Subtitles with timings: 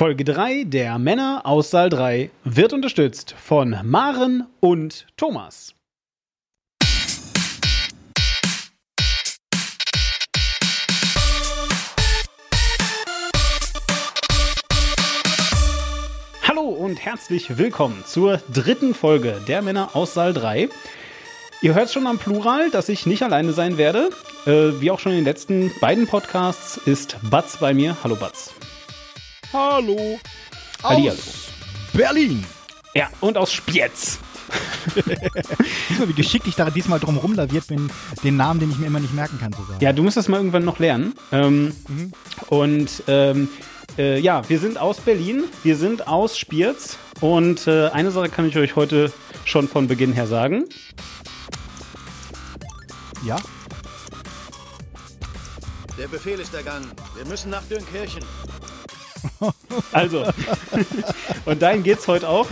[0.00, 5.74] Folge 3 der Männer aus Saal 3 wird unterstützt von Maren und Thomas.
[16.48, 20.70] Hallo und herzlich willkommen zur dritten Folge der Männer aus Saal 3.
[21.60, 24.08] Ihr hört schon am Plural, dass ich nicht alleine sein werde.
[24.46, 27.98] Äh, wie auch schon in den letzten beiden Podcasts ist Batz bei mir.
[28.02, 28.54] Hallo Batz.
[29.52, 30.18] Hallo.
[30.82, 31.18] Hallihallo.
[31.92, 32.44] Berlin.
[32.94, 34.18] Ja, und aus Spiez.
[35.98, 37.90] Du, wie geschickt ich da diesmal drum rumlaviert bin,
[38.24, 39.78] den Namen, den ich mir immer nicht merken kann, zu sagen.
[39.80, 41.14] Ja, du musst das mal irgendwann noch lernen.
[41.30, 41.74] Ähm,
[42.48, 43.48] Und ähm,
[43.98, 46.96] äh, ja, wir sind aus Berlin, wir sind aus Spiez.
[47.20, 49.12] Und äh, eine Sache kann ich euch heute
[49.44, 50.64] schon von Beginn her sagen.
[53.26, 53.36] Ja?
[55.98, 56.90] Der Befehl ist ergangen.
[57.14, 58.24] Wir müssen nach Dürnkirchen.
[59.92, 60.24] Also,
[61.44, 62.48] und dahin geht's heute auch.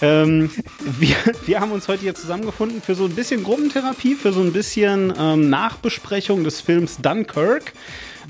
[0.00, 4.40] Ähm, wir, wir haben uns heute hier zusammengefunden für so ein bisschen Gruppentherapie, für so
[4.40, 7.72] ein bisschen ähm, Nachbesprechung des Films Dunkirk,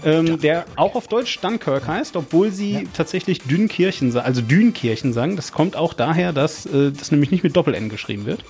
[0.04, 5.36] ähm, der auch auf Deutsch Dunkirk heißt, obwohl sie tatsächlich Dünkirchen, also Dünkirchen sagen.
[5.36, 8.44] Das kommt auch daher, dass äh, das nämlich nicht mit Doppel-N geschrieben wird.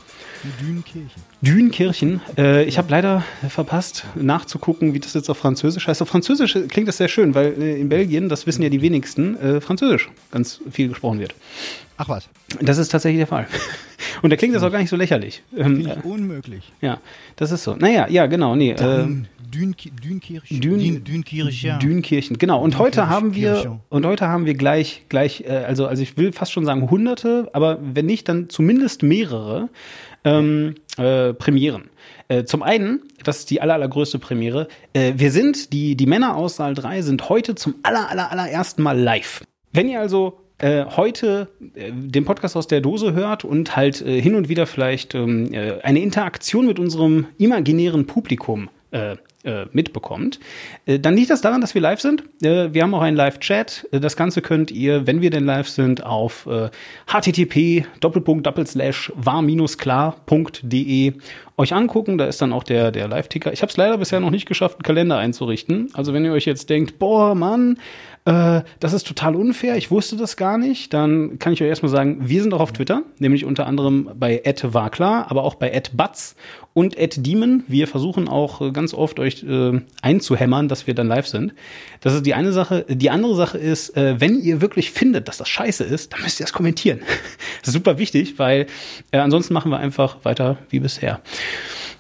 [0.45, 1.23] Die Dünenkirchen.
[1.41, 2.21] Dünkirchen.
[2.37, 6.03] Äh, ich habe leider verpasst, nachzugucken, wie das jetzt auf Französisch heißt.
[6.03, 9.37] Auf Französisch klingt das sehr schön, weil äh, in Belgien, das wissen ja die wenigsten,
[9.39, 11.35] äh, Französisch ganz viel gesprochen wird.
[11.97, 12.29] Ach was,
[12.61, 13.47] Das ist tatsächlich der Fall.
[14.23, 15.43] Und da klingt das auch gar nicht so lächerlich.
[15.57, 16.73] Ähm, äh, ich unmöglich.
[16.81, 16.99] ja,
[17.37, 17.77] das ist so.
[17.77, 18.73] Naja, ja, genau, nee.
[18.73, 18.77] Äh,
[19.07, 20.61] Dün, Dünki- Dünkirchen.
[20.61, 21.79] Dün- Dün, Dünkirchen.
[21.79, 22.61] Dünkirchen, genau.
[22.63, 23.81] Und heute haben wir Dünkirchen.
[23.91, 27.49] und heute haben wir gleich gleich äh, also also ich will fast schon sagen Hunderte,
[27.53, 29.69] aber wenn nicht dann zumindest mehrere
[30.25, 31.91] ähm, äh, Premieren.
[32.29, 34.69] Äh, zum einen, das ist die aller, allergrößte Premiere.
[34.93, 38.83] Äh, wir sind die die Männer aus Saal 3 sind heute zum aller aller allerersten
[38.83, 39.43] Mal live.
[39.73, 44.21] Wenn ihr also äh, heute äh, den Podcast aus der Dose hört und halt äh,
[44.21, 48.69] hin und wieder vielleicht ähm, äh, eine Interaktion mit unserem imaginären Publikum
[49.45, 50.39] äh, mitbekommt,
[50.87, 52.23] äh, dann liegt das daran, dass wir live sind.
[52.43, 53.89] Äh, wir haben auch einen Live-Chat.
[53.91, 56.49] Das Ganze könnt ihr, wenn wir denn live sind, auf
[57.07, 57.87] http
[59.65, 61.13] war-klar.de
[61.57, 62.19] euch angucken.
[62.19, 63.53] Da ist dann auch der, der Live-Ticker.
[63.53, 65.91] Ich habe es leider bisher noch nicht geschafft, einen Kalender einzurichten.
[65.95, 67.79] Also wenn ihr euch jetzt denkt, boah, Mann,
[68.25, 71.91] äh, das ist total unfair, ich wusste das gar nicht, dann kann ich euch erstmal
[71.91, 76.37] sagen, wir sind auch auf Twitter, nämlich unter anderem bei @warklar, aber auch bei @batz
[76.73, 77.65] und @demon.
[77.67, 81.53] Wir versuchen auch äh, ganz oft euch äh, einzuhämmern, dass wir dann live sind.
[82.01, 82.87] Das ist die eine Sache.
[82.89, 86.39] Die andere Sache ist, äh, wenn ihr wirklich findet, dass das scheiße ist, dann müsst
[86.41, 87.01] ihr das kommentieren.
[87.61, 88.67] Das ist super wichtig, weil
[89.13, 91.21] äh, ansonsten machen wir einfach weiter wie bisher.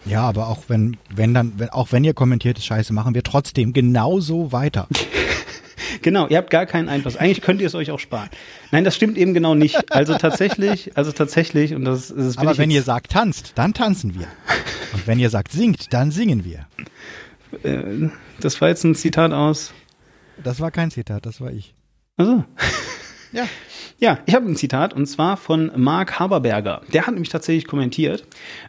[0.05, 3.23] Ja, aber auch wenn, wenn dann, wenn, auch wenn ihr kommentiert, ist scheiße, machen wir
[3.23, 4.89] trotzdem genauso weiter.
[6.03, 7.17] Genau, ihr habt gar keinen Einfluss.
[7.17, 8.29] Eigentlich könnt ihr es euch auch sparen.
[8.71, 9.93] Nein, das stimmt eben genau nicht.
[9.93, 14.27] Also tatsächlich, also tatsächlich, und das, das Aber wenn ihr sagt tanzt, dann tanzen wir.
[14.93, 16.67] Und wenn ihr sagt singt, dann singen wir.
[17.63, 19.73] äh, das war jetzt ein Zitat aus.
[20.43, 21.75] Das war kein Zitat, das war ich.
[22.17, 22.45] Also.
[23.33, 23.47] Ja.
[24.03, 26.81] Ja, ich habe ein Zitat und zwar von Mark Haberberger.
[26.93, 28.25] Der hat nämlich tatsächlich kommentiert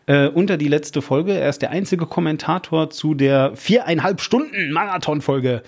[0.05, 1.33] äh, unter die letzte Folge.
[1.33, 5.63] Er ist der einzige Kommentator zu der viereinhalb Stunden Marathon-Folge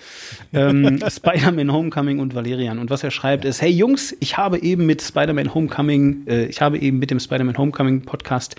[0.52, 2.78] ähm, Spider-Man Homecoming und Valerian.
[2.78, 6.60] Und was er schreibt ist: Hey Jungs, ich habe eben mit Spider-Man Homecoming, äh, ich
[6.60, 8.54] habe eben mit dem Spider-Man Homecoming Podcast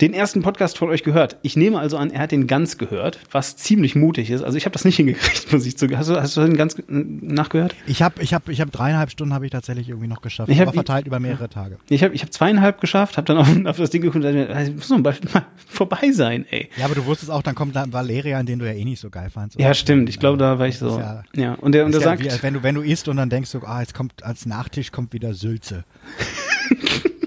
[0.00, 1.36] den ersten Podcast von euch gehört.
[1.42, 4.42] Ich nehme also an, er hat den ganz gehört, was ziemlich mutig ist.
[4.42, 5.98] Also ich habe das nicht hingekriegt, muss ich zugeben.
[5.98, 7.74] Hast du, hast du den ganz nachgehört?
[7.86, 10.60] Ich habe ich hab, ich hab dreieinhalb Stunden habe ich tatsächlich irgendwie noch geschafft, Ich
[10.60, 11.78] hab- aber verteilt über mehrere Tage.
[11.88, 14.72] Ich habe ich hab zweieinhalb geschafft, habe dann auf, auf das Ding geguckt und dachte,
[14.72, 16.68] muss bald mal vorbei sein, ey.
[16.76, 19.10] Ja, aber du wusstest auch, dann kommt dann Valerian, den du ja eh nicht so
[19.10, 19.58] geil fandst.
[19.58, 20.08] Ja, stimmt.
[20.08, 20.98] Ich glaube, da war ich so.
[20.98, 23.16] ja- Ja, und der, und der ja sagt, wie, wenn du, wenn du isst und
[23.16, 25.84] dann denkst du, ah, jetzt kommt als Nachtisch kommt wieder Sülze.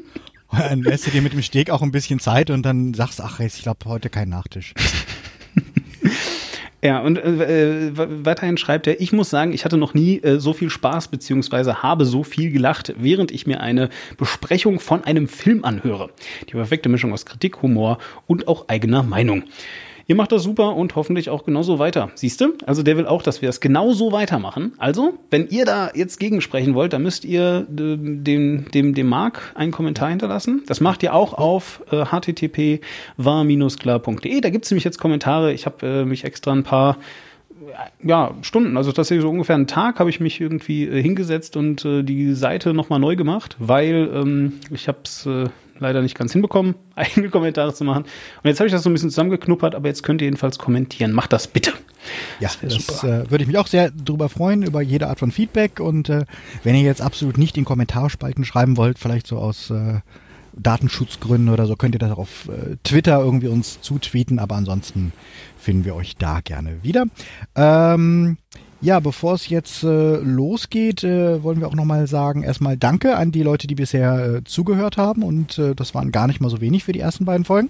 [0.51, 3.39] Dann lässt du dir mit dem Steak auch ein bisschen Zeit und dann sagst ach,
[3.39, 4.73] ich glaube, heute kein Nachtisch.
[6.83, 7.91] Ja, und äh,
[8.25, 11.83] weiterhin schreibt er, ich muss sagen, ich hatte noch nie äh, so viel Spaß beziehungsweise
[11.83, 16.09] habe so viel gelacht, während ich mir eine Besprechung von einem Film anhöre.
[16.49, 19.43] Die perfekte Mischung aus Kritik, Humor und auch eigener Meinung.
[20.07, 22.11] Ihr macht das super und hoffentlich auch genauso weiter.
[22.15, 22.53] Siehst du?
[22.65, 24.73] Also der will auch, dass wir das genauso weitermachen.
[24.77, 29.51] Also, wenn ihr da jetzt gegensprechen wollt, dann müsst ihr äh, dem, dem, dem Marc
[29.55, 30.63] einen Kommentar hinterlassen.
[30.67, 32.81] Das macht ihr auch auf äh, http
[33.17, 34.41] war-klar.de.
[34.41, 35.53] Da gibt es nämlich jetzt Kommentare.
[35.53, 36.97] Ich habe äh, mich extra ein paar
[38.03, 41.85] ja, Stunden, also tatsächlich so ungefähr einen Tag habe ich mich irgendwie äh, hingesetzt und
[41.85, 45.45] äh, die Seite nochmal neu gemacht, weil ähm, ich habe es äh,
[45.81, 48.03] leider nicht ganz hinbekommen, eigene Kommentare zu machen.
[48.03, 51.11] Und jetzt habe ich das so ein bisschen zusammengeknuppert, aber jetzt könnt ihr jedenfalls kommentieren.
[51.11, 51.73] Macht das bitte.
[52.39, 55.31] Ja, das, das äh, würde ich mich auch sehr darüber freuen, über jede Art von
[55.31, 55.79] Feedback.
[55.79, 56.25] Und äh,
[56.63, 59.99] wenn ihr jetzt absolut nicht in Kommentarspalten schreiben wollt, vielleicht so aus äh,
[60.53, 64.39] Datenschutzgründen oder so, könnt ihr das auch auf äh, Twitter irgendwie uns zutweeten.
[64.39, 65.13] Aber ansonsten
[65.59, 67.05] finden wir euch da gerne wieder.
[67.55, 68.37] Ähm,
[68.81, 73.31] ja, bevor es jetzt äh, losgeht, äh, wollen wir auch nochmal sagen, erstmal Danke an
[73.31, 76.61] die Leute, die bisher äh, zugehört haben und äh, das waren gar nicht mal so
[76.61, 77.69] wenig für die ersten beiden Folgen.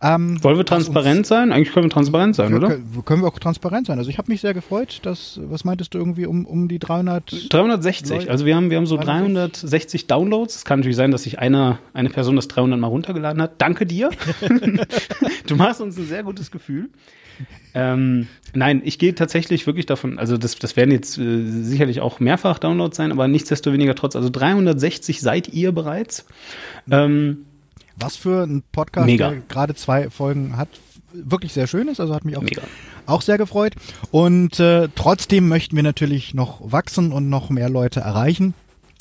[0.00, 1.52] Ähm, Wollen wir transparent uns, sein?
[1.52, 2.68] Eigentlich können wir transparent sein, oder?
[2.68, 3.98] Können, können wir auch transparent sein.
[3.98, 7.52] Also ich habe mich sehr gefreut, dass, was meintest du irgendwie um, um die 300?
[7.52, 8.30] 360, Leute?
[8.30, 10.56] also wir haben, wir haben so 360 Downloads.
[10.56, 13.54] Es kann natürlich sein, dass sich einer, eine Person das 300 mal runtergeladen hat.
[13.58, 14.10] Danke dir.
[15.46, 16.90] du machst uns ein sehr gutes Gefühl.
[17.74, 22.20] Ähm, nein, ich gehe tatsächlich wirklich davon, also das, das werden jetzt äh, sicherlich auch
[22.20, 26.26] mehrfach Downloads sein, aber nichtsdestoweniger trotz, also 360 seid ihr bereits.
[26.90, 27.46] Ähm,
[27.96, 29.30] Was für ein Podcast, mega.
[29.30, 30.68] der gerade zwei Folgen hat,
[31.12, 32.44] wirklich sehr schön ist, also hat mich auch,
[33.06, 33.74] auch sehr gefreut.
[34.10, 38.54] Und äh, trotzdem möchten wir natürlich noch wachsen und noch mehr Leute erreichen.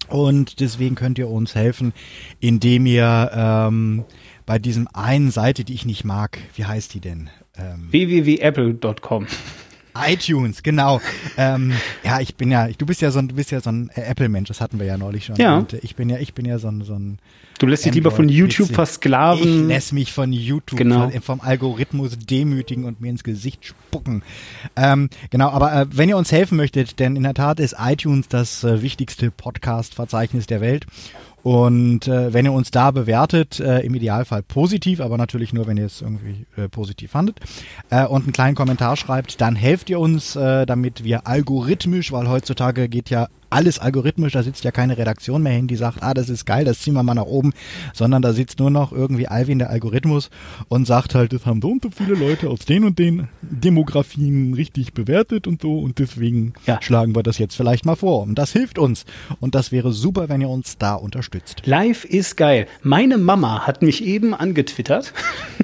[0.10, 1.94] Und deswegen könnt ihr uns helfen,
[2.40, 4.04] indem ihr ähm,
[4.46, 7.30] bei diesem einen Seite, die ich nicht mag, wie heißt die denn?
[7.58, 9.28] Ähm, www.apple.com
[9.96, 11.02] iTunes, genau.
[11.38, 11.74] ähm,
[12.04, 14.48] ja, ich bin ja, du bist ja so ein, du bist ja so ein Apple-Mensch,
[14.48, 15.36] das hatten wir ja neulich schon.
[15.36, 15.58] Ja.
[15.58, 17.20] Und ich bin ja, ich bin ja so ein, so ein
[17.60, 19.64] Du lässt dich lieber von YouTube versklaven.
[19.64, 21.12] Ich lässt mich von YouTube genau.
[21.22, 24.24] vom Algorithmus demütigen und mir ins Gesicht spucken.
[24.76, 28.28] Ähm, genau, aber äh, wenn ihr uns helfen möchtet, denn in der Tat ist iTunes
[28.28, 30.88] das äh, wichtigste Podcast-Verzeichnis der Welt.
[31.44, 35.76] Und äh, wenn ihr uns da bewertet, äh, im Idealfall positiv, aber natürlich nur, wenn
[35.76, 37.40] ihr es irgendwie äh, positiv fandet,
[37.90, 42.30] äh, und einen kleinen Kommentar schreibt, dann helft ihr uns, äh, damit wir algorithmisch, weil
[42.30, 46.14] heutzutage geht ja alles algorithmisch, da sitzt ja keine Redaktion mehr hin, die sagt, ah,
[46.14, 47.54] das ist geil, das ziehen wir mal nach oben,
[47.94, 50.30] sondern da sitzt nur noch irgendwie Alvin der Algorithmus
[50.70, 54.54] und sagt halt, das haben so und so viele Leute aus den und den Demografien
[54.54, 56.80] richtig bewertet und so und deswegen ja.
[56.82, 58.24] schlagen wir das jetzt vielleicht mal vor.
[58.24, 59.06] Und das hilft uns
[59.40, 61.62] und das wäre super, wenn ihr uns da unterstützt.
[61.66, 62.68] Live ist geil.
[62.82, 65.14] Meine Mama hat mich eben angetwittert.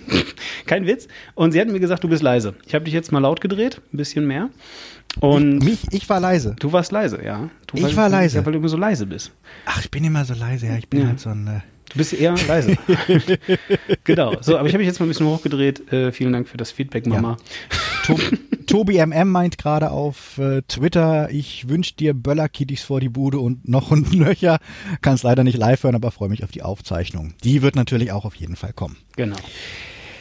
[0.65, 1.07] Kein Witz.
[1.35, 2.53] Und sie hat mir gesagt, du bist leise.
[2.67, 4.49] Ich habe dich jetzt mal laut gedreht, ein bisschen mehr.
[5.19, 6.55] Und ich, mich, ich war leise.
[6.59, 7.49] Du warst leise, ja.
[7.67, 8.37] Du, ich war leise.
[8.37, 9.31] Ja, weil du immer so leise bist.
[9.65, 10.77] Ach, ich bin immer so leise, ja.
[10.77, 11.07] Ich bin ja.
[11.07, 11.47] halt so ein.
[11.47, 11.59] Äh
[11.89, 12.77] Du bist eher leise.
[14.03, 14.35] genau.
[14.41, 15.91] So, aber ich habe mich jetzt mal ein bisschen hochgedreht.
[15.91, 17.37] Äh, vielen Dank für das Feedback, Mama.
[18.07, 18.15] Ja.
[18.67, 23.67] Tobi MM meint gerade auf äh, Twitter, ich wünsche dir Böller-Kitties vor die Bude und
[23.67, 24.59] noch und Löcher.
[25.01, 27.33] Kannst leider nicht live hören, aber freue mich auf die Aufzeichnung.
[27.43, 28.97] Die wird natürlich auch auf jeden Fall kommen.
[29.15, 29.37] Genau.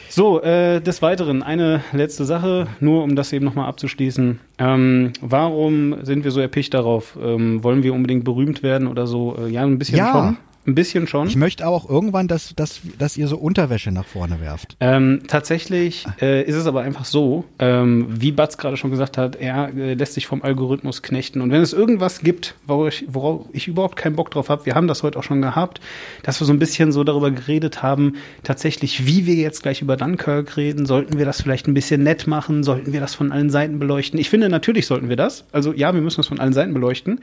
[0.09, 4.39] So, äh, des Weiteren eine letzte Sache, nur um das eben nochmal abzuschließen.
[4.57, 7.17] Ähm, warum sind wir so erpicht darauf?
[7.21, 9.37] Ähm, wollen wir unbedingt berühmt werden oder so?
[9.37, 10.11] Äh, ja, ein bisschen ja.
[10.11, 10.37] schon.
[10.69, 11.27] Ein bisschen schon.
[11.27, 14.77] Ich möchte auch irgendwann, dass, dass, dass ihr so Unterwäsche nach vorne werft.
[14.79, 19.35] Ähm, tatsächlich äh, ist es aber einfach so, ähm, wie Batz gerade schon gesagt hat,
[19.35, 21.41] er äh, lässt sich vom Algorithmus knechten.
[21.41, 24.75] Und wenn es irgendwas gibt, worauf ich, worauf ich überhaupt keinen Bock drauf habe, wir
[24.75, 25.81] haben das heute auch schon gehabt,
[26.21, 28.13] dass wir so ein bisschen so darüber geredet haben,
[28.43, 32.27] tatsächlich, wie wir jetzt gleich über Dunkirk reden, sollten wir das vielleicht ein bisschen nett
[32.27, 34.19] machen, sollten wir das von allen Seiten beleuchten.
[34.19, 35.45] Ich finde, natürlich sollten wir das.
[35.51, 37.21] Also ja, wir müssen das von allen Seiten beleuchten,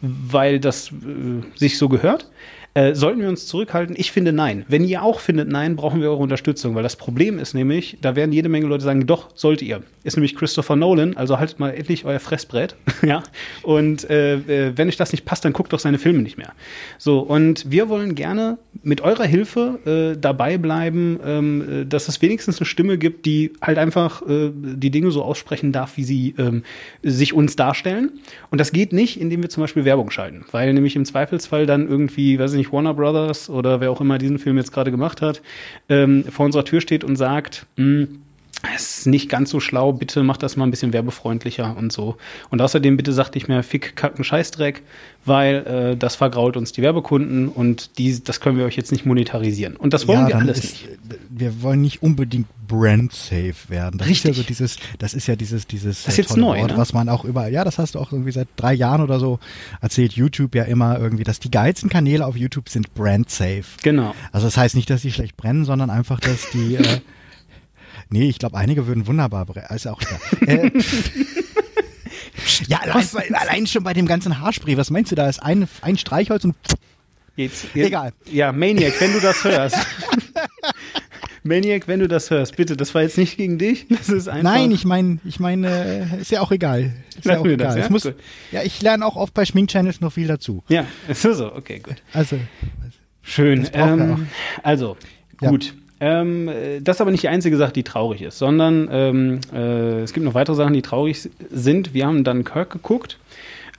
[0.00, 2.28] weil das äh, sich so gehört.
[2.74, 3.96] Äh, sollten wir uns zurückhalten?
[3.98, 4.64] Ich finde nein.
[4.68, 8.14] Wenn ihr auch findet nein, brauchen wir eure Unterstützung, weil das Problem ist nämlich, da
[8.14, 9.82] werden jede Menge Leute sagen, doch, sollt ihr.
[10.04, 12.76] Ist nämlich Christopher Nolan, also haltet mal endlich euer Fressbrett.
[13.02, 13.22] ja.
[13.62, 16.52] Und äh, äh, wenn euch das nicht passt, dann guckt doch seine Filme nicht mehr.
[16.98, 22.22] So, und wir wollen gerne mit eurer Hilfe äh, dabei bleiben, ähm, äh, dass es
[22.22, 26.62] wenigstens eine Stimme gibt, die halt einfach die Dinge so aussprechen darf, wie sie ähm,
[27.02, 28.12] sich uns darstellen.
[28.50, 31.88] Und das geht nicht, indem wir zum Beispiel Werbung schalten, weil nämlich im Zweifelsfall dann
[31.88, 35.22] irgendwie, weiß ich nicht, Warner Brothers oder wer auch immer diesen Film jetzt gerade gemacht
[35.22, 35.42] hat,
[35.88, 38.22] ähm, vor unserer Tür steht und sagt, mh, hm,
[38.74, 42.16] ist nicht ganz so schlau, bitte mach das mal ein bisschen werbefreundlicher und so.
[42.50, 44.82] Und außerdem bitte sagt nicht mehr Fick, Kacken, Scheißdreck,
[45.24, 49.06] weil äh, das vergrault uns die Werbekunden und die, das können wir euch jetzt nicht
[49.06, 49.76] monetarisieren.
[49.76, 50.88] Und das wollen ja, wir alles ist, nicht.
[51.30, 53.98] Wir wollen nicht unbedingt brand safe werden.
[53.98, 54.32] Das Richtig.
[54.32, 56.76] ist ja so dieses, das ist ja dieses, dieses das ist jetzt neu, Wort, ne?
[56.76, 59.38] was man auch überall, ja, das hast du auch irgendwie seit drei Jahren oder so
[59.80, 63.64] erzählt YouTube ja immer irgendwie, dass die geilsten Kanäle auf YouTube sind brand safe.
[63.82, 64.14] Genau.
[64.32, 67.00] Also das heißt nicht, dass die schlecht brennen, sondern einfach, dass die äh,
[68.10, 69.66] Nee, ich glaube, einige würden wunderbar brennen.
[69.70, 70.00] Ist auch
[70.46, 70.70] äh,
[72.66, 74.76] Ja, allein, allein, schon bei dem ganzen Haarspray.
[74.76, 75.28] Was meinst du da?
[75.28, 76.54] Ist ein, ein Streichholz und.
[77.36, 78.12] Jetzt, jetzt, Egal.
[78.30, 79.76] Ja, Maniac, wenn du das hörst.
[81.44, 83.86] Maniac, wenn du das hörst, bitte, das war jetzt nicht gegen dich.
[83.88, 84.42] Das ist einfach.
[84.42, 86.94] Nein, ich meine, ich meine, äh, ist ja auch egal.
[87.16, 87.76] Ist ja auch egal.
[87.76, 87.90] Das, ja?
[87.90, 88.04] Muss,
[88.50, 90.64] ja, ich lerne auch oft bei Schminkchannels noch viel dazu.
[90.68, 91.96] Ja, ist so, okay, gut.
[92.12, 92.38] Also,
[93.22, 93.68] Schön.
[93.72, 94.28] Ähm,
[94.62, 94.96] also,
[95.40, 95.50] Ja.
[96.00, 100.00] Ähm, äh, das ist aber nicht die einzige Sache, die traurig ist, sondern ähm, äh,
[100.02, 101.94] es gibt noch weitere Sachen, die traurig sind.
[101.94, 103.18] Wir haben dann Kirk geguckt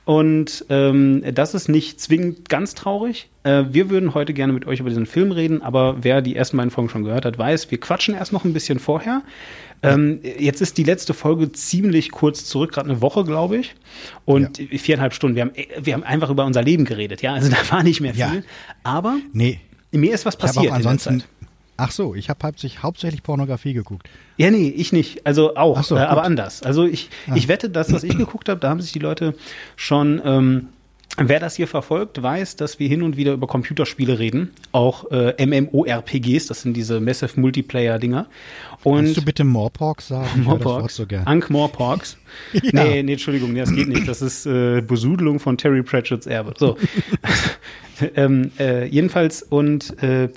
[0.05, 3.29] und ähm, das ist nicht zwingend ganz traurig.
[3.43, 6.57] Äh, wir würden heute gerne mit euch über diesen Film reden, aber wer die ersten
[6.57, 9.21] beiden Folgen schon gehört hat, weiß, wir quatschen erst noch ein bisschen vorher.
[9.81, 13.75] Ähm, jetzt ist die letzte Folge ziemlich kurz zurück, gerade eine Woche, glaube ich.
[14.25, 15.35] Und viereinhalb Stunden.
[15.37, 17.33] Wir haben, wir haben einfach über unser Leben geredet, ja.
[17.33, 18.19] Also da war nicht mehr viel.
[18.19, 18.33] Ja.
[18.83, 19.61] Aber Nee,
[19.91, 21.19] mir ist was ich passiert auch in der ansonsten.
[21.21, 21.29] Zeit.
[21.79, 24.09] Ach so, ich habe hauptsächlich, hauptsächlich Pornografie geguckt.
[24.35, 25.25] Ja, nee, ich nicht.
[25.25, 26.61] Also auch, so, äh, aber anders.
[26.61, 29.33] Also ich, ich wette, das, was ich geguckt habe, da haben sich die Leute
[29.75, 30.21] schon.
[30.25, 30.67] Ähm,
[31.17, 35.43] Wer das hier verfolgt, weiß, dass wir hin und wieder über Computerspiele reden, auch äh,
[35.43, 38.27] MMORPGs, das sind diese Massive Multiplayer-Dinger.
[38.83, 40.43] Kannst du bitte Morpork sagen?
[40.43, 41.25] Morporks, so gern.
[41.25, 42.17] Ankh Morporks.
[42.53, 42.83] Ja.
[42.83, 44.07] Nee, nee, Entschuldigung, nee, das geht nicht.
[44.07, 46.53] Das ist äh, Besudelung von Terry Pratchett's Erbe.
[46.57, 46.77] So.
[48.15, 50.29] ähm, äh, jedenfalls, und äh,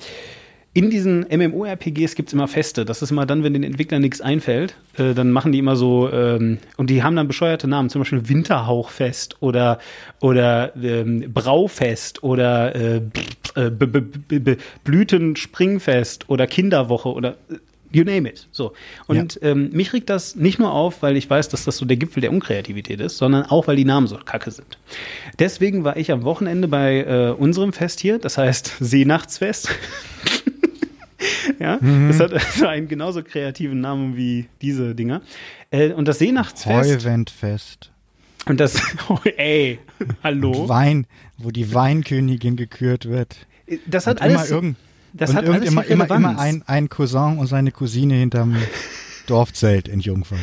[0.75, 2.83] in diesen MMORPGs gibt's immer Feste.
[2.83, 6.11] Das ist immer dann, wenn den Entwicklern nichts einfällt, äh, dann machen die immer so,
[6.11, 9.77] ähm, und die haben dann bescheuerte Namen, zum Beispiel Winterhauchfest oder,
[10.19, 13.01] oder ähm, Braufest oder äh,
[13.55, 13.71] äh,
[14.83, 17.57] Blütenspringfest oder Kinderwoche oder äh,
[17.91, 18.47] you name it.
[18.51, 18.73] So.
[19.05, 21.97] Und ähm, mich regt das nicht nur auf, weil ich weiß, dass das so der
[21.97, 24.79] Gipfel der Unkreativität ist, sondern auch, weil die Namen so kacke sind.
[25.37, 29.69] Deswegen war ich am Wochenende bei äh, unserem Fest hier, das heißt Seenachtsfest.
[31.59, 35.21] ja, das hat also einen genauso kreativen Namen wie diese Dinger.
[35.71, 37.05] Äh, und das Seenachtsfest.
[37.05, 37.91] Heuwendfest.
[38.45, 39.79] Und das, oh, ey,
[40.23, 40.67] hallo.
[40.67, 43.35] Wein, wo die Weinkönigin gekürt wird.
[43.85, 44.51] Das hat Und immer alles.
[44.51, 44.77] irgend,
[45.13, 48.55] das und hat alles immer, immer, immer ein, ein Cousin und seine Cousine hinterm
[49.27, 50.39] Dorfzelt in Jungfern.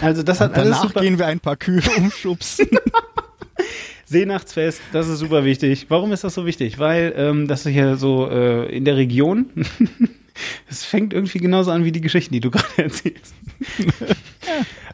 [0.00, 1.00] Also das hat alles Danach super.
[1.00, 2.68] gehen wir ein paar Kühe umschubsen.
[4.14, 5.86] Seenachtsfest, das ist super wichtig.
[5.88, 6.78] Warum ist das so wichtig?
[6.78, 9.50] Weil ähm, das ist hier so äh, in der Region.
[10.68, 13.34] Es fängt irgendwie genauso an wie die Geschichten, die du gerade erzählst.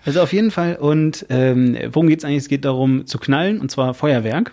[0.05, 0.77] Also auf jeden Fall.
[0.77, 2.43] Und ähm, worum geht's eigentlich?
[2.43, 4.53] Es geht darum zu knallen, und zwar Feuerwerk.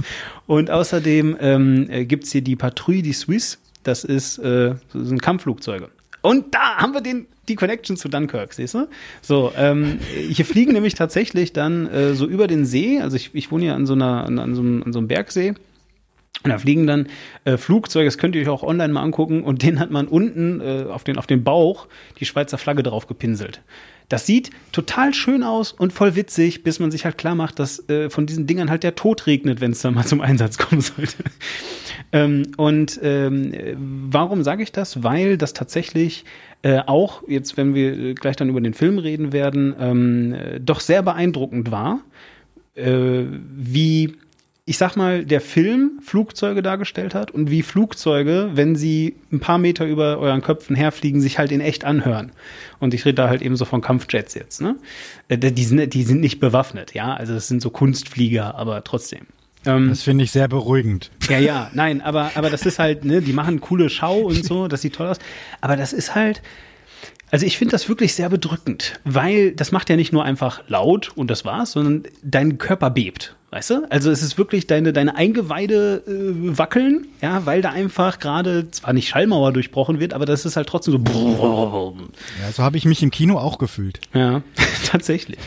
[0.46, 3.58] und außerdem ähm, äh, gibt's hier die Patrouille die Suisse.
[3.82, 5.88] Das ist äh, so sind Kampfflugzeuge.
[6.22, 8.88] Und da haben wir den, die Connection zu Dunkirk, siehst du?
[9.22, 9.98] So, ähm,
[10.30, 13.00] hier fliegen nämlich tatsächlich dann äh, so über den See.
[13.00, 15.08] Also ich, ich wohne ja an so einer, an, an, so einem, an so einem
[15.08, 15.54] Bergsee.
[16.44, 17.08] Und da fliegen dann
[17.44, 20.60] äh, Flugzeuge, das könnt ihr euch auch online mal angucken, und den hat man unten
[20.60, 21.88] äh, auf, den, auf den Bauch
[22.20, 23.60] die Schweizer Flagge drauf gepinselt.
[24.08, 27.88] Das sieht total schön aus und voll witzig, bis man sich halt klar macht, dass
[27.90, 30.80] äh, von diesen Dingern halt der Tod regnet, wenn es dann mal zum Einsatz kommen
[30.80, 31.24] sollte.
[32.12, 35.02] ähm, und ähm, äh, warum sage ich das?
[35.02, 36.24] Weil das tatsächlich
[36.62, 40.60] äh, auch, jetzt wenn wir äh, gleich dann über den Film reden werden, ähm, äh,
[40.60, 42.00] doch sehr beeindruckend war,
[42.76, 43.24] äh,
[43.56, 44.16] wie
[44.68, 49.58] ich sag mal, der Film Flugzeuge dargestellt hat und wie Flugzeuge, wenn sie ein paar
[49.58, 52.32] Meter über euren Köpfen herfliegen, sich halt in echt anhören.
[52.78, 54.76] Und ich rede da halt eben so von Kampfjets jetzt, ne?
[55.28, 57.14] Äh, Die sind, die sind nicht bewaffnet, ja.
[57.14, 59.26] Also das sind so Kunstflieger, aber trotzdem.
[59.66, 61.10] Ähm, Das finde ich sehr beruhigend.
[61.28, 64.68] ja, ja, nein, aber, aber das ist halt, ne, die machen coole Schau und so,
[64.68, 65.18] das sieht toll aus.
[65.60, 66.42] Aber das ist halt,
[67.30, 71.10] also ich finde das wirklich sehr bedrückend, weil das macht ja nicht nur einfach laut
[71.14, 73.34] und das war's, sondern dein Körper bebt.
[73.50, 73.86] Weißt du?
[73.88, 78.92] Also es ist wirklich deine, deine Eingeweide äh, wackeln, ja, weil da einfach gerade zwar
[78.92, 81.96] nicht Schallmauer durchbrochen wird, aber das ist halt trotzdem so.
[82.42, 84.00] Ja, so habe ich mich im Kino auch gefühlt.
[84.12, 84.42] Ja,
[84.84, 85.38] tatsächlich.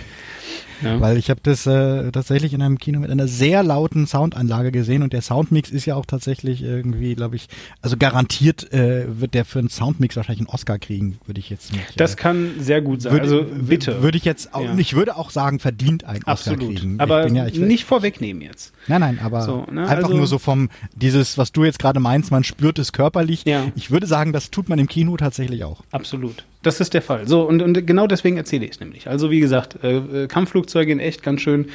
[0.84, 1.00] Ja.
[1.00, 5.04] Weil ich habe das äh, tatsächlich in einem Kino mit einer sehr lauten Soundanlage gesehen
[5.04, 7.48] und der Soundmix ist ja auch tatsächlich irgendwie, glaube ich,
[7.82, 11.72] also garantiert äh, wird der für einen Soundmix wahrscheinlich einen Oscar kriegen, würde ich jetzt
[11.72, 12.00] nicht.
[12.00, 13.14] Das äh, kann sehr gut sein.
[13.14, 14.02] würde, also bitte.
[14.02, 14.76] Würde ich jetzt auch, Ja.
[14.78, 16.76] ich würde auch sagen, verdient einen Oscar Absolut.
[16.76, 17.00] kriegen.
[17.00, 18.74] Aber ja, ich, nicht vorwegnehmen jetzt.
[18.88, 22.00] Nein, nein, aber So, ne, einfach also- nur so vom, dieses, was du jetzt gerade
[22.00, 23.44] meinst, man spürt es körperlich.
[23.76, 25.82] Ich würde sagen, das tut man im Kino tatsächlich auch.
[25.92, 26.46] Absolut.
[26.64, 27.28] Das ist der Fall.
[27.28, 29.08] So, und, und genau deswegen erzähle ich es nämlich.
[29.10, 30.28] Also, wie gesagt, äh, äh,
[30.72, 31.68] Kampfflugzeuge in echt ganz schön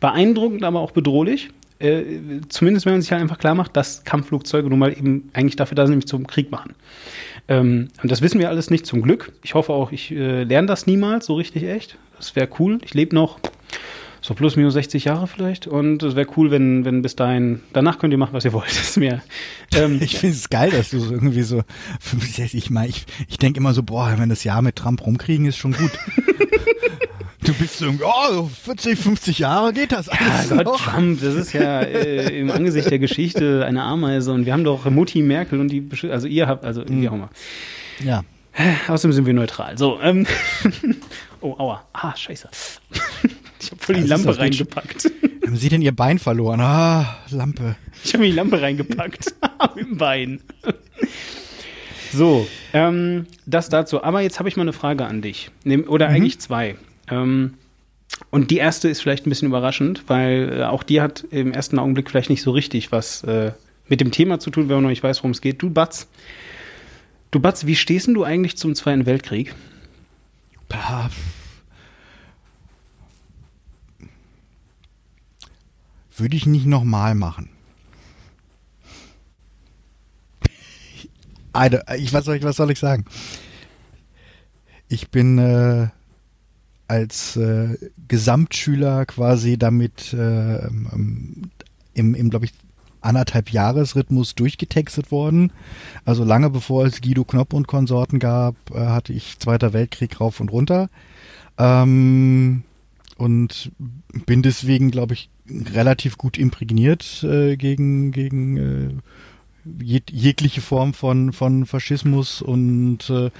[0.00, 1.50] beeindruckend, aber auch bedrohlich.
[1.78, 2.02] Äh,
[2.48, 5.74] zumindest wenn man sich halt einfach klar macht, dass Kampfflugzeuge nun mal eben eigentlich dafür
[5.74, 6.74] da sind, nämlich zum Krieg machen.
[7.48, 9.32] Ähm, und das wissen wir alles nicht zum Glück.
[9.42, 11.98] Ich hoffe auch, ich äh, lerne das niemals so richtig echt.
[12.16, 12.78] Das wäre cool.
[12.82, 13.38] Ich lebe noch
[14.22, 15.66] so plus minus 60 Jahre vielleicht.
[15.66, 18.66] Und es wäre cool, wenn, wenn bis dahin, danach könnt ihr machen, was ihr wollt.
[18.74, 19.22] Das ist mir.
[19.74, 21.62] Ähm, Ich finde es geil, dass du so irgendwie so,
[22.38, 25.58] ich meine, ich, ich denke immer so, boah, wenn das Jahr mit Trump rumkriegen, ist
[25.58, 25.92] schon gut.
[27.46, 30.80] du bist so, oh, so 40, 50 Jahre geht das Ja, alles Gott, noch.
[30.92, 34.84] Trump, das ist ja äh, im Angesicht der Geschichte eine Ameise und wir haben doch
[34.90, 37.30] Mutti Merkel und die, besch- also ihr habt, also wie auch immer.
[38.04, 38.24] Ja,
[38.88, 39.76] Außerdem sind wir neutral.
[39.76, 40.26] So, ähm,
[41.42, 42.48] oh, aua, ah, scheiße.
[43.58, 45.10] Ich habe voll die Das Lampe reingepackt.
[45.44, 46.60] Haben Sie denn Ihr Bein verloren?
[46.60, 47.74] Ah, Lampe.
[48.04, 49.34] Ich habe mir die Lampe reingepackt.
[49.76, 50.40] Im Bein.
[52.12, 54.04] so, ähm, das dazu.
[54.04, 55.50] Aber jetzt habe ich mal eine Frage an dich.
[55.88, 56.76] Oder eigentlich zwei.
[57.08, 57.54] Ähm,
[58.30, 61.78] und die erste ist vielleicht ein bisschen überraschend, weil äh, auch die hat im ersten
[61.78, 63.52] Augenblick vielleicht nicht so richtig was äh,
[63.88, 65.62] mit dem Thema zu tun, wenn man noch nicht weiß, worum es geht.
[65.62, 66.08] Du Batz,
[67.30, 69.54] du Batz, wie stehst du eigentlich zum Zweiten Weltkrieg?
[70.68, 71.10] Bah,
[76.16, 77.50] Würde ich nicht nochmal machen.
[81.96, 83.06] Ich, was, soll ich, was soll ich sagen?
[84.88, 85.88] Ich bin äh,
[86.88, 87.76] als äh,
[88.08, 92.52] Gesamtschüler quasi damit äh, im, im glaube ich,
[93.00, 95.52] anderthalb Jahresrhythmus durchgetextet worden.
[96.04, 100.40] Also lange bevor es Guido Knopp und Konsorten gab, äh, hatte ich Zweiter Weltkrieg rauf
[100.40, 100.90] und runter.
[101.58, 102.64] Ähm,
[103.16, 103.72] und
[104.26, 108.88] bin deswegen, glaube ich, relativ gut imprägniert äh, gegen, gegen äh,
[109.82, 113.30] jeg jegliche Form von, von Faschismus und äh,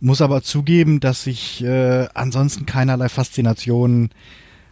[0.00, 4.10] muss aber zugeben, dass ich äh, ansonsten keinerlei Faszination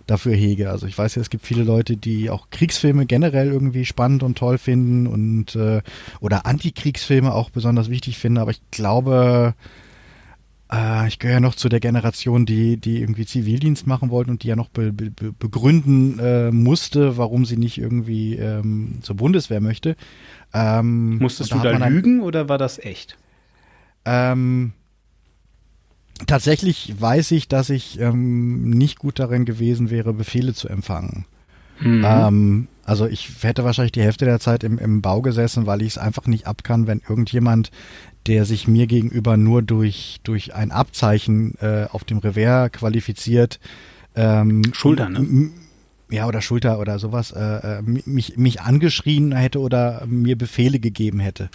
[0.06, 0.70] dafür hege.
[0.70, 4.38] Also ich weiß ja, es gibt viele Leute, die auch Kriegsfilme generell irgendwie spannend und
[4.38, 5.82] toll finden und äh,
[6.20, 9.54] oder Antikriegsfilme auch besonders wichtig finden, aber ich glaube,
[10.72, 14.42] äh, ich gehöre ja noch zu der Generation, die, die irgendwie Zivildienst machen wollten und
[14.42, 19.60] die ja noch be, be, begründen äh, musste, warum sie nicht irgendwie ähm, zur Bundeswehr
[19.60, 19.96] möchte.
[20.54, 23.16] Ähm, Musstest du da lügen dann, oder war das echt?
[24.04, 24.72] Ähm,
[26.26, 31.26] tatsächlich weiß ich, dass ich ähm, nicht gut darin gewesen wäre, Befehle zu empfangen.
[31.80, 32.04] Mhm.
[32.06, 35.88] Ähm, also ich hätte wahrscheinlich die Hälfte der Zeit im, im Bau gesessen, weil ich
[35.88, 37.70] es einfach nicht abkann, wenn irgendjemand
[38.26, 43.60] der sich mir gegenüber nur durch, durch ein Abzeichen äh, auf dem Revers qualifiziert.
[44.14, 45.50] Ähm, Schulter, ne?
[46.10, 51.18] Ja, oder Schulter oder sowas, äh, äh mich, mich angeschrien hätte oder mir Befehle gegeben
[51.18, 51.48] hätte.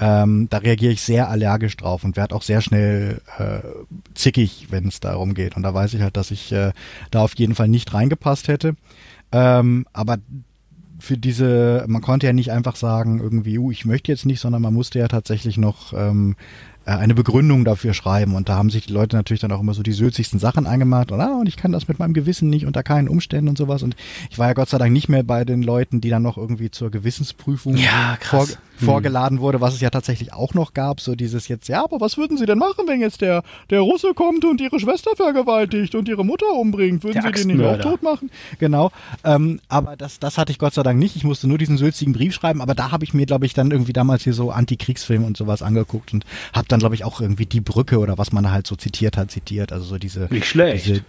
[0.00, 3.60] Ähm, da reagiere ich sehr allergisch drauf und werde auch sehr schnell äh,
[4.14, 5.56] zickig, wenn es darum geht.
[5.56, 6.72] Und da weiß ich halt, dass ich äh,
[7.10, 8.76] da auf jeden Fall nicht reingepasst hätte.
[9.32, 10.18] Ähm, aber
[11.00, 14.62] für diese, man konnte ja nicht einfach sagen, irgendwie, uh, ich möchte jetzt nicht, sondern
[14.62, 16.36] man musste ja tatsächlich noch ähm,
[16.84, 18.34] äh, eine Begründung dafür schreiben.
[18.34, 21.12] Und da haben sich die Leute natürlich dann auch immer so die sülzigsten Sachen eingemacht.
[21.12, 23.82] Und, ah, und ich kann das mit meinem Gewissen nicht unter keinen Umständen und sowas.
[23.82, 23.94] Und
[24.30, 26.70] ich war ja Gott sei Dank nicht mehr bei den Leuten, die dann noch irgendwie
[26.70, 28.46] zur Gewissensprüfung ja, vor.
[28.78, 31.00] Vorgeladen wurde, was es ja tatsächlich auch noch gab.
[31.00, 34.14] So dieses jetzt, ja, aber was würden Sie denn machen, wenn jetzt der, der Russe
[34.14, 37.04] kommt und Ihre Schwester vergewaltigt und Ihre Mutter umbringt?
[37.04, 38.30] Würden der Sie den nicht auch tot machen?
[38.58, 38.90] Genau.
[39.24, 41.16] Ähm, aber das, das hatte ich Gott sei Dank nicht.
[41.16, 42.62] Ich musste nur diesen sülzigen Brief schreiben.
[42.62, 45.60] Aber da habe ich mir, glaube ich, dann irgendwie damals hier so Antikriegsfilme und sowas
[45.60, 48.66] angeguckt und habe dann dann, glaube ich, auch irgendwie die Brücke oder was man halt
[48.66, 49.72] so zitiert hat, zitiert.
[49.72, 50.86] Also so diese, Nicht schlecht.
[50.86, 51.02] diese,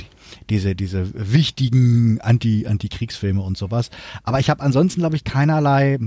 [0.49, 3.89] diese, diese wichtigen Anti, Anti-Kriegsfilme und sowas.
[4.23, 5.99] Aber ich habe ansonsten, glaube ich, keinerlei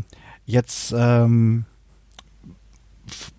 [0.46, 1.64] jetzt ähm,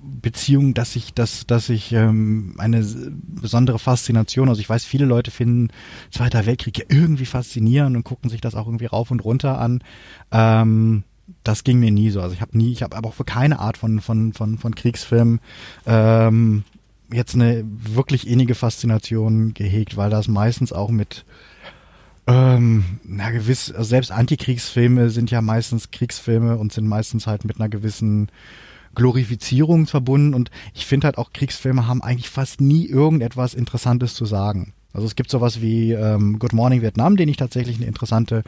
[0.02, 5.32] Beziehung, dass ich, dass, dass ich ähm, eine besondere Faszination, also ich weiß, viele Leute
[5.32, 5.70] finden
[6.12, 9.82] Zweiter Weltkrieg ja irgendwie faszinierend und gucken sich das auch irgendwie rauf und runter an.
[10.32, 11.04] Ähm,
[11.44, 12.22] das ging mir nie so.
[12.22, 14.76] Also ich habe nie, ich habe aber auch für keine Art von von von von
[14.76, 15.40] Kriegsfilmen
[15.86, 16.64] ähm,
[17.12, 21.26] jetzt eine wirklich innige Faszination gehegt, weil das meistens auch mit
[22.26, 27.60] ähm, na gewiss, also selbst Antikriegsfilme sind ja meistens Kriegsfilme und sind meistens halt mit
[27.60, 28.30] einer gewissen
[28.96, 30.34] Glorifizierung verbunden.
[30.34, 34.74] Und ich finde halt auch Kriegsfilme haben eigentlich fast nie irgendetwas Interessantes zu sagen.
[34.94, 38.44] Also es gibt sowas wie ähm, Good Morning Vietnam, den ich tatsächlich eine interessante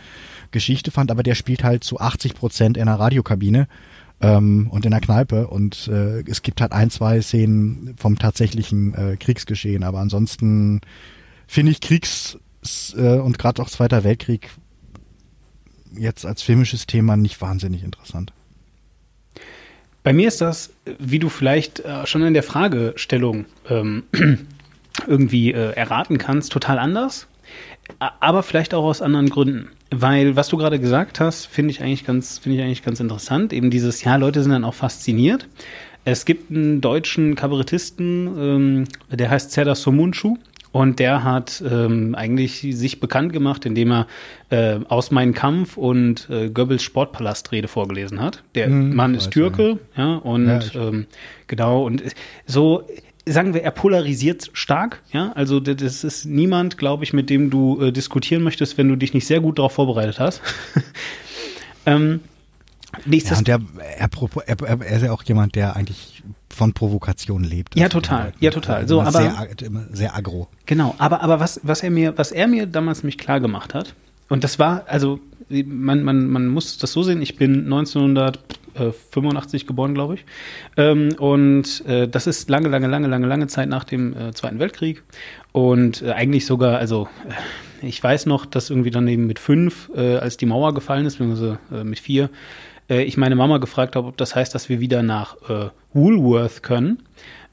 [0.51, 3.67] Geschichte fand, aber der spielt halt zu 80 Prozent in einer Radiokabine
[4.21, 5.47] ähm, und in der Kneipe.
[5.47, 10.81] Und äh, es gibt halt ein, zwei Szenen vom tatsächlichen äh, Kriegsgeschehen, aber ansonsten
[11.47, 12.37] finde ich Kriegs-
[12.97, 14.49] äh, und gerade auch Zweiter Weltkrieg
[15.97, 18.33] jetzt als filmisches Thema nicht wahnsinnig interessant.
[20.03, 24.03] Bei mir ist das, wie du vielleicht äh, schon in der Fragestellung ähm,
[25.07, 27.27] irgendwie äh, erraten kannst, total anders.
[27.99, 29.69] Aber vielleicht auch aus anderen Gründen.
[29.91, 33.53] Weil, was du gerade gesagt hast, finde ich eigentlich ganz, ich eigentlich ganz interessant.
[33.53, 35.47] Eben dieses, ja, Leute sind dann auch fasziniert.
[36.03, 40.37] Es gibt einen deutschen Kabarettisten, ähm, der heißt Serdar Somuncu.
[40.75, 44.07] Und der hat ähm, eigentlich sich bekannt gemacht, indem er
[44.49, 48.43] äh, aus Mein Kampf und äh, Goebbels Sportpalastrede vorgelesen hat.
[48.55, 51.05] Der hm, Mann ist Türke, ja, ja und ja, ähm,
[51.47, 52.03] genau, und
[52.45, 52.85] so
[53.25, 55.01] sagen wir, er polarisiert stark.
[55.13, 58.97] Ja, also das ist niemand, glaube ich, mit dem du äh, diskutieren möchtest, wenn du
[58.97, 60.41] dich nicht sehr gut darauf vorbereitet hast.
[61.85, 62.19] ähm,
[63.05, 63.61] ja, und der,
[63.97, 64.09] er,
[64.45, 66.21] er, er, ist ja auch jemand, der eigentlich
[66.55, 67.75] von Provokation lebt.
[67.75, 68.33] Ja, total.
[68.39, 68.87] Ja, total.
[68.87, 69.47] So, aber sehr,
[69.91, 70.47] sehr agro.
[70.65, 70.95] Genau.
[70.97, 73.93] Aber, aber was, was er mir, was er mir damals mich klar gemacht hat,
[74.29, 79.93] und das war, also man, man, man muss das so sehen, ich bin 1985 geboren,
[79.93, 80.25] glaube ich.
[80.77, 84.59] Ähm, und äh, das ist lange, lange, lange, lange, lange Zeit nach dem äh, Zweiten
[84.59, 85.03] Weltkrieg.
[85.51, 87.07] Und äh, eigentlich sogar, also
[87.81, 91.59] ich weiß noch, dass irgendwie dann eben mit fünf, als die Mauer gefallen ist, beziehungsweise
[91.83, 92.31] mit vier,
[92.87, 95.37] ich meine Mama gefragt habe, ob das heißt, dass wir wieder nach
[95.93, 96.99] Woolworth können.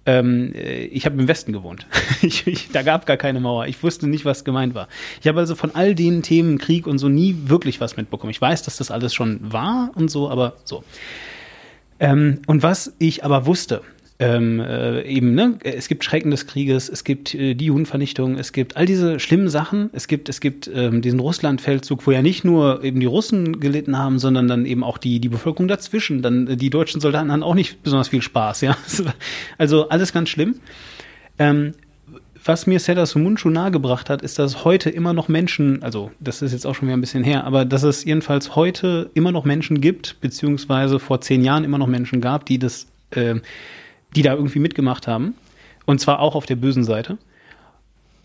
[0.05, 1.87] Ähm, äh, ich habe im Westen gewohnt.
[2.23, 3.67] ich, ich, da gab gar keine Mauer.
[3.67, 4.89] Ich wusste nicht, was gemeint war.
[5.21, 8.31] Ich habe also von all den Themen Krieg und so nie wirklich was mitbekommen.
[8.31, 10.83] Ich weiß, dass das alles schon war und so, aber so.
[12.01, 13.83] Ähm, und was ich aber wusste,
[14.23, 18.53] ähm, äh, eben, ne, es gibt Schrecken des Krieges, es gibt äh, die Judenvernichtung, es
[18.53, 22.45] gibt all diese schlimmen Sachen, es gibt, es gibt ähm, diesen Russlandfeldzug, wo ja nicht
[22.45, 26.23] nur eben die Russen gelitten haben, sondern dann eben auch die, die Bevölkerung dazwischen.
[26.23, 28.77] Dann äh, die deutschen Soldaten hatten auch nicht besonders viel Spaß, ja.
[29.59, 30.57] Also alles ganz schlimm.
[31.39, 31.73] Ähm,
[32.45, 36.53] was mir Seda Sumunchu nahegebracht hat, ist, dass heute immer noch Menschen, also das ist
[36.53, 39.81] jetzt auch schon wieder ein bisschen her, aber dass es jedenfalls heute immer noch Menschen
[39.81, 43.37] gibt, beziehungsweise vor zehn Jahren immer noch Menschen gab, die das äh,
[44.15, 45.35] die da irgendwie mitgemacht haben.
[45.87, 47.19] Und zwar auch auf der bösen Seite.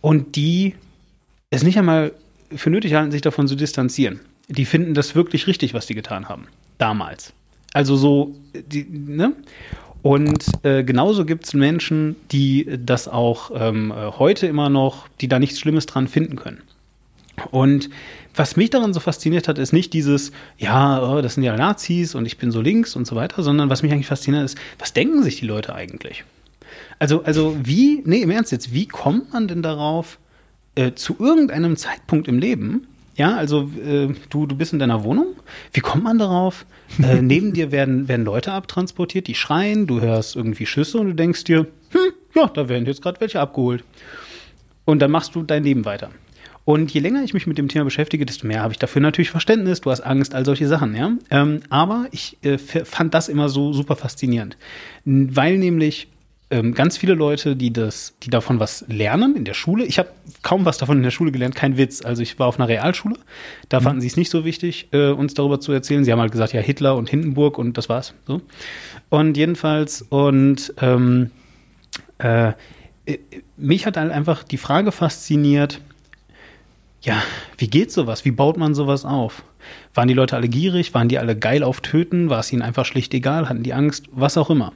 [0.02, 0.76] Und die
[1.50, 2.12] es nicht einmal
[2.56, 4.20] für nötig halten, sich davon zu distanzieren.
[4.48, 6.48] Die finden das wirklich richtig, was die getan haben.
[6.78, 7.34] Damals.
[7.74, 9.34] Also so, die, ne?
[10.02, 15.40] Und äh, genauso gibt es Menschen, die das auch ähm, heute immer noch, die da
[15.40, 16.62] nichts Schlimmes dran finden können.
[17.52, 17.90] Und
[18.38, 22.16] was mich daran so fasziniert hat, ist nicht dieses, ja, oh, das sind ja Nazis
[22.16, 24.94] und ich bin so links und so weiter, sondern was mich eigentlich fasziniert ist, was
[24.94, 26.24] denken sich die Leute eigentlich?
[27.00, 30.20] Also, also wie, nee, im Ernst jetzt, wie kommt man denn darauf,
[30.76, 35.36] äh, zu irgendeinem Zeitpunkt im Leben, ja, also äh, du, du bist in deiner Wohnung,
[35.74, 36.66] wie kommt man darauf?
[37.02, 41.16] Äh, neben dir werden, werden Leute abtransportiert, die schreien, du hörst irgendwie Schüsse und du
[41.16, 43.84] denkst dir, hm, ja, da werden jetzt gerade welche abgeholt.
[44.86, 46.12] Und dann machst du dein Leben weiter.
[46.68, 49.30] Und je länger ich mich mit dem Thema beschäftige, desto mehr habe ich dafür natürlich
[49.30, 49.80] Verständnis.
[49.80, 51.14] Du hast Angst, all solche Sachen, ja.
[51.32, 54.58] Ähm, aber ich äh, fand das immer so super faszinierend,
[55.06, 56.10] weil nämlich
[56.50, 59.86] ähm, ganz viele Leute, die das, die davon was lernen in der Schule.
[59.86, 60.10] Ich habe
[60.44, 62.04] kaum was davon in der Schule gelernt, kein Witz.
[62.04, 63.16] Also ich war auf einer Realschule,
[63.70, 63.84] da mhm.
[63.86, 66.04] fanden sie es nicht so wichtig, äh, uns darüber zu erzählen.
[66.04, 68.14] Sie haben halt gesagt, ja Hitler und Hindenburg und das war's.
[68.26, 68.42] So
[69.08, 71.32] und jedenfalls und ähm,
[72.18, 72.50] äh,
[73.06, 73.20] äh
[73.56, 75.80] mich hat halt einfach die Frage fasziniert
[77.02, 77.22] ja,
[77.58, 78.26] wie geht sowas?
[78.26, 79.44] Wie baut man sowas auf?
[79.94, 80.94] Waren die Leute alle gierig?
[80.94, 82.30] Waren die alle geil auf Töten?
[82.30, 83.50] War es ihnen einfach schlicht egal?
[83.50, 84.06] Hatten die Angst?
[84.12, 84.74] Was auch immer.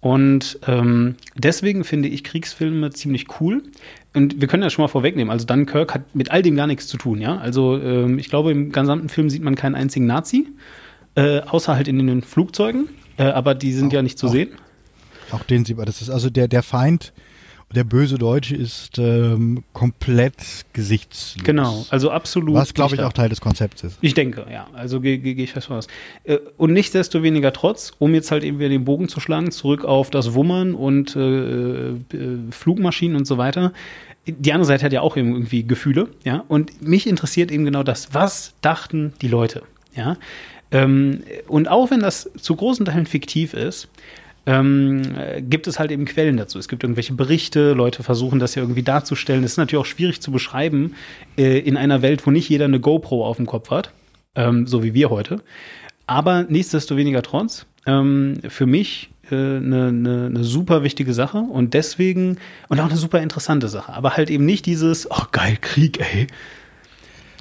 [0.00, 3.62] Und ähm, deswegen finde ich Kriegsfilme ziemlich cool.
[4.14, 5.30] Und wir können das schon mal vorwegnehmen.
[5.30, 7.38] Also Dunkirk hat mit all dem gar nichts zu tun, ja.
[7.38, 10.48] Also ähm, ich glaube, im gesamten Film sieht man keinen einzigen Nazi,
[11.14, 12.88] äh, außer halt in den Flugzeugen.
[13.16, 14.50] Äh, aber die sind auch, ja nicht zu auch, sehen.
[15.30, 15.86] Auch den sieht man.
[15.86, 17.12] Das ist also der, der Feind
[17.74, 20.34] der böse Deutsche ist ähm, komplett
[20.72, 21.44] gesichtslos.
[21.44, 22.54] Genau, also absolut.
[22.54, 23.98] Was, glaube ich, auch Teil des Konzepts ist.
[24.00, 24.68] Ich denke, ja.
[24.74, 25.88] Also gehe geh, geh ich fest von aus.
[26.24, 29.84] Äh, und nichtsdestoweniger weniger trotz, um jetzt halt eben wieder den Bogen zu schlagen, zurück
[29.84, 31.96] auf das Wummern und äh, äh,
[32.50, 33.72] Flugmaschinen und so weiter.
[34.26, 36.44] Die andere Seite hat ja auch irgendwie Gefühle, ja.
[36.48, 38.14] Und mich interessiert eben genau das.
[38.14, 39.62] Was dachten die Leute,
[39.96, 40.16] ja?
[40.70, 43.88] Ähm, und auch wenn das zu großen Teilen fiktiv ist,
[44.46, 45.02] ähm,
[45.48, 46.58] gibt es halt eben Quellen dazu.
[46.58, 49.42] Es gibt irgendwelche Berichte, Leute versuchen das ja irgendwie darzustellen.
[49.42, 50.94] Das ist natürlich auch schwierig zu beschreiben
[51.36, 53.92] äh, in einer Welt, wo nicht jeder eine GoPro auf dem Kopf hat,
[54.34, 55.42] ähm, so wie wir heute.
[56.06, 62.38] Aber nichtsdestoweniger trotz, ähm, für mich eine, äh, eine, eine super wichtige Sache und deswegen
[62.68, 63.92] und auch eine super interessante Sache.
[63.92, 66.26] Aber halt eben nicht dieses, oh geil, Krieg, ey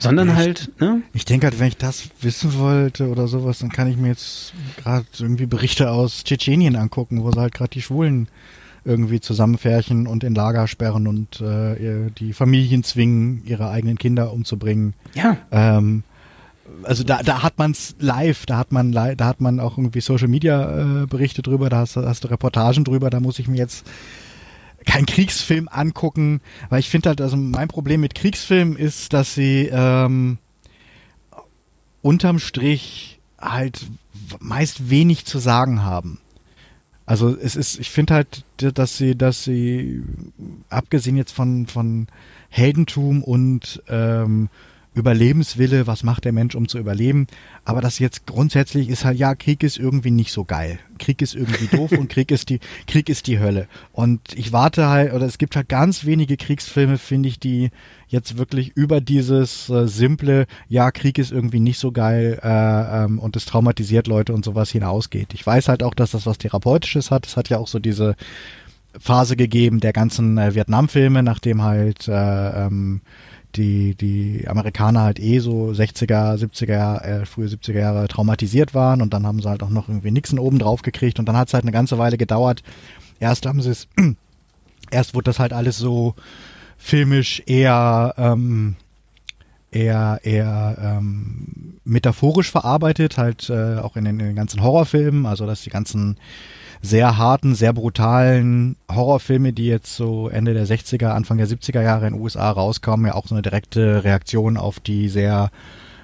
[0.02, 1.02] sondern ja, halt, ne?
[1.14, 4.54] Ich denke halt, wenn ich das wissen wollte oder sowas, dann kann ich mir jetzt
[4.78, 8.28] gerade irgendwie Berichte aus Tschetschenien angucken, wo sie halt gerade die Schwulen
[8.84, 14.96] irgendwie zusammenfärchen und in Lager sperren und äh, die Familien zwingen, ihre eigenen Kinder umzubringen.
[15.14, 15.38] Ja.
[15.52, 16.04] Ähm,
[16.84, 20.02] also da, da hat man es live, da hat man da hat man auch irgendwie
[20.02, 23.58] Social Media äh, Berichte drüber, da hast, hast du Reportagen drüber, da muss ich mir
[23.58, 23.86] jetzt
[24.86, 29.70] kein Kriegsfilm angucken, weil ich finde halt, also mein Problem mit Kriegsfilmen ist, dass sie
[29.72, 30.38] ähm,
[32.02, 33.88] unterm Strich halt
[34.40, 36.20] meist wenig zu sagen haben.
[37.06, 40.04] Also es ist, ich finde halt, dass sie, dass sie,
[40.70, 42.08] abgesehen jetzt von, von
[42.50, 44.50] Heldentum und ähm,
[44.94, 47.28] Überlebenswille, was macht der Mensch, um zu überleben.
[47.64, 50.80] Aber das jetzt grundsätzlich ist halt, ja, Krieg ist irgendwie nicht so geil.
[51.00, 53.68] Krieg ist irgendwie doof und Krieg ist die, Krieg ist die Hölle.
[53.94, 57.70] Und ich warte halt, oder es gibt halt ganz wenige Kriegsfilme, finde ich, die
[58.08, 63.18] jetzt wirklich über dieses äh, simple, ja, Krieg ist irgendwie nicht so geil äh, ähm,
[63.18, 65.34] und es traumatisiert Leute und sowas hinausgeht.
[65.34, 67.26] Ich weiß halt auch, dass das was Therapeutisches hat.
[67.26, 68.18] Es hat ja auch so diese
[69.00, 73.00] Phase gegeben der ganzen äh, Vietnam-Filme, nachdem halt äh, ähm,
[73.56, 79.14] die, die Amerikaner halt eh so 60er, 70er, äh, frühe 70er Jahre traumatisiert waren und
[79.14, 81.54] dann haben sie halt auch noch irgendwie Nixon oben drauf gekriegt und dann hat es
[81.54, 82.64] halt eine ganze Weile gedauert.
[83.20, 83.88] Erst haben sie es,
[84.92, 86.16] erst wurde das halt alles so
[86.78, 88.76] filmisch eher, ähm,
[89.72, 95.46] eher, eher ähm, metaphorisch verarbeitet, halt äh, auch in den, in den ganzen Horrorfilmen, also
[95.46, 96.18] dass die ganzen
[96.82, 102.08] sehr harten, sehr brutalen Horrorfilme, die jetzt so Ende der 60er, Anfang der 70er Jahre
[102.08, 105.52] in den USA rauskamen, ja auch so eine direkte Reaktion auf die sehr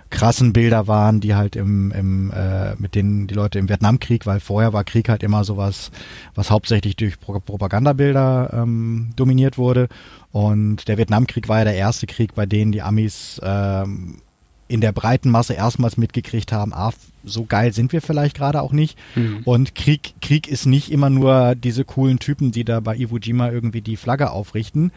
[0.10, 4.40] krassen Bilder waren, die halt im, im äh, mit denen die Leute im Vietnamkrieg, weil
[4.40, 5.92] vorher war Krieg halt immer sowas,
[6.36, 9.90] was hauptsächlich durch Pro Propagandabilder ähm, dominiert wurde.
[10.32, 14.22] Und der Vietnamkrieg war ja der erste Krieg, bei denen die Amis ähm,
[14.68, 16.92] in der breiten Masse erstmals mitgekriegt haben, ah,
[17.24, 18.98] so geil sind wir vielleicht gerade auch nicht.
[19.16, 19.42] Mhm.
[19.44, 23.50] Und Krieg, Krieg ist nicht immer nur diese coolen Typen, die da bei Iwo Jima
[23.50, 24.92] irgendwie die Flagge aufrichten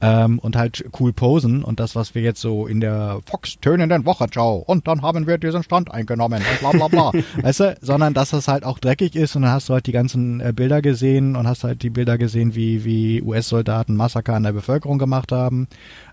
[0.00, 4.56] ähm, und halt cool posen und das, was wir jetzt so in der Fox-tönenden Wochenschau
[4.56, 7.22] und dann haben wir diesen Stand eingenommen und bla bla bla.
[7.42, 9.92] weißt du, sondern dass das halt auch dreckig ist und dann hast du halt die
[9.92, 14.42] ganzen äh, Bilder gesehen und hast halt die Bilder gesehen, wie, wie US-Soldaten Massaker an
[14.42, 15.68] der Bevölkerung gemacht haben.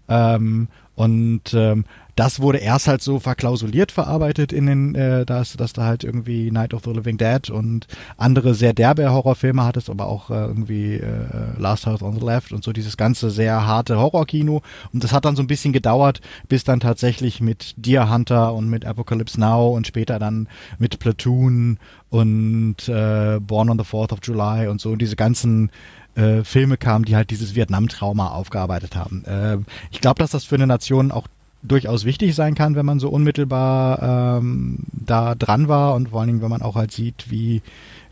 [0.09, 0.67] Ähm,
[1.01, 1.85] und ähm,
[2.15, 6.51] das wurde erst halt so verklausuliert verarbeitet in den, äh, dass, dass da halt irgendwie
[6.51, 7.87] Night of the Living Dead und
[8.17, 12.51] andere sehr derbe Horrorfilme hattest, aber auch äh, irgendwie äh, Last House on the Left
[12.51, 14.61] und so dieses ganze sehr harte Horrorkino.
[14.93, 18.69] Und das hat dann so ein bisschen gedauert, bis dann tatsächlich mit Deer Hunter und
[18.69, 21.79] mit Apocalypse Now und später dann mit Platoon
[22.11, 25.71] und äh, Born on the Fourth of July und so und diese ganzen
[26.15, 29.23] äh, Filme kamen, die halt dieses Vietnam-Trauma aufgearbeitet haben.
[29.25, 29.57] Äh,
[29.91, 31.27] ich glaube, dass das für eine Nation auch
[31.63, 36.27] durchaus wichtig sein kann, wenn man so unmittelbar ähm, da dran war und vor allen
[36.27, 37.61] Dingen, wenn man auch halt sieht, wie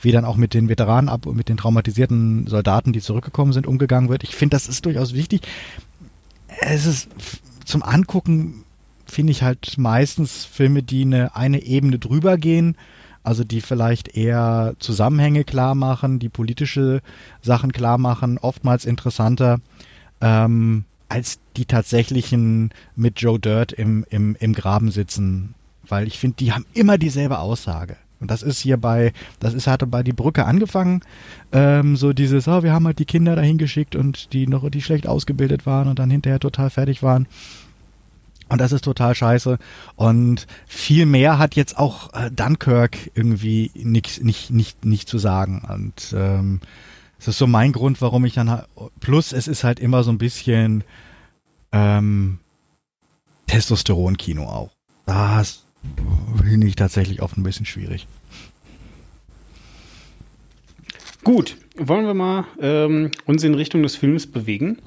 [0.02, 3.68] wie dann auch mit den Veteranen ab und mit den traumatisierten Soldaten, die zurückgekommen sind,
[3.68, 4.24] umgegangen wird.
[4.24, 5.42] Ich finde, das ist durchaus wichtig.
[6.62, 7.10] Es ist
[7.66, 8.64] zum Angucken
[9.06, 12.76] finde ich halt meistens Filme, die eine, eine Ebene drüber gehen,
[13.30, 17.02] also die vielleicht eher Zusammenhänge klar machen, die politische
[17.44, 19.60] Sachen klar machen, oftmals interessanter.
[20.20, 25.54] Ähm, als die tatsächlichen mit Joe Dirt im, im, im Graben sitzen.
[25.88, 27.98] Weil ich finde, die haben immer dieselbe Aussage.
[28.20, 31.02] Und das ist hier bei, das ist, hatte bei die Brücke angefangen,
[31.52, 34.82] ähm, so dieses, oh, wir haben halt die Kinder dahin geschickt und die noch, die
[34.82, 37.28] schlecht ausgebildet waren und dann hinterher total fertig waren.
[38.50, 39.58] Und das ist total scheiße.
[39.96, 45.64] Und viel mehr hat jetzt auch äh, Dunkirk irgendwie nix, nicht, nicht, nicht zu sagen.
[45.68, 46.60] Und ähm,
[47.20, 48.66] das ist so mein Grund, warum ich dann halt,
[49.00, 50.84] plus es ist halt immer so ein bisschen
[51.72, 52.40] ähm,
[53.48, 54.72] Testosteron-Kino auch.
[55.06, 55.66] Das
[56.42, 58.08] finde ich tatsächlich oft ein bisschen schwierig.
[61.24, 64.78] Gut, wollen wir mal ähm, uns in Richtung des Films bewegen?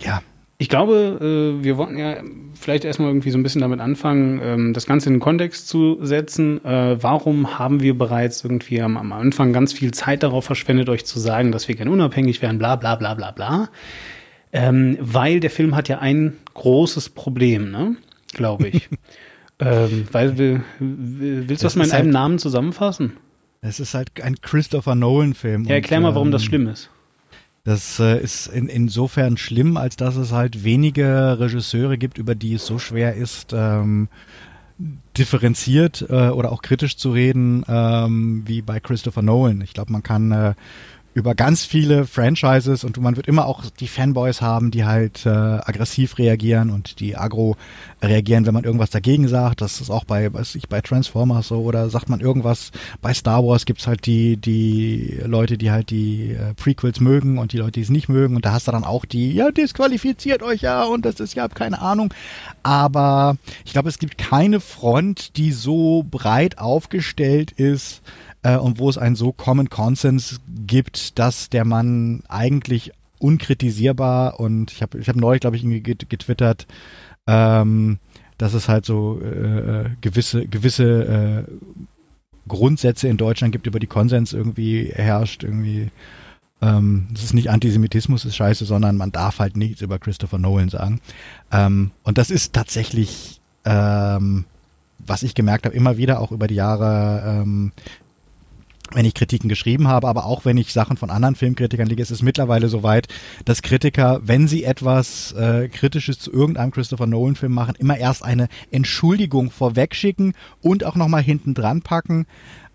[0.00, 0.22] Ja.
[0.58, 2.16] Ich glaube, äh, wir wollten ja
[2.54, 5.98] vielleicht erstmal irgendwie so ein bisschen damit anfangen, ähm, das Ganze in den Kontext zu
[6.00, 6.64] setzen.
[6.64, 11.18] Äh, warum haben wir bereits irgendwie am, Anfang ganz viel Zeit darauf verschwendet, euch zu
[11.18, 13.68] sagen, dass wir gerne unabhängig wären, bla bla bla bla bla?
[14.52, 17.96] Ähm, weil der Film hat ja ein großes Problem, ne?
[18.32, 18.88] Glaube ich.
[19.58, 23.12] ähm, weil, willst du das, das mal in einem halt, Namen zusammenfassen?
[23.60, 25.64] Es ist halt ein Christopher Nolan-Film.
[25.64, 26.88] Ja, erklär mal, warum das ähm, schlimm ist.
[27.66, 32.54] Das äh, ist in, insofern schlimm, als dass es halt wenige Regisseure gibt, über die
[32.54, 34.06] es so schwer ist, ähm,
[35.18, 39.62] differenziert äh, oder auch kritisch zu reden, ähm, wie bei Christopher Nolan.
[39.62, 40.54] Ich glaube, man kann äh,
[41.16, 45.30] über ganz viele Franchises und man wird immer auch die Fanboys haben, die halt äh,
[45.30, 47.56] aggressiv reagieren und die agro
[48.02, 49.62] reagieren, wenn man irgendwas dagegen sagt.
[49.62, 52.70] Das ist auch bei, weiß ich, bei Transformers so oder sagt man irgendwas.
[53.00, 57.54] Bei Star Wars gibt's halt die, die Leute, die halt die äh, Prequels mögen und
[57.54, 58.36] die Leute, die es nicht mögen.
[58.36, 61.48] Und da hast du dann auch die, ja, disqualifiziert euch ja und das ist ja
[61.48, 62.12] keine Ahnung.
[62.62, 68.02] Aber ich glaube, es gibt keine Front, die so breit aufgestellt ist,
[68.46, 74.70] äh, und wo es einen so Common Consens gibt, dass der Mann eigentlich unkritisierbar und
[74.70, 76.66] ich habe ich hab neulich, glaube ich, getwittert,
[77.26, 77.98] ähm,
[78.38, 81.52] dass es halt so äh, äh, gewisse, gewisse äh,
[82.46, 85.90] Grundsätze in Deutschland gibt, über die Konsens irgendwie herrscht, irgendwie
[86.62, 91.00] ähm, ist nicht Antisemitismus, ist scheiße, sondern man darf halt nichts über Christopher Nolan sagen.
[91.50, 94.44] Ähm, und das ist tatsächlich, ähm,
[94.98, 97.72] was ich gemerkt habe, immer wieder auch über die Jahre, ähm,
[98.92, 102.10] wenn ich Kritiken geschrieben habe, aber auch wenn ich Sachen von anderen Filmkritikern liege, ist
[102.10, 103.08] es mittlerweile so weit,
[103.44, 108.48] dass Kritiker, wenn sie etwas äh, Kritisches zu irgendeinem Christopher Nolan-Film machen, immer erst eine
[108.70, 112.26] Entschuldigung vorwegschicken und auch nochmal hinten dran packen,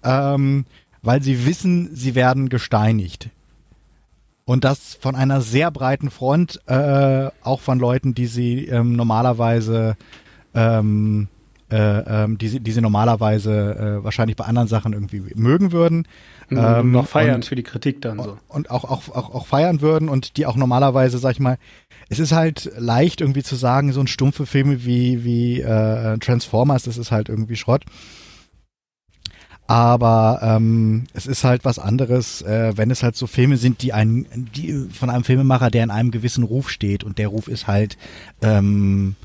[0.04, 0.66] ähm,
[1.02, 3.30] weil sie wissen, sie werden gesteinigt.
[4.44, 9.96] Und das von einer sehr breiten Front, äh, auch von Leuten, die sie ähm, normalerweise
[10.54, 11.30] ähm,
[11.72, 16.08] äh, ähm, die, sie, die sie normalerweise äh, wahrscheinlich bei anderen Sachen irgendwie mögen würden.
[16.50, 18.38] Ähm, noch feiern und, für die Kritik dann so.
[18.50, 21.58] Und auch, auch, auch, auch feiern würden und die auch normalerweise, sag ich mal,
[22.10, 26.84] es ist halt leicht irgendwie zu sagen, so ein stumpfe Filme wie, wie äh, Transformers,
[26.84, 27.86] das ist halt irgendwie Schrott.
[29.68, 33.94] Aber ähm, es ist halt was anderes, äh, wenn es halt so Filme sind, die
[33.94, 37.68] einen, die von einem Filmemacher, der in einem gewissen Ruf steht und der Ruf ist
[37.68, 37.98] halt,
[38.42, 39.16] ähm,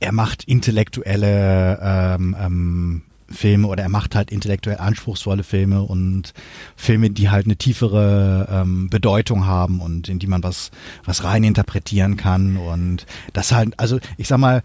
[0.00, 6.32] er macht intellektuelle ähm, ähm, Filme oder er macht halt intellektuell anspruchsvolle Filme und
[6.76, 10.70] Filme, die halt eine tiefere ähm, Bedeutung haben und in die man was
[11.04, 14.62] was rein interpretieren kann und das halt also ich sag mal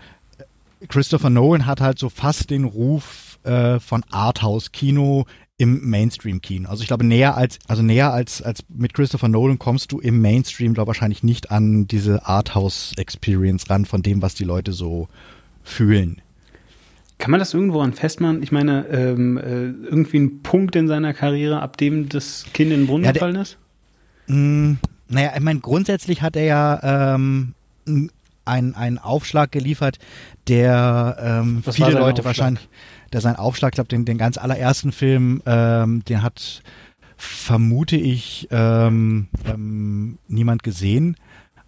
[0.88, 5.26] Christopher Nolan hat halt so fast den Ruf äh, von Arthouse-Kino
[5.64, 6.70] im Mainstream-Kino.
[6.70, 10.22] Also ich glaube näher als also näher als als mit Christopher Nolan kommst du im
[10.22, 15.08] Mainstream glaube wahrscheinlich nicht an diese Arthouse-Experience ran von dem, was die Leute so
[15.64, 16.22] fühlen.
[17.18, 18.44] Kann man das irgendwo an festmachen?
[18.44, 22.82] Ich meine, ähm, äh, irgendwie ein Punkt in seiner Karriere, ab dem das Kind in
[22.82, 23.58] den Brunnen ja, gefallen ist?
[24.28, 27.54] Mh, mm, naja, ich meine, grundsätzlich hat er ja ähm,
[28.44, 30.00] einen, einen Aufschlag geliefert,
[30.50, 32.26] der ähm, viele Leute Aufschlag?
[32.26, 32.68] wahrscheinlich,
[33.14, 36.64] der sein Aufschlag, ich glaube, den, den ganz allerersten Film, ähm, den hat,
[37.18, 41.16] vermute ich, ähm, ähm, niemand gesehen.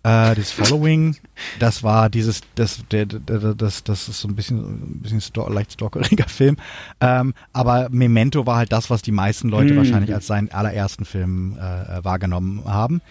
[0.04, 1.16] Äh, das Following,
[1.60, 5.48] das war dieses, das, der, der, das, das ist so ein bisschen, ein bisschen sto
[5.50, 6.58] leicht stalkeriger Film.
[7.00, 9.78] Ähm, aber Memento war halt das, was die meisten Leute mm.
[9.78, 13.02] wahrscheinlich als seinen allerersten Film äh, wahrgenommen haben.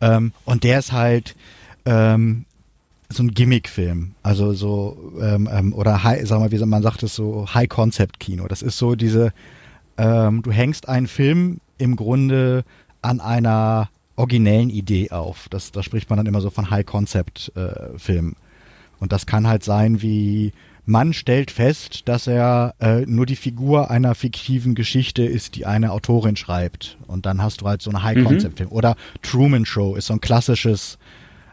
[0.00, 1.36] Ähm, und der ist halt
[1.84, 2.46] ähm,
[3.12, 7.14] so ein Gimmick-Film, also so ähm, ähm, oder High, sag mal, wie man sagt es
[7.14, 8.46] so High-Concept-Kino.
[8.46, 9.32] Das ist so diese,
[9.98, 12.64] ähm, du hängst einen Film im Grunde
[13.02, 15.48] an einer originellen Idee auf.
[15.48, 18.32] Das, da spricht man dann immer so von High-Concept-Filmen.
[18.32, 20.52] Äh, und das kann halt sein wie,
[20.90, 25.92] man stellt fest, dass er äh, nur die Figur einer fiktiven Geschichte ist, die eine
[25.92, 26.98] Autorin schreibt.
[27.06, 28.68] Und dann hast du halt so einen High-Concept-Film.
[28.70, 28.74] Mhm.
[28.74, 30.98] Oder Truman Show ist so ein klassisches,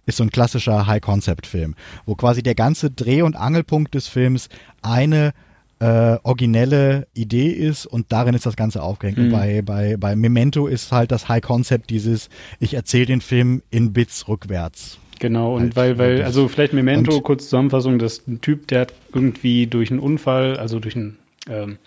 [0.07, 4.49] ist so ein klassischer High-Concept-Film, wo quasi der ganze Dreh- und Angelpunkt des Films
[4.81, 5.33] eine
[5.79, 9.19] äh, originelle Idee ist und darin ist das Ganze aufgehängt.
[9.19, 9.31] Mhm.
[9.31, 13.93] bei, bei, bei Memento ist halt das High Concept dieses, ich erzähle den Film in
[13.93, 14.97] Bits rückwärts.
[15.19, 18.67] Genau, und halt weil, weil, also vielleicht Memento, und, kurz Zusammenfassung, das ist ein Typ,
[18.67, 21.17] der hat irgendwie durch einen Unfall, also durch einen
[21.49, 21.77] ähm,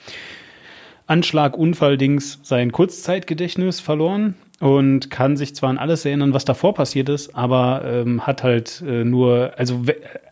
[1.06, 7.08] Anschlag, Unfall-Dings sein Kurzzeitgedächtnis verloren und kann sich zwar an alles erinnern, was davor passiert
[7.08, 9.84] ist, aber ähm, hat halt äh, nur, also,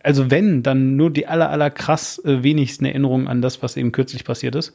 [0.03, 3.91] also wenn, dann nur die aller, aller krass äh, wenigsten Erinnerungen an das, was eben
[3.91, 4.75] kürzlich passiert ist.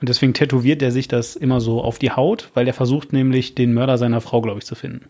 [0.00, 3.54] Und deswegen tätowiert er sich das immer so auf die Haut, weil er versucht nämlich
[3.54, 5.04] den Mörder seiner Frau, glaube ich, zu finden.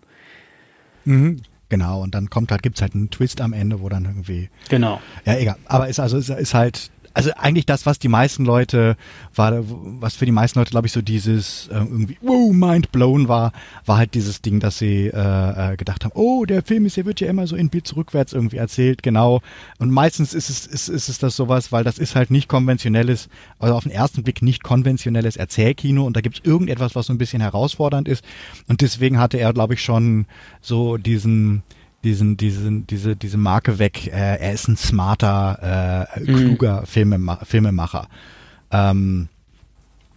[1.05, 1.43] Mhm.
[1.69, 4.51] Genau, und dann kommt halt, gibt's halt einen Twist am Ende, wo dann irgendwie.
[4.69, 5.01] Genau.
[5.25, 5.57] Ja, egal.
[5.67, 8.97] Aber ist also ist, ist halt also eigentlich das, was die meisten Leute,
[9.35, 9.53] war,
[10.01, 13.53] was für die meisten Leute, glaube ich, so dieses äh, irgendwie, wow, mind blown war,
[13.87, 17.07] war halt dieses Ding, dass sie äh, äh, gedacht haben, oh, der Film ist, der
[17.07, 19.41] wird ja immer so in Bits rückwärts irgendwie erzählt, genau.
[19.79, 23.29] Und meistens ist es, ist, ist es das sowas, weil das ist halt nicht konventionelles,
[23.61, 27.13] also auf den ersten Blick nicht konventionelles Erzählkino und da gibt es irgendetwas, was so
[27.13, 28.25] ein bisschen herausfordernd ist.
[28.67, 30.27] Und deswegen hatte er, glaube ich, schon
[30.61, 31.63] so diesen
[32.05, 34.07] diesen, diesen, diese, diese Marke weg.
[34.07, 36.37] Äh, er ist ein smarter, äh, mhm.
[36.37, 36.87] kluger mhm.
[36.87, 38.09] Filmema Filmemacher.
[38.71, 39.29] Ähm,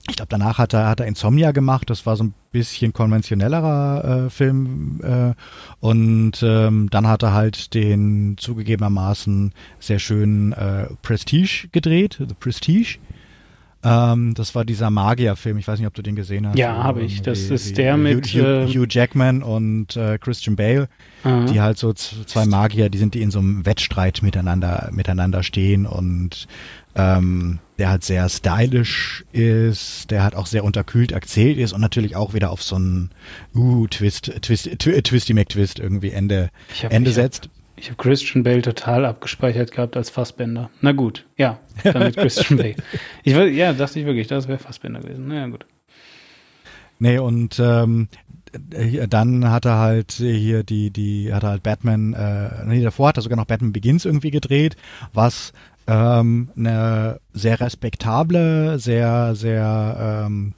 [0.10, 1.90] ich glaube, danach hat er, hat er Insomnia gemacht.
[1.90, 5.02] Das war so ein bisschen konventionellerer äh, Film.
[5.04, 5.34] Äh,
[5.80, 13.00] und ähm, dann hat er halt den zugegebenermaßen sehr schönen äh, Prestige gedreht, The Prestige.
[13.88, 15.58] Ähm, das war dieser Magierfilm.
[15.58, 16.58] Ich weiß nicht, ob du den gesehen hast.
[16.58, 17.22] Ja, habe ich.
[17.22, 20.90] Das die, ist die, der mit Hugh, Hugh, äh, Hugh, Jackman und äh, Christian Bale,
[21.24, 21.46] aha.
[21.46, 25.86] die halt so zwei Magier, die sind die in so einem Wettstreit miteinander miteinander stehen
[25.86, 26.48] und
[26.96, 32.16] ähm, der halt sehr stylisch ist, der halt auch sehr unterkühlt erzählt ist und natürlich
[32.16, 33.12] auch wieder auf so einen
[33.56, 36.50] uh, Twist, Twist, Twisty McTwist irgendwie Ende,
[36.90, 37.50] Ende setzt.
[37.80, 40.72] Ich habe Christian Bale total abgespeichert gehabt als Fassbender.
[40.82, 42.76] Na gut, ja, damit Christian Bale.
[43.24, 45.28] Ich ja, dachte ich wirklich, das wäre Fassbender gewesen.
[45.28, 45.66] Na ja, gut.
[47.00, 48.08] Nee, und ähm,
[49.10, 53.18] dann hat er halt hier die, die, hat er halt Batman, äh, nee, davor hat
[53.18, 54.76] er sogar noch Batman Begins irgendwie gedreht,
[55.14, 55.54] was
[55.86, 60.54] ähm, eine sehr respektable, sehr, sehr ähm,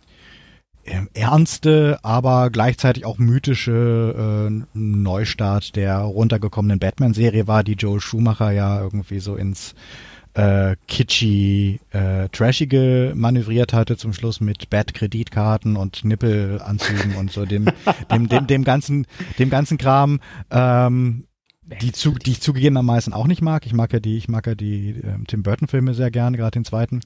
[1.14, 8.82] ernste, aber gleichzeitig auch mythische äh, Neustart der runtergekommenen Batman-Serie war, die Joel Schumacher ja
[8.82, 9.76] irgendwie so ins
[10.34, 17.66] äh, kitschy, äh, trashige manövriert hatte zum Schluss mit Bad-Kreditkarten und Nippelanzügen und so dem,
[18.12, 20.20] dem, dem, dem ganzen, dem ganzen Kram.
[20.52, 21.26] Ähm,
[21.82, 23.66] die, zu, die ich zugegebenermaßen auch nicht mag.
[23.66, 26.52] Ich mag ja die, ich mag ja die äh, Tim Burton Filme sehr gerne, gerade
[26.52, 27.02] den zweiten.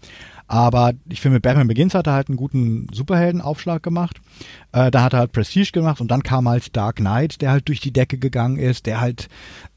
[0.48, 4.22] Aber ich finde, Batman Begins hat er halt einen guten Superheldenaufschlag gemacht.
[4.72, 7.68] Äh, da hat er halt Prestige gemacht und dann kam halt Dark Knight, der halt
[7.68, 9.28] durch die Decke gegangen ist, der halt,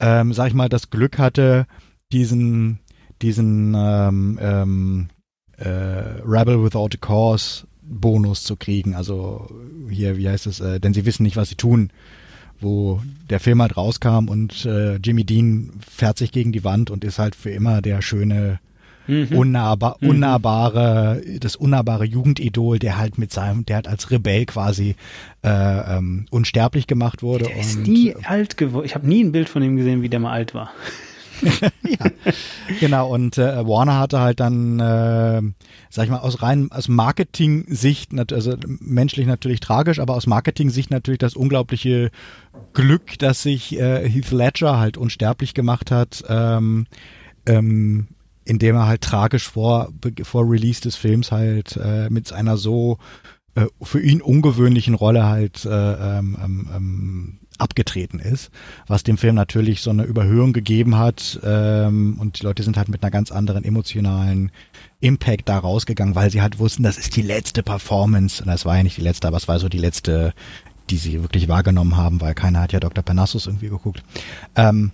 [0.00, 1.66] ähm, sag ich mal, das Glück hatte,
[2.12, 2.78] diesen,
[3.22, 5.08] diesen ähm, ähm,
[5.58, 8.94] äh, Rebel Without a Cause Bonus zu kriegen.
[8.94, 9.48] Also
[9.88, 11.90] hier, wie heißt es, äh, denn sie wissen nicht, was sie tun
[12.60, 13.00] wo
[13.30, 17.18] der Film halt rauskam und äh, Jimmy Dean fährt sich gegen die Wand und ist
[17.18, 18.60] halt für immer der schöne,
[19.06, 19.28] mhm.
[19.36, 20.10] unnahbar, mhm.
[20.10, 24.96] unnahbare, das unnahbare Jugendidol, der halt mit seinem, der halt als Rebell quasi
[25.42, 27.46] äh, ähm, unsterblich gemacht wurde.
[27.46, 28.86] Der ist nie alt geworden.
[28.86, 30.70] Ich habe nie ein Bild von ihm gesehen, wie der mal alt war.
[31.82, 32.10] ja,
[32.80, 33.08] genau.
[33.12, 35.42] Und äh, Warner hatte halt dann, äh,
[35.90, 41.18] sag ich mal, aus rein aus Marketing-Sicht, also menschlich natürlich tragisch, aber aus Marketing-Sicht natürlich
[41.18, 42.10] das unglaubliche
[42.72, 46.86] Glück, dass sich äh, Heath Ledger halt unsterblich gemacht hat, ähm,
[47.46, 48.08] ähm,
[48.44, 52.98] indem er halt tragisch vor, vor Release des Films halt äh, mit einer so
[53.56, 55.68] äh, für ihn ungewöhnlichen Rolle halt äh,
[56.18, 58.50] ähm, ähm, ähm abgetreten ist,
[58.86, 62.88] was dem Film natürlich so eine Überhöhung gegeben hat ähm, und die Leute sind halt
[62.88, 64.50] mit einer ganz anderen emotionalen
[65.00, 68.76] Impact da rausgegangen, weil sie halt wussten, das ist die letzte Performance und das war
[68.76, 70.34] ja nicht die letzte, aber es war so die letzte,
[70.90, 73.02] die sie wirklich wahrgenommen haben, weil keiner hat ja Dr.
[73.02, 74.02] Panassus irgendwie geguckt.
[74.54, 74.92] Ähm,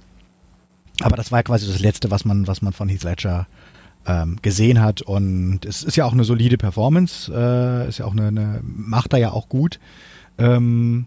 [1.00, 3.46] aber das war quasi das letzte, was man, was man von Heath Ledger
[4.06, 8.12] ähm, gesehen hat und es ist ja auch eine solide Performance, äh, ist ja auch
[8.12, 9.78] eine, eine macht er ja auch gut.
[10.38, 11.06] Ähm,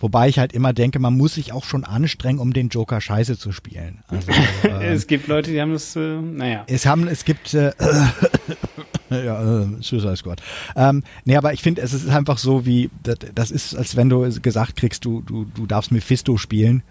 [0.00, 3.38] Wobei ich halt immer denke, man muss sich auch schon anstrengen, um den Joker scheiße
[3.38, 4.02] zu spielen.
[4.08, 4.32] Also,
[4.64, 6.64] äh, es gibt Leute, die haben das, äh, naja.
[6.66, 7.72] Es haben, es gibt, äh,
[9.10, 10.42] ja, äh, Suicide Squad.
[10.74, 14.08] Ähm, nee, aber ich finde, es ist einfach so wie, das, das, ist, als wenn
[14.08, 16.82] du gesagt kriegst, du, du, du darfst Mephisto spielen.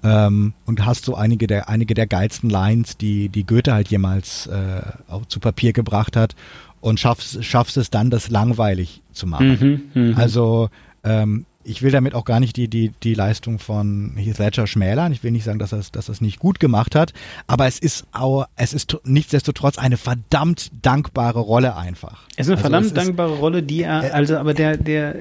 [0.00, 4.46] Ähm, und hast so einige der, einige der geilsten Lines, die, die Goethe halt jemals
[4.46, 6.36] äh, auch zu Papier gebracht hat
[6.80, 9.90] und schaffst, schaffst es dann, das langweilig zu machen.
[9.92, 10.16] Mhm, mh.
[10.16, 10.70] Also,
[11.02, 15.12] ähm, ich will damit auch gar nicht die, die, die Leistung von Heath Ledger schmälern.
[15.12, 17.12] Ich will nicht sagen, dass er dass es nicht gut gemacht hat,
[17.46, 22.26] aber es ist auch, es ist nichtsdestotrotz eine verdammt dankbare Rolle einfach.
[22.36, 25.14] Es ist eine also verdammt dankbare ist, Rolle, die er, äh, also aber der, der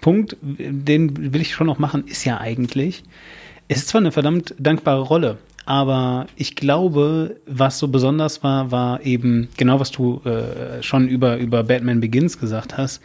[0.00, 3.02] Punkt, den will ich schon noch machen, ist ja eigentlich,
[3.66, 9.04] es ist zwar eine verdammt dankbare Rolle, aber ich glaube, was so besonders war, war
[9.04, 13.02] eben genau, was du äh, schon über, über Batman Begins gesagt hast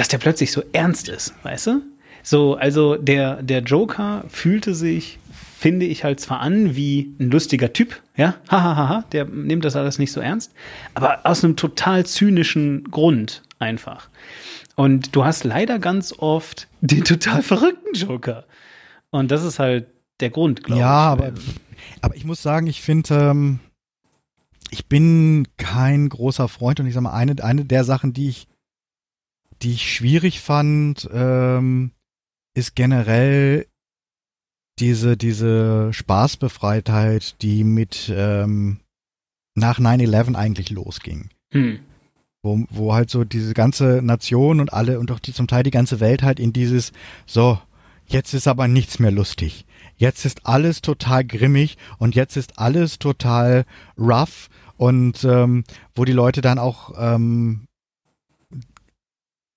[0.00, 1.82] dass der plötzlich so ernst ist, weißt du?
[2.22, 5.18] So, also der, der Joker fühlte sich,
[5.58, 9.98] finde ich halt zwar an wie ein lustiger Typ, ja, hahaha, der nimmt das alles
[9.98, 10.54] nicht so ernst,
[10.94, 14.08] aber aus einem total zynischen Grund einfach.
[14.74, 18.46] Und du hast leider ganz oft den total verrückten Joker.
[19.10, 19.88] Und das ist halt
[20.20, 21.20] der Grund, glaube ja, ich.
[21.20, 21.32] Ja, aber,
[22.00, 23.60] aber ich muss sagen, ich finde, ähm,
[24.70, 28.46] ich bin kein großer Freund und ich sag mal, eine, eine der Sachen, die ich
[29.62, 31.92] die ich schwierig fand, ähm,
[32.54, 33.66] ist generell
[34.78, 38.80] diese, diese Spaßbefreitheit, die mit ähm,
[39.54, 41.28] nach 9-11 eigentlich losging.
[41.52, 41.80] Hm.
[42.42, 45.70] Wo, wo halt so diese ganze Nation und alle und auch die zum Teil die
[45.70, 46.92] ganze Welt halt in dieses,
[47.26, 47.58] so,
[48.06, 49.66] jetzt ist aber nichts mehr lustig.
[49.96, 53.66] Jetzt ist alles total grimmig und jetzt ist alles total
[53.98, 54.48] rough
[54.78, 57.66] und ähm, wo die Leute dann auch ähm,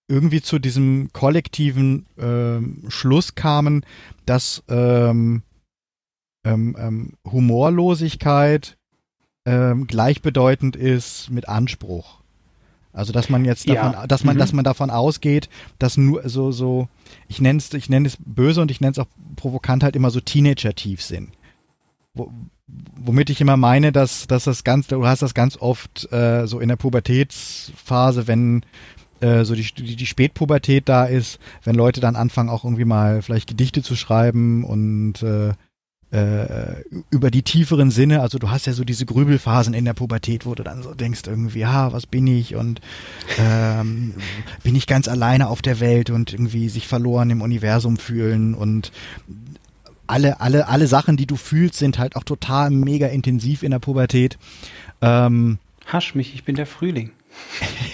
[0.07, 3.85] irgendwie zu diesem kollektiven ähm, Schluss kamen,
[4.25, 5.43] dass ähm,
[6.45, 8.77] ähm, ähm, Humorlosigkeit
[9.45, 12.21] ähm, gleichbedeutend ist mit Anspruch.
[12.91, 14.07] Also dass man jetzt davon, ja.
[14.07, 14.39] dass man, mhm.
[14.39, 15.49] dass man davon ausgeht,
[15.79, 16.87] dass nur so so,
[17.27, 20.11] ich nenne es, ich nenne es böse und ich nenne es auch provokant halt immer
[20.11, 21.31] so Teenager-Tiefsinn.
[22.13, 22.31] Wo,
[22.67, 26.59] womit ich immer meine, dass, dass das ganz, du hast das ganz oft äh, so
[26.59, 28.63] in der Pubertätsphase, wenn
[29.23, 33.21] äh, so die, die, die Spätpubertät da ist, wenn Leute dann anfangen, auch irgendwie mal
[33.21, 35.53] vielleicht Gedichte zu schreiben und äh,
[36.11, 40.45] äh, über die tieferen Sinne, also du hast ja so diese Grübelphasen in der Pubertät,
[40.45, 42.81] wo du dann so denkst irgendwie, ja, was bin ich und
[43.39, 44.13] ähm,
[44.61, 48.91] bin ich ganz alleine auf der Welt und irgendwie sich verloren im Universum fühlen und
[50.05, 53.79] alle, alle, alle Sachen, die du fühlst, sind halt auch total mega intensiv in der
[53.79, 54.37] Pubertät.
[55.01, 55.57] Ähm,
[55.87, 57.11] Hasch mich, ich bin der Frühling.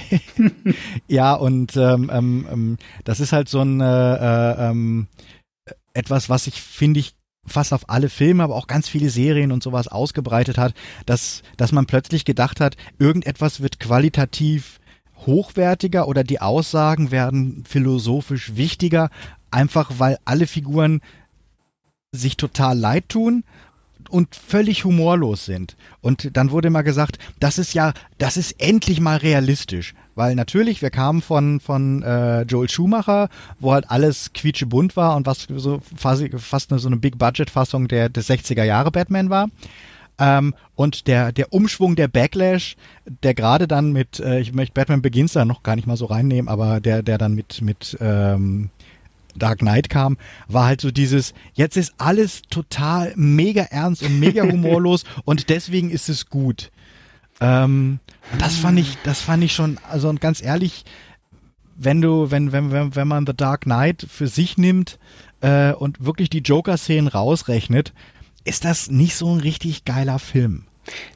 [1.07, 5.07] ja, und ähm, ähm, ähm, das ist halt so ein äh, äh, ähm,
[5.93, 7.15] etwas, was ich, finde ich,
[7.45, 10.73] fast auf alle Filme, aber auch ganz viele Serien und sowas ausgebreitet hat,
[11.05, 14.79] dass, dass man plötzlich gedacht hat, irgendetwas wird qualitativ
[15.25, 19.09] hochwertiger oder die Aussagen werden philosophisch wichtiger,
[19.51, 21.01] einfach weil alle Figuren
[22.11, 23.43] sich total leid tun
[24.09, 25.75] und völlig humorlos sind.
[26.01, 29.93] Und dann wurde mal gesagt, das ist ja, das ist endlich mal realistisch.
[30.15, 33.29] Weil natürlich, wir kamen von, von äh, Joel Schumacher,
[33.59, 38.09] wo halt alles quietschebunt war und was so fast, fast eine, so eine Big-Budget-Fassung der,
[38.09, 39.47] des 60er Jahre Batman war.
[40.19, 42.75] Ähm, und der, der Umschwung, der Backlash,
[43.23, 46.05] der gerade dann mit, äh, ich möchte Batman Begins da noch gar nicht mal so
[46.05, 48.69] reinnehmen, aber der, der dann mit, mit ähm,
[49.39, 50.17] Dark Knight kam,
[50.47, 55.89] war halt so dieses, jetzt ist alles total mega ernst und mega humorlos und deswegen
[55.89, 56.71] ist es gut.
[57.41, 57.99] Ähm,
[58.37, 60.85] das fand ich, das fand ich schon, also und ganz ehrlich,
[61.75, 64.99] wenn du, wenn, wenn, wenn, wenn man The Dark Knight für sich nimmt
[65.41, 67.93] äh, und wirklich die Joker-Szenen rausrechnet,
[68.43, 70.65] ist das nicht so ein richtig geiler Film.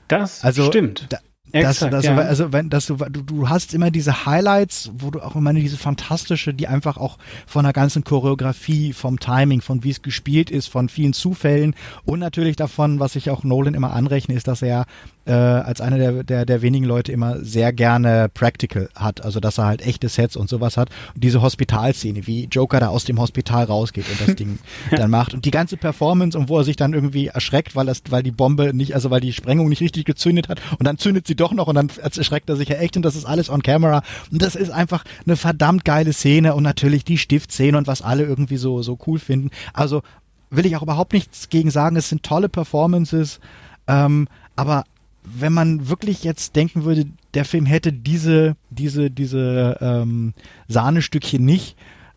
[0.08, 1.08] Das also, stimmt.
[1.10, 1.18] Da,
[1.54, 2.16] Exakt, dass, dass ja.
[2.16, 5.54] du, also wenn, dass du, du, du hast immer diese Highlights, wo du auch immer
[5.54, 10.50] diese fantastische, die einfach auch von der ganzen Choreografie, vom Timing, von wie es gespielt
[10.50, 11.76] ist, von vielen Zufällen
[12.06, 14.86] und natürlich davon, was ich auch Nolan immer anrechne, ist, dass er
[15.26, 19.58] äh, als einer der, der, der wenigen Leute immer sehr gerne Practical hat, also dass
[19.58, 20.90] er halt echte Sets und sowas hat.
[21.16, 24.60] Und diese Hospitalszene, wie Joker da aus dem Hospital rausgeht und das Ding
[24.92, 25.34] dann macht.
[25.34, 28.32] Und die ganze Performance und wo er sich dann irgendwie erschreckt, weil das, weil die
[28.32, 31.54] Bombe nicht, also weil die Sprengung nicht richtig gezündet hat und dann zündet sie doch
[31.54, 34.04] noch und dann erschreckt er sich ja echt und das ist alles on camera.
[34.32, 38.24] Und das ist einfach eine verdammt geile Szene und natürlich die Stiftszene und was alle
[38.24, 39.52] irgendwie so, so cool finden.
[39.74, 40.02] Also
[40.50, 41.96] will ich auch überhaupt nichts gegen sagen.
[41.96, 43.40] Es sind tolle Performances.
[43.88, 44.86] Ähm, aber
[45.24, 50.34] wenn man wirklich jetzt denken würde, der Film hätte diese, diese, diese ähm,
[50.68, 51.76] Sahnestückchen nicht,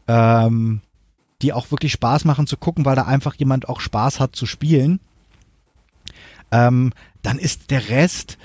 [0.09, 0.81] ähm,
[1.43, 4.47] die auch wirklich Spaß machen zu gucken, weil da einfach jemand auch Spaß hat zu
[4.47, 5.01] spielen,
[6.51, 6.93] ähm,
[7.23, 8.39] dann ist der Rest,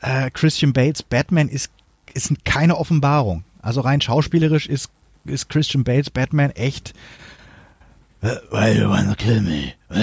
[0.00, 1.70] äh, Christian Bates Batman ist,
[2.14, 3.44] ist keine Offenbarung.
[3.62, 4.90] Also rein schauspielerisch ist,
[5.24, 6.94] ist Christian Bates Batman echt
[8.22, 9.72] Why you wanna kill me?
[9.88, 9.96] da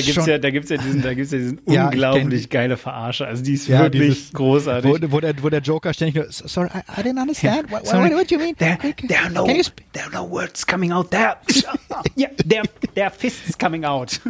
[0.00, 3.26] gibt's ja, da gibt's ja diesen, da gibt's ja diesen ja, unglaublich geile Verarsche.
[3.26, 4.90] Also die ist ja, wirklich dieses, großartig.
[4.90, 7.70] Wo, wo, der, wo der Joker ständig nur, sorry, I, I didn't understand.
[7.70, 8.56] What, sorry, what, what do you mean?
[8.56, 8.78] There,
[9.08, 11.36] there are no, there are no words coming out there.
[12.16, 12.62] yeah, there,
[12.94, 14.20] there are fists coming out.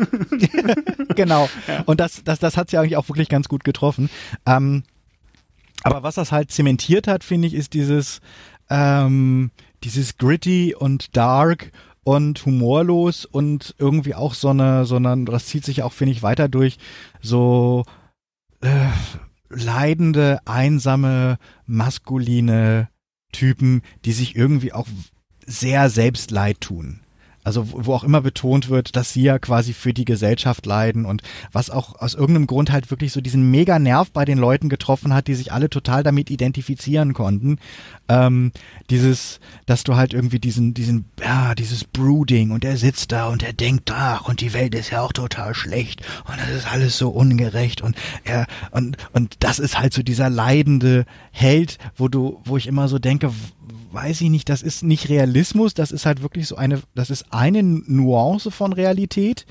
[1.14, 1.48] genau.
[1.68, 1.82] Ja.
[1.86, 4.10] Und das, das, das hat's ja eigentlich auch wirklich ganz gut getroffen.
[4.44, 4.82] Ähm,
[5.84, 8.20] aber was das halt zementiert hat, finde ich, ist dieses,
[8.70, 9.50] ähm,
[9.84, 11.70] dieses gritty und dark
[12.04, 16.22] und humorlos und irgendwie auch so eine, so eine, das zieht sich auch, finde ich,
[16.22, 16.78] weiter durch,
[17.20, 17.84] so
[18.60, 18.88] äh,
[19.48, 22.88] leidende, einsame, maskuline
[23.32, 24.86] Typen, die sich irgendwie auch
[25.46, 27.00] sehr selbst leid tun.
[27.44, 31.22] Also wo auch immer betont wird, dass sie ja quasi für die Gesellschaft leiden und
[31.52, 35.12] was auch aus irgendeinem Grund halt wirklich so diesen mega Nerv bei den Leuten getroffen
[35.12, 37.58] hat, die sich alle total damit identifizieren konnten.
[38.08, 38.52] Ähm,
[38.90, 43.42] dieses, dass du halt irgendwie diesen, diesen, ja, dieses Brooding und er sitzt da und
[43.42, 46.98] er denkt, ach, und die Welt ist ja auch total schlecht und das ist alles
[46.98, 52.40] so ungerecht und er, und, und das ist halt so dieser leidende Held, wo du,
[52.44, 53.30] wo ich immer so denke,
[53.94, 57.26] weiß ich nicht, das ist nicht Realismus, das ist halt wirklich so eine, das ist
[57.30, 59.46] eine Nuance von Realität,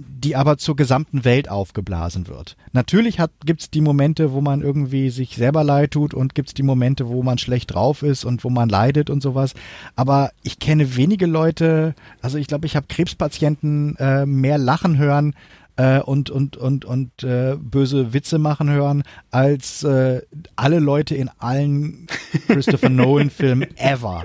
[0.00, 2.56] die aber zur gesamten Welt aufgeblasen wird.
[2.72, 6.54] Natürlich gibt es die Momente, wo man irgendwie sich selber leid tut und gibt es
[6.54, 9.54] die Momente, wo man schlecht drauf ist und wo man leidet und sowas.
[9.96, 15.34] Aber ich kenne wenige Leute, also ich glaube, ich habe Krebspatienten äh, mehr lachen hören,
[15.78, 20.20] äh, und und und und äh, böse Witze machen hören als äh,
[20.56, 22.08] alle Leute in allen
[22.48, 24.24] Christopher Nolan Filmen ever.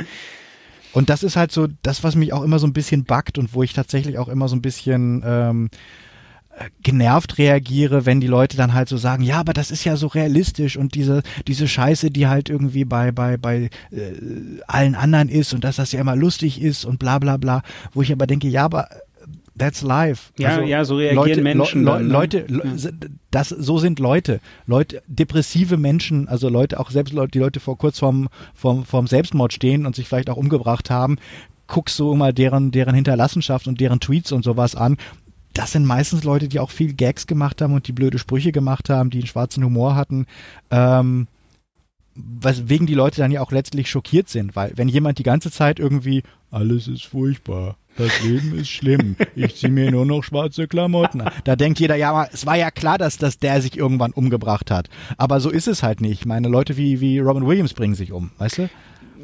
[0.93, 3.53] Und das ist halt so das, was mich auch immer so ein bisschen backt und
[3.53, 5.69] wo ich tatsächlich auch immer so ein bisschen ähm,
[6.81, 10.07] genervt reagiere, wenn die Leute dann halt so sagen, ja, aber das ist ja so
[10.07, 14.13] realistisch und diese diese Scheiße, die halt irgendwie bei bei bei äh,
[14.67, 17.61] allen anderen ist und dass das ja immer lustig ist und bla bla bla,
[17.93, 18.87] wo ich aber denke, ja, aber
[19.55, 20.31] That's life.
[20.37, 21.83] Ja, also ja, so reagieren Leute, Menschen.
[21.83, 22.13] Le dann, ne?
[22.13, 22.89] Leute, ja.
[23.29, 24.39] das, so sind Leute.
[24.65, 29.05] Leute, depressive Menschen, also Leute, auch selbst Leute, die Leute vor kurz vorm, vorm, vorm
[29.05, 31.17] Selbstmord stehen und sich vielleicht auch umgebracht haben,
[31.67, 34.97] guckst du mal deren, deren Hinterlassenschaft und deren Tweets und sowas an.
[35.53, 38.89] Das sind meistens Leute, die auch viel Gags gemacht haben und die blöde Sprüche gemacht
[38.89, 40.25] haben, die einen schwarzen Humor hatten.
[40.71, 41.27] Ähm,
[42.15, 45.79] weswegen die Leute dann ja auch letztlich schockiert sind, weil wenn jemand die ganze Zeit
[45.79, 49.15] irgendwie alles ist furchtbar, das Leben ist schlimm.
[49.35, 51.31] Ich ziehe mir nur noch schwarze Klamotten an.
[51.43, 54.89] Da denkt jeder, ja, es war ja klar, dass, dass der sich irgendwann umgebracht hat.
[55.17, 56.25] Aber so ist es halt nicht.
[56.25, 58.69] Meine Leute wie, wie Robin Williams bringen sich um, weißt du?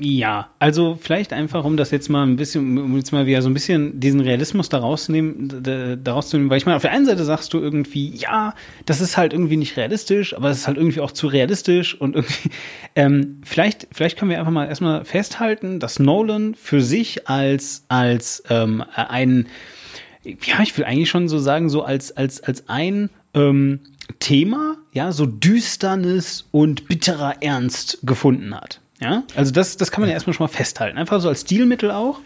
[0.02, 3.50] Ja, also vielleicht einfach, um das jetzt mal ein bisschen, um jetzt mal wieder so
[3.50, 5.50] ein bisschen diesen Realismus daraus, nehmen,
[6.04, 8.54] daraus zu nehmen, weil ich meine, auf der einen Seite sagst du irgendwie, ja,
[8.86, 12.16] das ist halt irgendwie nicht realistisch, aber es ist halt irgendwie auch zu realistisch und
[12.16, 12.50] irgendwie,
[12.96, 18.44] ähm, vielleicht, vielleicht können wir einfach mal erstmal festhalten, dass Nolan für sich als, als
[18.50, 19.48] ähm, ein,
[20.24, 23.82] ja, ich will eigentlich schon so sagen, so als, als, als ein ähm,
[24.20, 28.80] Thema, ja, so Düsternis und bitterer Ernst gefunden hat.
[29.00, 30.98] Ja, also das, das kann man ja erstmal schon mal festhalten.
[30.98, 32.20] Einfach so als Stilmittel auch.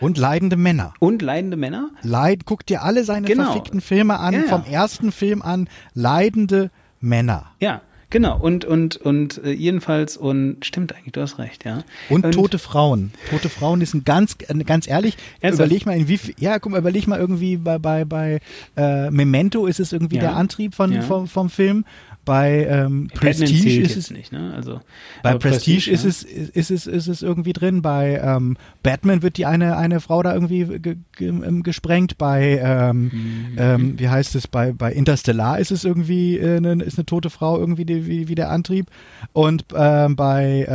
[0.00, 0.94] Und leidende Männer.
[0.98, 1.90] Und leidende Männer.
[2.02, 3.44] Leid, guck dir alle seine genau.
[3.44, 4.48] verfickten Filme an, ja, ja.
[4.48, 6.70] vom ersten Film an, leidende
[7.00, 7.46] Männer.
[7.60, 7.82] Ja,
[8.14, 11.82] Genau, und, und, und äh, jedenfalls, und stimmt eigentlich, du hast recht, ja.
[12.08, 13.10] Und, und tote Frauen.
[13.28, 15.66] Tote Frauen ist ein ganz, ganz ehrlich, ernsthaft?
[15.66, 18.38] überleg mal, in wie viel, ja, guck mal, überleg mal irgendwie bei, bei, bei
[18.76, 20.22] äh, Memento ist es irgendwie ja.
[20.22, 21.84] der Antrieb von, vom, vom Film.
[22.24, 24.54] Bei ähm, Prestige ist es nicht, ne?
[24.54, 24.80] Also
[25.22, 26.38] bei Prestige, Prestige ist, ja.
[26.54, 27.82] es, ist es ist es irgendwie drin.
[27.82, 32.16] Bei ähm, Batman wird die eine eine Frau da irgendwie ge, ge, ähm, gesprengt.
[32.16, 33.98] Bei ähm, mhm.
[33.98, 34.48] wie heißt es?
[34.48, 38.28] Bei bei Interstellar ist es irgendwie äh, ne, ist eine tote Frau irgendwie die, wie,
[38.28, 38.86] wie der Antrieb.
[39.32, 40.66] Und ähm, bei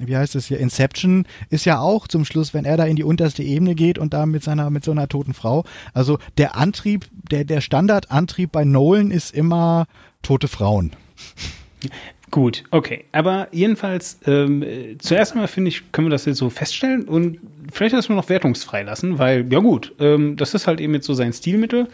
[0.00, 0.58] wie heißt es hier?
[0.58, 4.14] Inception ist ja auch zum Schluss, wenn er da in die unterste Ebene geht und
[4.14, 5.64] da mit seiner mit so einer toten Frau.
[5.92, 9.86] Also der Antrieb, der der Standardantrieb bei Nolan ist immer
[10.24, 10.90] tote Frauen.
[12.30, 13.04] Gut, okay.
[13.12, 14.64] Aber jedenfalls, ähm,
[14.98, 17.38] zuerst einmal finde ich, können wir das jetzt so feststellen und
[17.72, 21.14] vielleicht erstmal noch wertungsfrei lassen, weil, ja gut, ähm, das ist halt eben jetzt so
[21.14, 21.86] sein Stilmittel.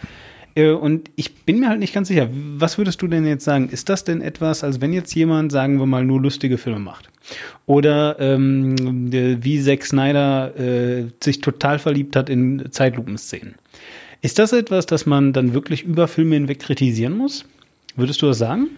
[0.54, 3.68] Äh, und ich bin mir halt nicht ganz sicher, was würdest du denn jetzt sagen?
[3.68, 7.10] Ist das denn etwas, als wenn jetzt jemand, sagen wir mal, nur lustige Filme macht?
[7.66, 13.56] Oder ähm, wie Zack Snyder äh, sich total verliebt hat in Zeitlupenszenen?
[14.22, 17.44] Ist das etwas, das man dann wirklich über Filme hinweg kritisieren muss?
[17.96, 18.68] Würdest du das sagen?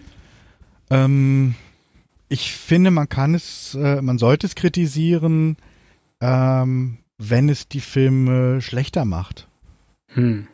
[0.89, 1.55] Ähm,
[2.29, 5.57] ich finde, man kann es, äh, man sollte es kritisieren,
[6.21, 9.47] ähm, wenn es die Filme schlechter macht.
[10.07, 10.47] Hm.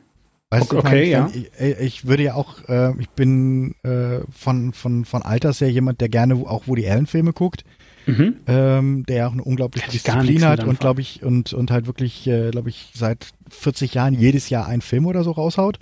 [0.52, 1.30] Weißt okay, du, okay ja.
[1.34, 6.02] Ich, ich, würde ja auch, äh, ich bin äh, von, von, von Alters her jemand,
[6.02, 7.64] der gerne auch Woody Allen Filme guckt.
[8.08, 8.38] Mhm.
[8.48, 12.50] Ähm, der auch eine unglaubliche Disziplin hat und glaube ich und und halt wirklich äh,
[12.50, 15.78] glaube ich seit 40 Jahren jedes Jahr einen Film oder so raushaut.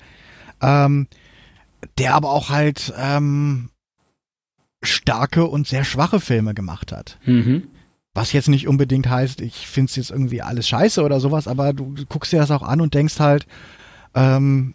[0.61, 1.07] Ähm,
[1.97, 3.69] der aber auch halt ähm,
[4.83, 7.17] starke und sehr schwache Filme gemacht hat.
[7.25, 7.67] Mhm.
[8.13, 11.73] Was jetzt nicht unbedingt heißt, ich finde es jetzt irgendwie alles scheiße oder sowas, aber
[11.73, 13.45] du guckst dir das auch an und denkst halt,
[14.15, 14.73] ähm,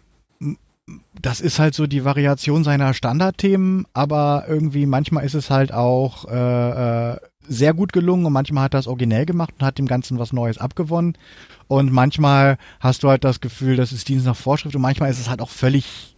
[1.21, 6.25] das ist halt so die Variation seiner Standardthemen, aber irgendwie manchmal ist es halt auch
[6.29, 9.87] äh, äh, sehr gut gelungen und manchmal hat er es originell gemacht und hat dem
[9.87, 11.17] Ganzen was Neues abgewonnen.
[11.67, 15.19] Und manchmal hast du halt das Gefühl, das ist Dienst nach Vorschrift und manchmal ist
[15.19, 16.12] es halt auch völlig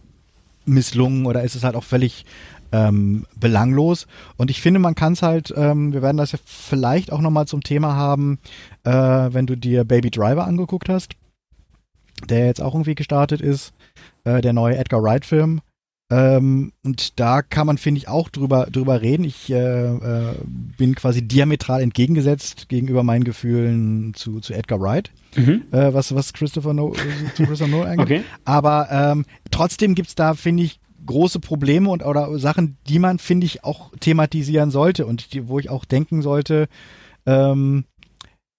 [0.66, 2.24] misslungen oder ist es halt auch völlig
[2.72, 4.06] ähm, belanglos.
[4.36, 7.46] Und ich finde, man kann es halt, ähm, wir werden das ja vielleicht auch nochmal
[7.46, 8.38] zum Thema haben,
[8.84, 11.14] äh, wenn du dir Baby Driver angeguckt hast,
[12.28, 13.72] der jetzt auch irgendwie gestartet ist,
[14.24, 15.60] äh, der neue Edgar Wright-Film.
[16.08, 19.24] Ähm, und da kann man, finde ich, auch drüber, drüber reden.
[19.24, 20.34] Ich äh, äh,
[20.78, 25.64] bin quasi diametral entgegengesetzt gegenüber meinen Gefühlen zu, zu Edgar Wright, mhm.
[25.72, 26.92] äh, was, was Christopher no,
[27.34, 28.20] zu Christopher Nolan angeht.
[28.20, 28.22] Okay.
[28.44, 33.46] Aber ähm, trotzdem gibt's da, finde ich, große Probleme und oder Sachen, die man, finde
[33.46, 36.68] ich, auch thematisieren sollte und die, wo ich auch denken sollte,
[37.26, 37.84] ähm,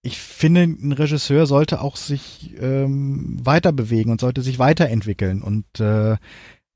[0.02, 5.42] ich finde, ein Regisseur sollte auch sich ähm, weiter bewegen und sollte sich weiterentwickeln.
[5.42, 6.16] Und äh,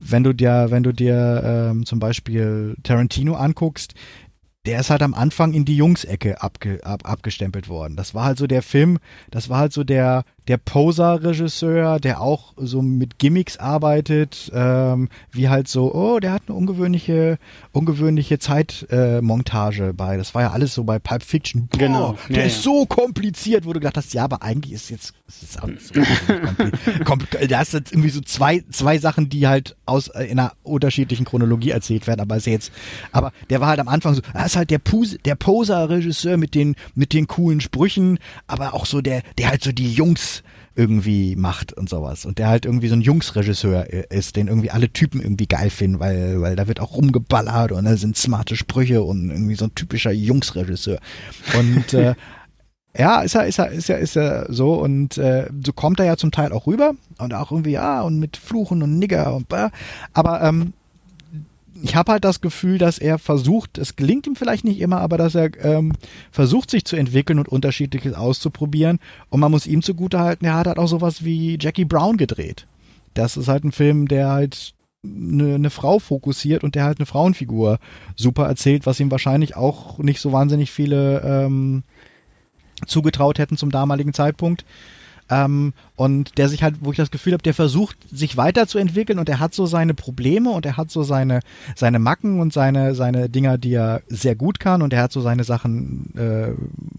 [0.01, 3.93] wenn du dir, wenn du dir ähm, zum Beispiel Tarantino anguckst,
[4.65, 7.95] der ist halt am Anfang in die Jungs-Ecke abge, ab, abgestempelt worden.
[7.95, 8.99] Das war halt so der Film,
[9.31, 15.49] das war halt so der, der Poser-Regisseur, der auch so mit Gimmicks arbeitet, ähm, wie
[15.49, 17.37] halt so, oh, der hat eine ungewöhnliche,
[17.71, 20.17] ungewöhnliche Zeitmontage äh, bei.
[20.17, 21.67] Das war ja alles so bei Pulp Fiction.
[21.67, 22.17] Boah, genau.
[22.29, 22.63] Der ja, ist ja.
[22.63, 25.85] so kompliziert, wo du gedacht hast, ja, aber eigentlich ist jetzt, ist jetzt auch nicht
[25.85, 25.93] so
[27.03, 27.51] kompliziert.
[27.51, 31.25] da hast jetzt irgendwie so zwei, zwei Sachen, die halt aus äh, in einer unterschiedlichen
[31.25, 32.71] Chronologie erzählt werden, aber ist jetzt,
[33.11, 34.81] aber der war halt am Anfang so, er ist halt der,
[35.25, 38.17] der Poser-Regisseur mit den, mit den coolen Sprüchen,
[38.47, 40.40] aber auch so der, der halt so die Jungs
[40.75, 42.25] irgendwie macht und sowas.
[42.25, 45.99] Und der halt irgendwie so ein Jungsregisseur ist, den irgendwie alle Typen irgendwie geil finden,
[45.99, 49.75] weil, weil da wird auch rumgeballert und da sind smarte Sprüche und irgendwie so ein
[49.75, 50.99] typischer Jungsregisseur.
[51.57, 52.15] Und äh,
[52.97, 56.05] ja, ist er, ist er, ist er, ist er so und äh, so kommt er
[56.05, 59.49] ja zum Teil auch rüber und auch irgendwie, ja, und mit Fluchen und Nigger und
[59.49, 59.71] blah.
[60.13, 60.73] aber ähm,
[61.83, 65.17] ich habe halt das Gefühl, dass er versucht, es gelingt ihm vielleicht nicht immer, aber
[65.17, 65.93] dass er ähm,
[66.31, 68.99] versucht, sich zu entwickeln und unterschiedliches auszuprobieren.
[69.29, 72.67] Und man muss ihm zugutehalten, er hat halt auch sowas wie Jackie Brown gedreht.
[73.13, 74.73] Das ist halt ein Film, der halt
[75.03, 77.79] eine, eine Frau fokussiert und der halt eine Frauenfigur
[78.15, 81.83] super erzählt, was ihm wahrscheinlich auch nicht so wahnsinnig viele ähm,
[82.85, 84.65] zugetraut hätten zum damaligen Zeitpunkt.
[85.31, 89.29] Ähm, und der sich halt, wo ich das Gefühl habe, der versucht, sich weiterzuentwickeln und
[89.29, 91.39] er hat so seine Probleme und er hat so seine,
[91.73, 95.21] seine Macken und seine, seine Dinger, die er sehr gut kann und er hat so
[95.21, 96.51] seine Sachen, äh,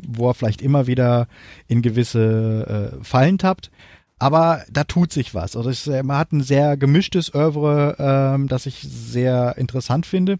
[0.08, 1.28] wo er vielleicht immer wieder
[1.68, 3.70] in gewisse äh, Fallen tappt.
[4.18, 5.56] Aber da tut sich was.
[5.56, 10.38] Also es, man hat ein sehr gemischtes Oeuvre, ähm, das ich sehr interessant finde.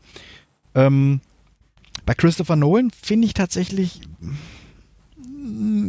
[0.74, 1.20] Ähm,
[2.06, 4.00] bei Christopher Nolan finde ich tatsächlich,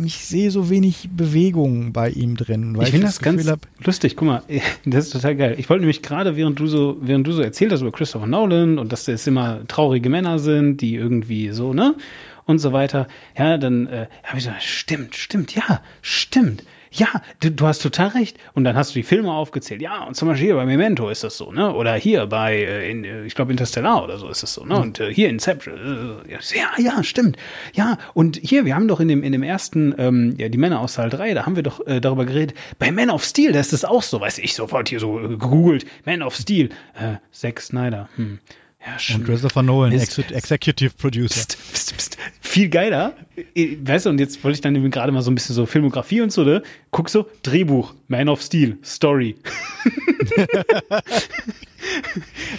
[0.05, 2.77] ich sehe so wenig Bewegung bei ihm drin.
[2.81, 4.15] ich finde das, das ganz hab, lustig.
[4.15, 4.43] Guck mal,
[4.85, 5.55] das ist total geil.
[5.57, 8.79] Ich wollte nämlich gerade, während du so, während du so erzählt hast über Christopher Nolan
[8.79, 11.95] und dass es immer traurige Männer sind, die irgendwie so, ne?
[12.45, 13.07] Und so weiter.
[13.37, 16.63] Ja, dann äh, habe ich so, stimmt, stimmt, ja, stimmt
[16.93, 17.07] ja,
[17.39, 18.37] du, du, hast total recht.
[18.53, 19.81] Und dann hast du die Filme aufgezählt.
[19.81, 21.73] Ja, und zum Beispiel hier bei Memento ist das so, ne?
[21.73, 24.79] Oder hier bei, äh, in, äh, ich glaube, Interstellar oder so ist das so, ne?
[24.79, 26.21] Und äh, hier Inception.
[26.27, 27.37] Äh, ja, ja, stimmt.
[27.73, 30.81] Ja, und hier, wir haben doch in dem, in dem ersten, ähm, ja, die Männer
[30.81, 32.55] aus Saal 3, da haben wir doch äh, darüber geredet.
[32.77, 35.85] Bei Man of Steel, da ist das auch so, weiß ich, sofort hier so gegoogelt.
[36.05, 36.69] Man of Steel.
[36.93, 38.07] Äh, Zack Snyder.
[38.15, 38.39] Hm.
[38.85, 39.17] Ja, schon.
[39.17, 41.39] Und Christopher Nolan, Ex Executive Producer.
[41.39, 42.17] Psst, psst, psst.
[42.41, 43.15] Viel geiler.
[43.55, 46.31] Weißt du, und jetzt wollte ich dann gerade mal so ein bisschen so Filmografie und
[46.31, 46.61] so, ne?
[46.91, 49.35] Guck so, Drehbuch, Man of Steel, Story.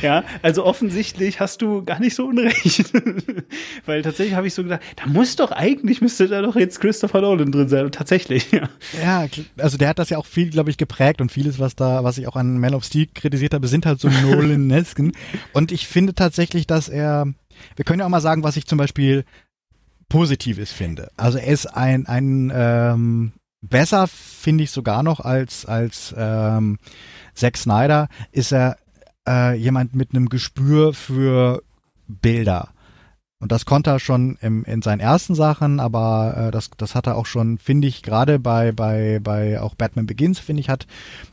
[0.02, 2.92] ja, also offensichtlich hast du gar nicht so unrecht.
[3.86, 7.20] Weil tatsächlich habe ich so gedacht, da muss doch eigentlich, müsste da doch jetzt Christopher
[7.20, 7.86] Nolan drin sein.
[7.86, 8.68] Und tatsächlich, ja.
[9.02, 9.26] Ja,
[9.58, 12.18] also der hat das ja auch viel, glaube ich, geprägt und vieles, was da, was
[12.18, 15.12] ich auch an Man of Steel kritisiert habe, sind halt so Nolan-Nesken.
[15.52, 17.26] und ich finde tatsächlich, dass er,
[17.76, 19.24] wir können ja auch mal sagen, was ich zum Beispiel
[20.08, 21.10] Positives finde.
[21.16, 23.32] Also er ist ein, ein ähm,
[23.68, 26.78] besser, finde ich sogar noch als, als ähm,
[27.34, 28.76] Zack Snyder, ist er
[29.28, 31.62] äh, jemand mit einem Gespür für
[32.06, 32.68] Bilder.
[33.40, 37.06] Und das konnte er schon im, in seinen ersten Sachen, aber äh, das, das hat
[37.06, 40.86] er auch schon, finde ich, gerade bei, bei, bei auch Batman Begins, finde ich, hat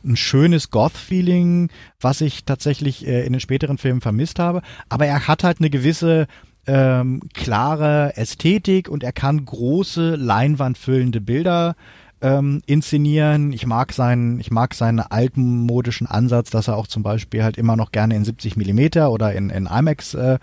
[0.04, 1.70] ein schönes Goth-Feeling,
[2.00, 4.60] was ich tatsächlich äh, in den späteren Filmen vermisst habe.
[4.90, 6.26] Aber er hat halt eine gewisse
[6.66, 11.76] ähm, klare Ästhetik und er kann große, leinwandfüllende Bilder
[12.22, 13.52] ähm, inszenieren.
[13.52, 17.76] Ich mag seinen, ich mag seinen altmodischen Ansatz, dass er auch zum Beispiel halt immer
[17.76, 20.38] noch gerne in 70 Millimeter oder in, in IMAX äh,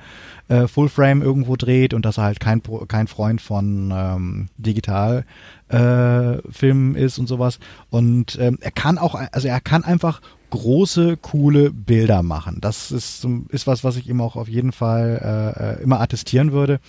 [0.49, 5.25] äh, Full Frame irgendwo dreht und dass er halt kein, kein Freund von ähm, digital
[5.69, 7.59] äh, Filmen ist und sowas.
[7.89, 12.57] Und ähm, er kann auch, also er kann einfach große, coole Bilder machen.
[12.59, 15.21] Das ist, ist was, was ich ihm auch auf jeden Fall
[15.57, 16.79] äh, äh immer attestieren würde.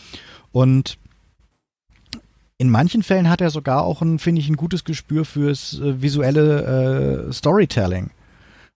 [0.52, 0.98] Und
[2.60, 6.02] in manchen Fällen hat er sogar auch ein, finde ich, ein gutes Gespür fürs äh,
[6.02, 8.10] visuelle äh, Storytelling.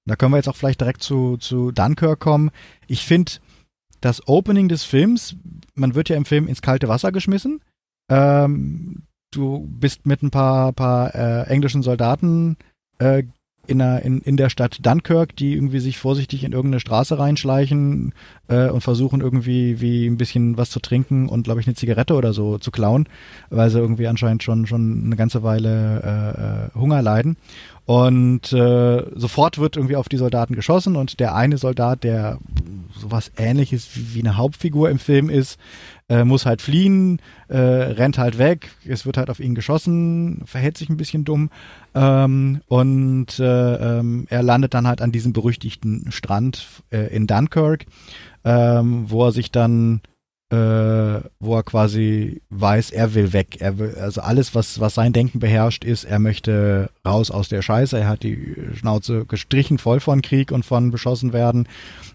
[0.06, 2.50] Da können wir jetzt auch vielleicht direkt zu, zu Dunkirk kommen.
[2.86, 3.32] Ich finde,
[4.00, 5.36] das Opening des Films,
[5.74, 7.60] man wird ja im Film ins kalte Wasser geschmissen.
[8.08, 12.56] Ähm, du bist mit ein paar, paar äh, englischen Soldaten
[12.98, 13.24] äh,
[13.66, 18.12] in der, in, in der Stadt Dunkirk, die irgendwie sich vorsichtig in irgendeine Straße reinschleichen
[18.48, 22.14] äh, und versuchen irgendwie wie ein bisschen was zu trinken und glaube ich eine Zigarette
[22.14, 23.08] oder so zu klauen,
[23.50, 27.36] weil sie irgendwie anscheinend schon schon eine ganze Weile äh, äh, Hunger leiden.
[27.86, 32.38] Und äh, sofort wird irgendwie auf die Soldaten geschossen und der eine Soldat, der
[32.98, 35.58] sowas ähnliches wie eine Hauptfigur im Film ist,
[36.08, 40.76] äh, muss halt fliehen, äh, rennt halt weg, es wird halt auf ihn geschossen, verhält
[40.76, 41.50] sich ein bisschen dumm
[41.94, 47.86] ähm, und äh, ähm, er landet dann halt an diesem berüchtigten Strand äh, in Dunkirk,
[48.44, 50.02] ähm, wo er sich dann
[50.50, 53.60] äh, wo er quasi weiß, er will weg.
[53.60, 57.62] Er will, also alles, was, was sein Denken beherrscht, ist, er möchte raus aus der
[57.62, 57.98] Scheiße.
[57.98, 61.66] Er hat die Schnauze gestrichen voll von Krieg und von beschossen werden.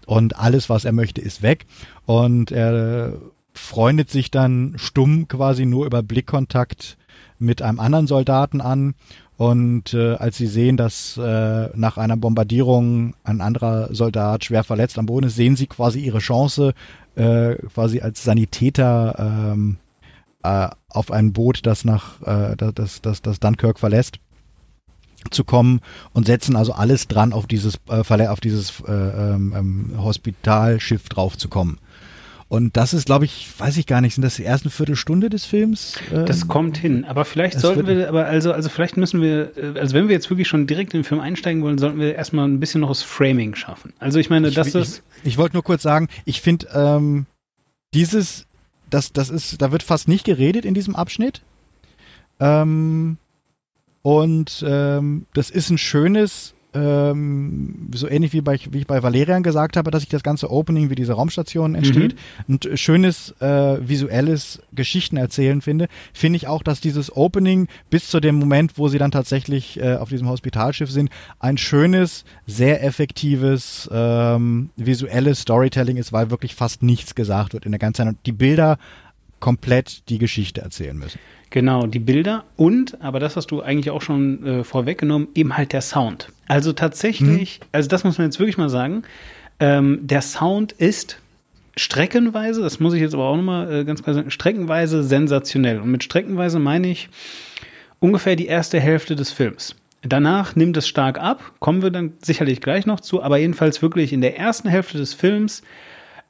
[0.06, 1.66] Und alles, was er möchte, ist weg.
[2.06, 3.14] Und er
[3.60, 6.96] freundet sich dann stumm quasi nur über Blickkontakt
[7.38, 8.94] mit einem anderen Soldaten an.
[9.36, 14.98] Und äh, als sie sehen, dass äh, nach einer Bombardierung ein anderer Soldat schwer verletzt
[14.98, 16.74] am Boden ist, sehen sie quasi ihre Chance,
[17.14, 19.14] äh, quasi als Sanitäter
[19.52, 19.78] ähm,
[20.42, 24.18] äh, auf ein Boot, das nach äh, das, das, das Dunkirk verlässt
[25.30, 25.80] zu kommen
[26.12, 31.36] und setzen also alles dran, auf dieses äh, auf dieses äh, ähm, ähm Hospitalschiff drauf
[31.36, 31.78] zu kommen.
[32.50, 35.44] Und das ist, glaube ich, weiß ich gar nicht, sind das die ersten Viertelstunde des
[35.44, 35.94] Films?
[36.12, 37.04] Ähm, das kommt hin.
[37.04, 40.30] Aber vielleicht sollten wir, aber also, also vielleicht müssen wir, äh, also wenn wir jetzt
[40.30, 43.04] wirklich schon direkt in den Film einsteigen wollen, sollten wir erstmal ein bisschen noch das
[43.04, 43.92] Framing schaffen.
[44.00, 45.04] Also ich meine, dass das.
[45.22, 47.26] Ich, ich wollte nur kurz sagen, ich finde, ähm,
[47.94, 48.48] dieses,
[48.90, 51.42] das, das ist, da wird fast nicht geredet in diesem Abschnitt.
[52.40, 53.18] Ähm,
[54.02, 59.42] und ähm, das ist ein schönes ähm, so ähnlich wie, bei, wie ich bei Valerian
[59.42, 62.14] gesagt habe, dass sich das ganze Opening wie diese Raumstation entsteht
[62.46, 62.54] Mhm.
[62.54, 68.20] und schönes äh, visuelles Geschichten erzählen finde, finde ich auch, dass dieses Opening bis zu
[68.20, 73.88] dem Moment, wo sie dann tatsächlich äh, auf diesem Hospitalschiff sind, ein schönes, sehr effektives
[73.92, 78.08] ähm, visuelles Storytelling ist, weil wirklich fast nichts gesagt wird in der ganzen Zeit.
[78.08, 78.78] Und die Bilder
[79.40, 81.18] komplett die Geschichte erzählen müssen.
[81.50, 85.72] Genau, die Bilder und, aber das hast du eigentlich auch schon äh, vorweggenommen, eben halt
[85.72, 86.28] der Sound.
[86.46, 89.02] Also tatsächlich, also das muss man jetzt wirklich mal sagen,
[89.58, 91.18] ähm, der Sound ist
[91.76, 95.80] streckenweise, das muss ich jetzt aber auch nochmal äh, ganz klar sagen, streckenweise sensationell.
[95.80, 97.08] Und mit streckenweise meine ich
[97.98, 99.74] ungefähr die erste Hälfte des Films.
[100.02, 104.12] Danach nimmt es stark ab, kommen wir dann sicherlich gleich noch zu, aber jedenfalls wirklich
[104.12, 105.62] in der ersten Hälfte des Films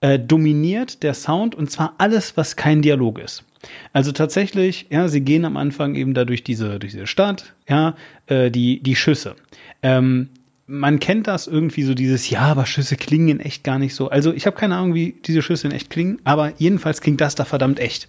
[0.01, 3.45] äh, dominiert der Sound und zwar alles, was kein Dialog ist.
[3.93, 7.95] Also tatsächlich, ja, sie gehen am Anfang eben da durch diese, durch diese Stadt, ja,
[8.27, 9.37] äh, die, die Schüsse.
[9.83, 10.29] Ähm,
[10.67, 14.09] man kennt das irgendwie so dieses, ja, aber Schüsse klingen in echt gar nicht so.
[14.09, 17.35] Also ich habe keine Ahnung, wie diese Schüsse in echt klingen, aber jedenfalls klingt das
[17.35, 18.09] da verdammt echt.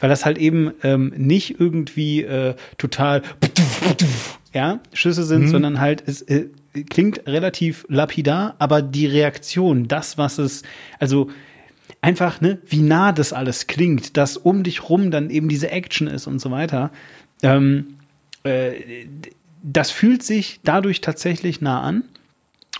[0.00, 3.22] Weil das halt eben ähm, nicht irgendwie äh, total
[4.54, 6.46] ja, Schüsse sind, sondern halt es äh,
[6.88, 10.62] klingt relativ lapidar, aber die Reaktion, das, was es,
[10.98, 11.28] also
[12.00, 16.06] einfach, ne, wie nah das alles klingt, dass um dich rum dann eben diese Action
[16.06, 16.90] ist und so weiter,
[17.42, 17.98] ähm,
[18.44, 19.06] äh,
[19.62, 22.04] das fühlt sich dadurch tatsächlich nah an.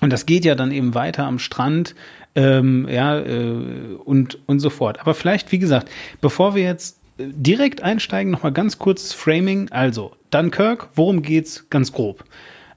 [0.01, 1.97] Und das geht ja dann eben weiter am Strand,
[2.37, 5.01] ähm, ja, äh, und, und so fort.
[5.01, 5.91] Aber vielleicht, wie gesagt,
[6.21, 9.71] bevor wir jetzt äh, direkt einsteigen, nochmal ganz kurzes Framing.
[9.73, 12.25] Also, Dunkirk, worum geht's ganz grob?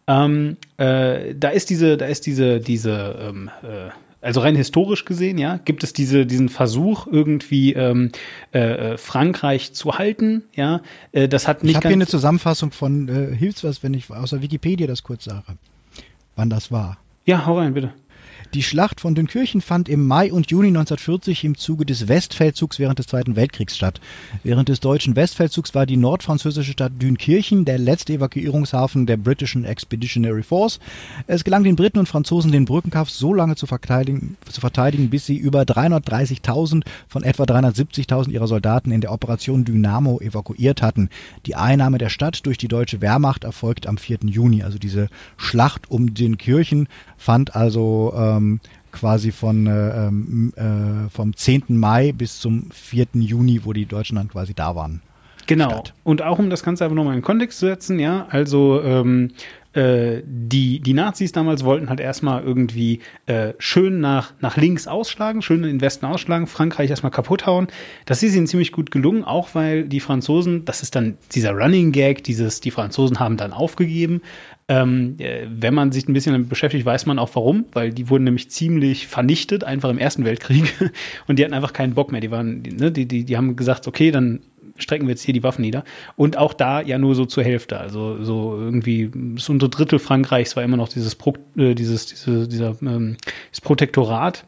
[0.07, 5.37] Ähm, äh, da ist diese, da ist diese, diese, ähm, äh, also rein historisch gesehen,
[5.37, 8.11] ja, gibt es diese, diesen Versuch, irgendwie ähm,
[8.53, 10.81] äh, äh, Frankreich zu halten, ja.
[11.11, 12.07] Äh, das hat Ich nicht habe hier eine.
[12.07, 15.43] Zusammenfassung von, äh, hilft's was, wenn ich aus der Wikipedia das kurz sage,
[16.35, 16.97] wann das war.
[17.25, 17.93] Ja, hau rein, bitte.
[18.53, 22.99] Die Schlacht von Dünkirchen fand im Mai und Juni 1940 im Zuge des Westfeldzugs während
[22.99, 24.01] des Zweiten Weltkriegs statt.
[24.43, 30.43] Während des deutschen Westfeldzugs war die nordfranzösische Stadt Dünkirchen der letzte Evakuierungshafen der britischen Expeditionary
[30.43, 30.81] Force.
[31.27, 35.25] Es gelang den Briten und Franzosen, den Brückenkampf so lange zu verteidigen, zu verteidigen bis
[35.25, 41.09] sie über 330.000 von etwa 370.000 ihrer Soldaten in der Operation Dynamo evakuiert hatten.
[41.45, 44.19] Die Einnahme der Stadt durch die deutsche Wehrmacht erfolgt am 4.
[44.25, 44.61] Juni.
[44.63, 48.40] Also diese Schlacht um Dünkirchen fand also ähm,
[48.91, 51.63] quasi von äh, ähm, äh, vom 10.
[51.69, 53.07] Mai bis zum 4.
[53.13, 55.01] Juni, wo die Deutschen dann quasi da waren.
[55.47, 55.69] Genau.
[55.69, 55.93] statt.
[56.03, 59.31] Und auch um das Ganze einfach nochmal in Kontext zu setzen, ja, also ähm,
[59.73, 65.41] äh, die, die Nazis damals wollten halt erstmal irgendwie äh, schön nach, nach links ausschlagen,
[65.41, 67.67] schön in den Westen ausschlagen, Frankreich erstmal kaputt hauen.
[68.05, 71.93] Das ist ihnen ziemlich gut gelungen, auch weil die Franzosen, das ist dann dieser Running
[71.93, 74.21] Gag, dieses, die Franzosen haben dann aufgegeben.
[74.71, 78.09] Ähm, äh, wenn man sich ein bisschen damit beschäftigt, weiß man auch warum, weil die
[78.09, 80.73] wurden nämlich ziemlich vernichtet, einfach im Ersten Weltkrieg.
[81.27, 82.21] Und die hatten einfach keinen Bock mehr.
[82.21, 84.39] Die waren, ne, die, die, die haben gesagt, okay, dann
[84.77, 85.83] strecken wir jetzt hier die Waffen nieder.
[86.15, 87.81] Und auch da ja nur so zur Hälfte.
[87.81, 92.47] Also so irgendwie das untere Drittel Frankreichs war immer noch dieses, Pro, äh, dieses, diese,
[92.47, 93.17] dieser, ähm,
[93.49, 94.45] das Protektorat,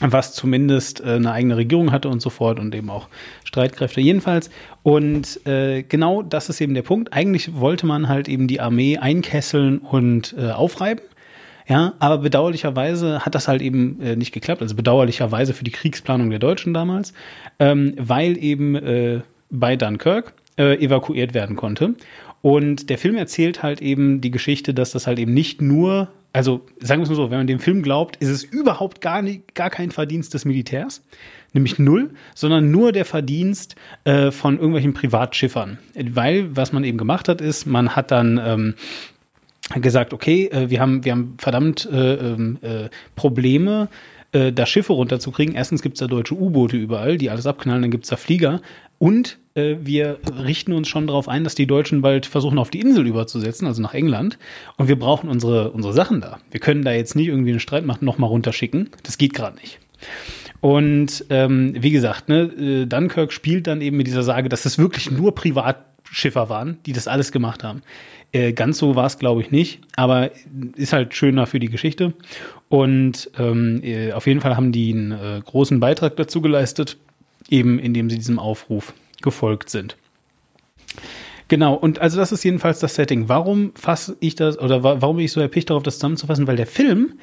[0.00, 3.08] was zumindest äh, eine eigene Regierung hatte und so fort und eben auch
[3.44, 4.50] Streitkräfte jedenfalls.
[4.82, 7.12] Und äh, genau das ist eben der Punkt.
[7.12, 11.02] Eigentlich wollte man halt eben die Armee einkesseln und äh, aufreiben.
[11.68, 14.62] Ja, aber bedauerlicherweise hat das halt eben äh, nicht geklappt.
[14.62, 17.12] Also bedauerlicherweise für die Kriegsplanung der Deutschen damals,
[17.58, 19.20] ähm, weil eben äh,
[19.50, 21.94] bei Dunkirk äh, evakuiert werden konnte.
[22.40, 26.08] Und der Film erzählt halt eben die Geschichte, dass das halt eben nicht nur,
[26.38, 29.22] also sagen wir es mal so, wenn man dem Film glaubt, ist es überhaupt gar,
[29.22, 31.02] nicht, gar kein Verdienst des Militärs,
[31.52, 33.74] nämlich null, sondern nur der Verdienst
[34.04, 35.78] äh, von irgendwelchen Privatschiffern.
[35.96, 38.74] Weil, was man eben gemacht hat, ist, man hat dann ähm,
[39.80, 43.88] gesagt, okay, äh, wir haben, wir haben verdammt äh, ähm, äh, Probleme,
[44.30, 45.56] äh, da Schiffe runterzukriegen.
[45.56, 48.60] Erstens gibt's da deutsche U-Boote überall, die alles abknallen, dann gibt's da Flieger.
[48.98, 52.80] Und äh, wir richten uns schon darauf ein, dass die Deutschen bald versuchen, auf die
[52.80, 54.38] Insel überzusetzen, also nach England.
[54.76, 56.38] Und wir brauchen unsere, unsere Sachen da.
[56.50, 58.90] Wir können da jetzt nicht irgendwie eine Streitmacht nochmal runterschicken.
[59.02, 59.78] Das geht gerade nicht.
[60.60, 64.78] Und ähm, wie gesagt, ne, äh, Dunkirk spielt dann eben mit dieser Sage, dass es
[64.78, 67.82] wirklich nur Privatschiffer waren, die das alles gemacht haben.
[68.32, 70.30] Äh, ganz so war es, glaube ich, nicht, aber
[70.76, 72.12] ist halt schöner für die Geschichte.
[72.68, 76.98] Und ähm, äh, auf jeden Fall haben die einen äh, großen Beitrag dazu geleistet,
[77.48, 78.92] eben indem sie diesem Aufruf
[79.22, 79.96] gefolgt sind.
[81.48, 83.28] Genau, und also das ist jedenfalls das Setting.
[83.28, 86.46] Warum fasse ich das, oder wa warum bin ich so erpicht darauf, das zusammenzufassen?
[86.46, 87.14] Weil der Film,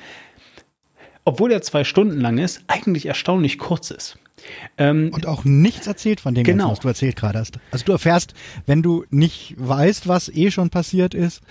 [1.25, 4.17] obwohl er zwei Stunden lang ist, eigentlich erstaunlich kurz ist.
[4.77, 6.67] Ähm, Und auch nichts erzählt von dem Genau.
[6.67, 7.59] Ganzen, was du erzählt gerade hast.
[7.71, 8.33] Also du erfährst,
[8.65, 11.41] wenn du nicht weißt, was eh schon passiert ist,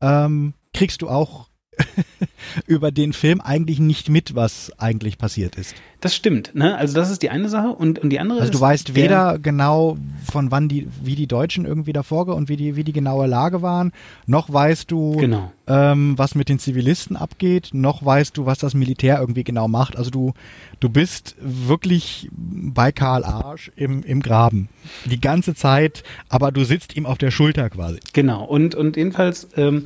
[0.00, 1.48] ähm, kriegst du auch
[2.66, 5.74] über den Film eigentlich nicht mit, was eigentlich passiert ist.
[6.00, 6.76] Das stimmt, ne?
[6.76, 8.58] Also das ist die eine Sache und, und die andere Also ist.
[8.58, 9.96] du weißt weder genau
[10.30, 13.62] von wann die, wie die Deutschen irgendwie davor und wie die, wie die genaue Lage
[13.62, 13.92] waren,
[14.26, 15.52] noch weißt du, Genau.
[15.68, 19.96] ähm, was mit den Zivilisten abgeht, noch weißt du, was das Militär irgendwie genau macht.
[19.96, 20.34] Also du,
[20.80, 24.68] du bist wirklich bei Karl Arsch im, im Graben.
[25.04, 28.00] Die ganze Zeit, aber du sitzt ihm auf der Schulter quasi.
[28.12, 29.84] Genau, und, und jedenfalls, ähm,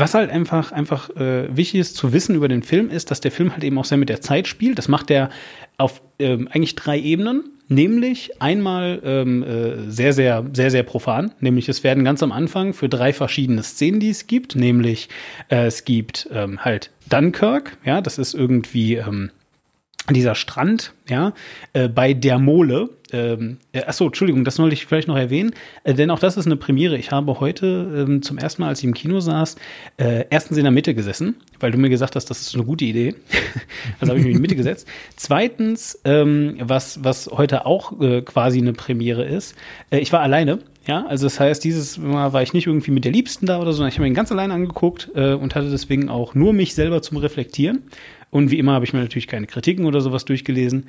[0.00, 3.30] was halt einfach, einfach äh, wichtig ist zu wissen über den Film, ist, dass der
[3.30, 4.78] Film halt eben auch sehr mit der Zeit spielt.
[4.78, 5.30] Das macht er
[5.78, 7.44] auf ähm, eigentlich drei Ebenen.
[7.68, 11.30] Nämlich einmal ähm, äh, sehr, sehr, sehr, sehr profan.
[11.38, 14.56] Nämlich es werden ganz am Anfang für drei verschiedene Szenen, die es gibt.
[14.56, 15.08] Nämlich
[15.50, 19.30] äh, es gibt ähm, halt Dunkirk, ja, das ist irgendwie ähm,
[20.08, 21.32] dieser Strand, ja,
[21.72, 22.90] äh, bei der Mole.
[23.12, 25.52] Ähm, äh, achso, Entschuldigung, das wollte ich vielleicht noch erwähnen,
[25.84, 26.96] äh, denn auch das ist eine Premiere.
[26.96, 29.56] Ich habe heute ähm, zum ersten Mal, als ich im Kino saß,
[29.98, 32.84] äh, erstens in der Mitte gesessen, weil du mir gesagt hast, das ist eine gute
[32.84, 33.14] Idee.
[34.00, 34.86] also habe ich mich in die Mitte gesetzt.
[35.16, 39.54] Zweitens, ähm, was, was heute auch äh, quasi eine Premiere ist,
[39.90, 40.60] äh, ich war alleine.
[40.86, 43.72] Ja, also das heißt, dieses Mal war ich nicht irgendwie mit der Liebsten da oder
[43.72, 46.74] so, sondern ich habe ihn ganz alleine angeguckt äh, und hatte deswegen auch nur mich
[46.74, 47.82] selber zum Reflektieren.
[48.30, 50.86] Und wie immer habe ich mir natürlich keine Kritiken oder sowas durchgelesen.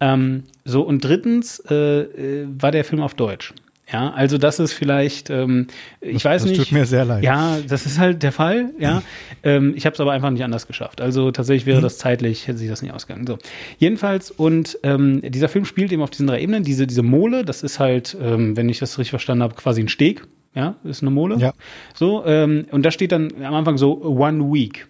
[0.00, 3.54] Ähm, so, und drittens äh, äh, war der Film auf Deutsch.
[3.92, 5.66] Ja, also das ist vielleicht, ähm,
[6.00, 6.62] ich weiß das nicht.
[6.62, 7.22] tut mir sehr leid.
[7.22, 9.02] Ja, das ist halt der Fall, ja.
[9.42, 11.02] ähm, ich habe es aber einfach nicht anders geschafft.
[11.02, 13.26] Also tatsächlich wäre das zeitlich, hätte sich das nicht ausgegangen.
[13.26, 13.38] So.
[13.78, 16.64] Jedenfalls, und ähm, dieser Film spielt eben auf diesen drei Ebenen.
[16.64, 19.88] Diese, diese Mole, das ist halt, ähm, wenn ich das richtig verstanden habe, quasi ein
[19.88, 20.26] Steg.
[20.54, 21.36] Ja, ist eine Mole.
[21.36, 21.52] Ja.
[21.94, 24.86] So, ähm, und da steht dann am Anfang so One Week.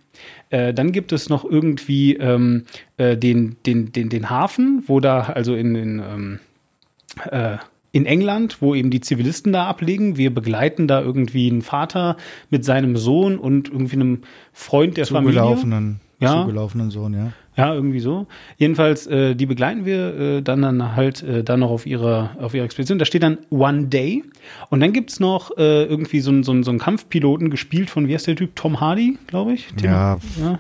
[0.51, 2.65] Äh, dann gibt es noch irgendwie ähm,
[2.97, 6.39] äh, den, den, den, den Hafen, wo da, also in, in, ähm,
[7.31, 7.57] äh,
[7.93, 10.17] in England, wo eben die Zivilisten da ablegen.
[10.17, 12.17] Wir begleiten da irgendwie einen Vater
[12.51, 14.23] mit seinem Sohn und irgendwie einem
[14.53, 15.41] Freund der Familie.
[15.41, 16.43] Zugelaufenen, Ja.
[16.43, 17.33] zugelaufenen Sohn, ja.
[17.57, 18.27] Ja, irgendwie so.
[18.59, 22.53] Jedenfalls, äh, die begleiten wir äh, dann, dann halt äh, dann noch auf ihrer, auf
[22.53, 22.99] ihrer Expedition.
[22.99, 24.25] Da steht dann One Day.
[24.71, 28.15] Und dann gibt's noch äh, irgendwie so einen so so einen Kampfpiloten, gespielt von, wie
[28.15, 28.57] heißt der Typ?
[28.57, 29.73] Tom Hardy, glaube ich.
[29.75, 30.19] Den- Ja.
[30.41, 30.59] ja.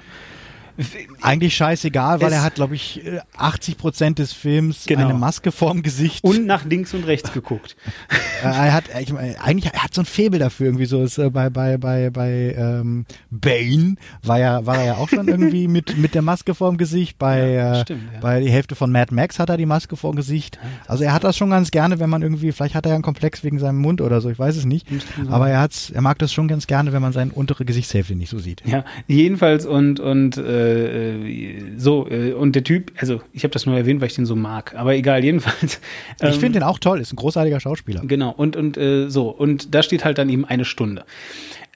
[1.23, 5.05] Eigentlich scheißegal, weil Es- er hat, glaube ich, äh, 80 Prozent des Films Genau.
[5.09, 6.25] eine Maske vorm Gesicht.
[6.25, 7.77] Und nach links und rechts geguckt.
[8.11, 8.15] Äh,
[8.47, 11.03] er hat, ich meine, eigentlich, er hat so ein Faible dafür irgendwie so.
[11.03, 15.29] Ist, äh, bei bei bei bei ähm, Bane war ja war er ja auch schon
[15.29, 17.19] irgendwie mit mit der Maske vorm Gesicht.
[17.19, 18.21] Bei Ja, äh, stimmt, ja.
[18.21, 20.59] bei die Hälfte von Mad Max hat er die Maske vorm Gesicht.
[20.89, 23.03] Also er hat das schon ganz gerne, wenn man irgendwie, vielleicht hat er ja einen
[23.05, 24.87] Komplex wegen seinem Mund oder so, ich weiß es nicht.
[25.29, 28.31] Aber er hat's, er mag das schon ganz gerne, wenn man seine untere Gesichtshälfte nicht
[28.31, 28.63] so sieht.
[28.67, 33.67] Ja, jedenfalls und und äh, äh, so äh, und der Typ, also ich habe das
[33.67, 35.81] nur erwähnt, weil ich den so mag, aber egal, jedenfalls.
[36.21, 38.03] Ich ähm, finde den auch toll, ist ein großartiger Schauspieler.
[38.05, 41.05] Genau, und, und äh, so, und da steht halt dann eben eine Stunde.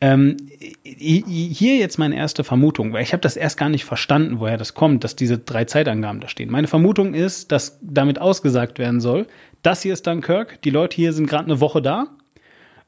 [0.01, 0.37] Ähm,
[0.85, 4.75] hier jetzt meine erste Vermutung, weil ich habe das erst gar nicht verstanden, woher das
[4.75, 6.51] kommt, dass diese drei Zeitangaben da stehen.
[6.51, 9.27] Meine Vermutung ist, dass damit ausgesagt werden soll,
[9.63, 12.07] das hier ist Dunkirk, die Leute hier sind gerade eine Woche da.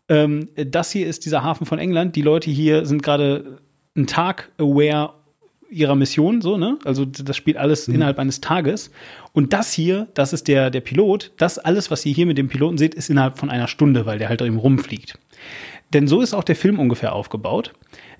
[0.09, 3.59] Ähm, das hier ist dieser Hafen von England, die Leute hier sind gerade
[3.97, 5.15] einen Tag aware
[5.71, 6.79] ihrer Mission, so, ne?
[6.85, 8.91] Also das spielt alles innerhalb eines Tages.
[9.33, 12.49] Und das hier, das ist der, der Pilot, das alles, was ihr hier mit dem
[12.49, 15.19] Piloten seht, ist innerhalb von einer Stunde, weil der halt eben rumfliegt.
[15.93, 17.73] Denn so ist auch der Film ungefähr aufgebaut,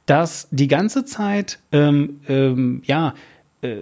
[0.07, 3.15] dass die ganze Zeit, ähm, ähm, ja,
[3.63, 3.77] äh,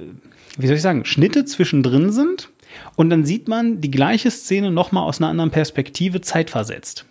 [0.58, 2.50] wie soll ich sagen, Schnitte zwischendrin sind
[2.96, 7.06] und dann sieht man die gleiche Szene nochmal aus einer anderen Perspektive zeitversetzt.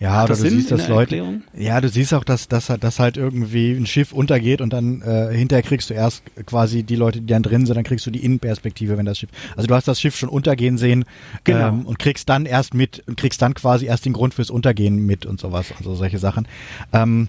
[0.00, 1.16] Ja, oder das du Sinn siehst, dass Leute.
[1.16, 1.42] Erklärung?
[1.56, 5.34] Ja, du siehst auch, dass, dass, dass halt irgendwie ein Schiff untergeht und dann äh,
[5.34, 8.24] hinterher kriegst du erst quasi die Leute, die dann drin sind, dann kriegst du die
[8.24, 9.30] Innenperspektive, wenn das Schiff.
[9.56, 11.04] Also du hast das Schiff schon untergehen sehen
[11.42, 11.68] Genau.
[11.68, 15.04] ähm, und kriegst dann erst mit und kriegst dann quasi erst den Grund fürs Untergehen
[15.04, 16.46] mit und sowas, also solche Sachen.
[16.92, 17.28] Ähm,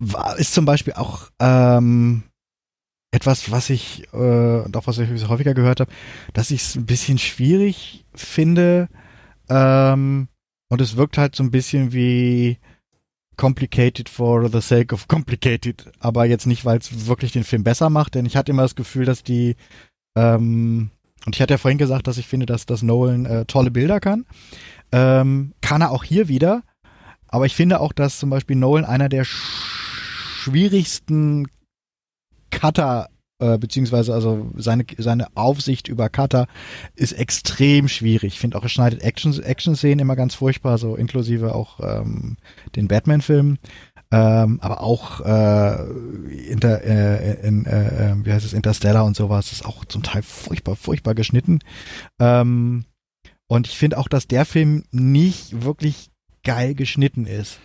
[0.00, 2.24] war, ist zum Beispiel auch ähm,
[3.12, 5.90] etwas, was ich äh, und auch was ich häufiger gehört habe,
[6.32, 8.88] dass ich es ein bisschen schwierig finde.
[9.48, 10.26] Ähm,
[10.68, 12.58] und es wirkt halt so ein bisschen wie
[13.36, 17.88] complicated for the sake of complicated, aber jetzt nicht, weil es wirklich den Film besser
[17.90, 19.56] macht, denn ich hatte immer das Gefühl, dass die
[20.16, 20.90] ähm,
[21.26, 24.00] und ich hatte ja vorhin gesagt, dass ich finde, dass, dass Nolan äh, tolle Bilder
[24.00, 24.24] kann.
[24.92, 26.62] Ähm, kann er auch hier wieder.
[27.26, 29.66] Aber ich finde auch, dass zum Beispiel Nolan einer der sch
[30.40, 31.48] schwierigsten
[32.50, 36.46] Cutter äh, beziehungsweise also seine seine Aufsicht über Cutter
[36.94, 38.34] ist extrem schwierig.
[38.34, 42.36] Ich finde auch, er schneidet Action Action immer ganz furchtbar, so inklusive auch ähm,
[42.76, 43.58] den Batman Film.
[44.10, 45.82] Ähm, aber auch äh,
[46.50, 50.22] Inter, äh, in, äh, äh, wie heißt es, Interstellar und sowas ist auch zum Teil
[50.22, 51.58] furchtbar, furchtbar geschnitten.
[52.18, 52.86] Ähm,
[53.48, 56.08] und ich finde auch, dass der Film nicht wirklich
[56.42, 57.60] geil geschnitten ist.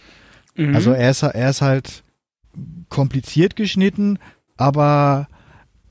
[0.55, 0.75] Mhm.
[0.75, 2.03] Also er ist, er ist halt,
[2.89, 4.19] kompliziert geschnitten,
[4.57, 5.27] aber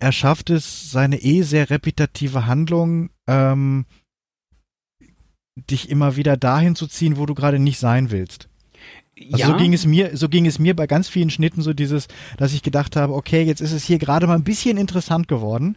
[0.03, 3.87] er schafft es, seine eh sehr repetitive Handlung ähm,
[5.55, 8.49] dich immer wieder dahin zu ziehen, wo du gerade nicht sein willst.
[9.31, 9.47] Also ja.
[9.47, 12.53] so ging es mir, so ging es mir bei ganz vielen Schnitten so dieses, dass
[12.53, 15.77] ich gedacht habe, okay, jetzt ist es hier gerade mal ein bisschen interessant geworden.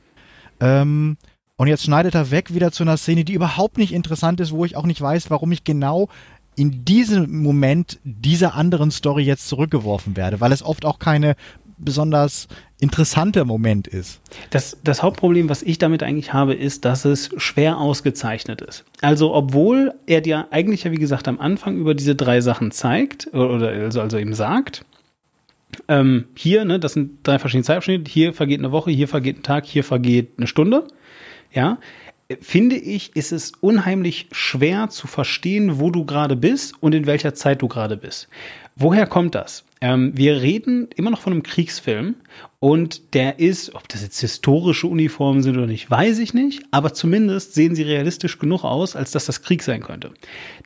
[0.60, 1.18] Ähm,
[1.56, 4.66] und jetzt schneidet er weg wieder zu einer Szene, die überhaupt nicht interessant ist, wo
[4.66, 6.10] ich auch nicht weiß, warum ich genau
[6.56, 11.36] in diesem Moment dieser anderen Story jetzt zurückgeworfen werde, weil es oft auch keine
[11.78, 12.48] besonders
[12.80, 14.22] interessanter Moment ist.
[14.50, 18.86] Das, das Hauptproblem, was ich damit eigentlich habe, ist, dass es schwer ausgezeichnet ist.
[19.02, 23.34] Also, obwohl er dir eigentlich ja, wie gesagt, am Anfang über diese drei Sachen zeigt,
[23.34, 24.86] oder also, also eben sagt,
[25.88, 29.44] ähm, hier, ne, das sind drei verschiedene Zeitabschnitte, hier vergeht eine Woche, hier vergeht ein
[29.44, 30.88] Tag, hier vergeht eine Stunde,
[31.52, 31.78] ja,
[32.42, 37.34] finde ich, ist es unheimlich schwer zu verstehen, wo du gerade bist und in welcher
[37.34, 38.28] Zeit du gerade bist.
[38.76, 39.64] Woher kommt das?
[39.80, 42.16] Ähm, wir reden immer noch von einem Kriegsfilm
[42.60, 46.94] und der ist, ob das jetzt historische Uniformen sind oder nicht, weiß ich nicht, aber
[46.94, 50.12] zumindest sehen sie realistisch genug aus, als dass das Krieg sein könnte.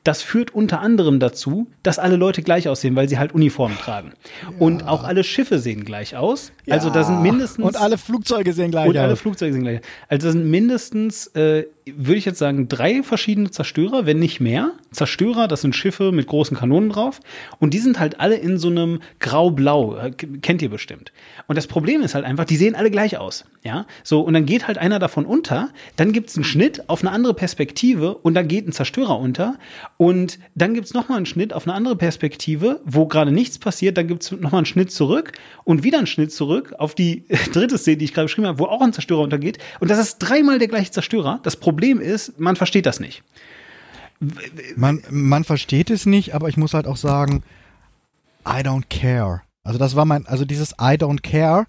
[0.04, 4.12] Das führt unter anderem dazu, dass alle Leute gleich aussehen, weil sie halt Uniformen tragen.
[4.42, 4.56] Ja.
[4.58, 6.52] Und auch alle Schiffe sehen gleich aus.
[6.64, 6.74] Ja.
[6.74, 7.64] Also da sind mindestens.
[7.64, 8.90] Und alle Flugzeuge sehen gleich aus.
[8.90, 9.86] Und alle Flugzeuge sehen gleich aus.
[10.08, 14.72] Also da sind mindestens, äh, würde ich jetzt sagen, drei verschiedene Zerstörer, wenn nicht mehr.
[14.90, 17.20] Zerstörer, das sind Schiffe mit großen Kanonen drauf.
[17.58, 19.96] Und die sind halt alle in so einem Grau-Blau.
[19.96, 21.12] Äh, kennt ihr bestimmt.
[21.46, 23.44] Und das Problem ist halt einfach, die sehen alle gleich aus.
[23.62, 24.22] Ja, so.
[24.22, 25.68] Und dann geht halt einer davon unter.
[25.96, 29.58] Dann gibt's einen Schnitt auf eine andere Perspektive und dann geht ein Zerstörer unter.
[30.00, 33.98] Und dann gibt's noch mal einen Schnitt auf eine andere Perspektive, wo gerade nichts passiert.
[33.98, 35.32] Dann gibt's noch mal einen Schnitt zurück
[35.64, 38.64] und wieder einen Schnitt zurück auf die dritte Szene, die ich gerade beschrieben habe, wo
[38.64, 39.58] auch ein Zerstörer untergeht.
[39.78, 41.40] Und das ist dreimal der gleiche Zerstörer.
[41.42, 43.22] Das Problem ist, man versteht das nicht.
[44.74, 47.42] Man, man versteht es nicht, aber ich muss halt auch sagen,
[48.48, 49.42] I don't care.
[49.64, 51.66] Also das war mein, also dieses I don't care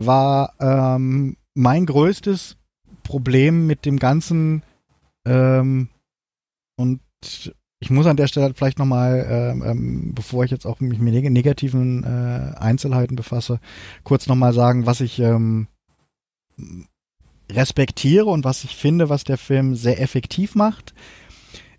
[0.00, 2.56] war ähm, mein größtes
[3.04, 4.64] Problem mit dem ganzen
[5.24, 5.88] ähm,
[6.76, 6.98] und
[7.80, 11.14] ich muss an der Stelle vielleicht nochmal, ähm, ähm, bevor ich jetzt auch mich mit
[11.14, 13.58] negativen äh, Einzelheiten befasse,
[14.04, 15.66] kurz nochmal sagen, was ich ähm,
[17.50, 20.94] respektiere und was ich finde, was der Film sehr effektiv macht,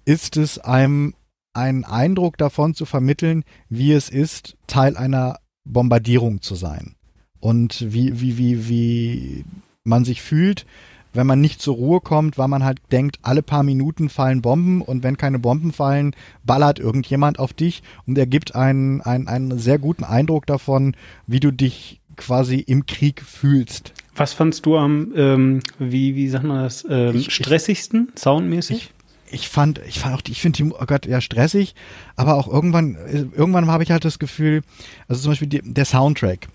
[0.03, 1.13] ist es einem
[1.53, 6.95] einen Eindruck davon zu vermitteln, wie es ist, Teil einer Bombardierung zu sein.
[7.39, 9.45] Und wie, wie, wie, wie
[9.83, 10.65] man sich fühlt,
[11.13, 14.81] wenn man nicht zur Ruhe kommt, weil man halt denkt, alle paar Minuten fallen Bomben
[14.81, 19.59] und wenn keine Bomben fallen, ballert irgendjemand auf dich und er gibt einen, einen, einen
[19.59, 20.95] sehr guten Eindruck davon,
[21.27, 23.93] wie du dich quasi im Krieg fühlst.
[24.15, 28.91] Was fandst du am, ähm, wie, wie sagt man das, ähm, ich, stressigsten, soundmäßig?
[29.29, 31.73] Ich, ich fand, ich fand auch, ich finde die, oh Gott, ja, stressig,
[32.15, 32.97] aber auch irgendwann,
[33.35, 34.61] irgendwann habe ich halt das Gefühl,
[35.07, 36.47] also zum Beispiel die, der Soundtrack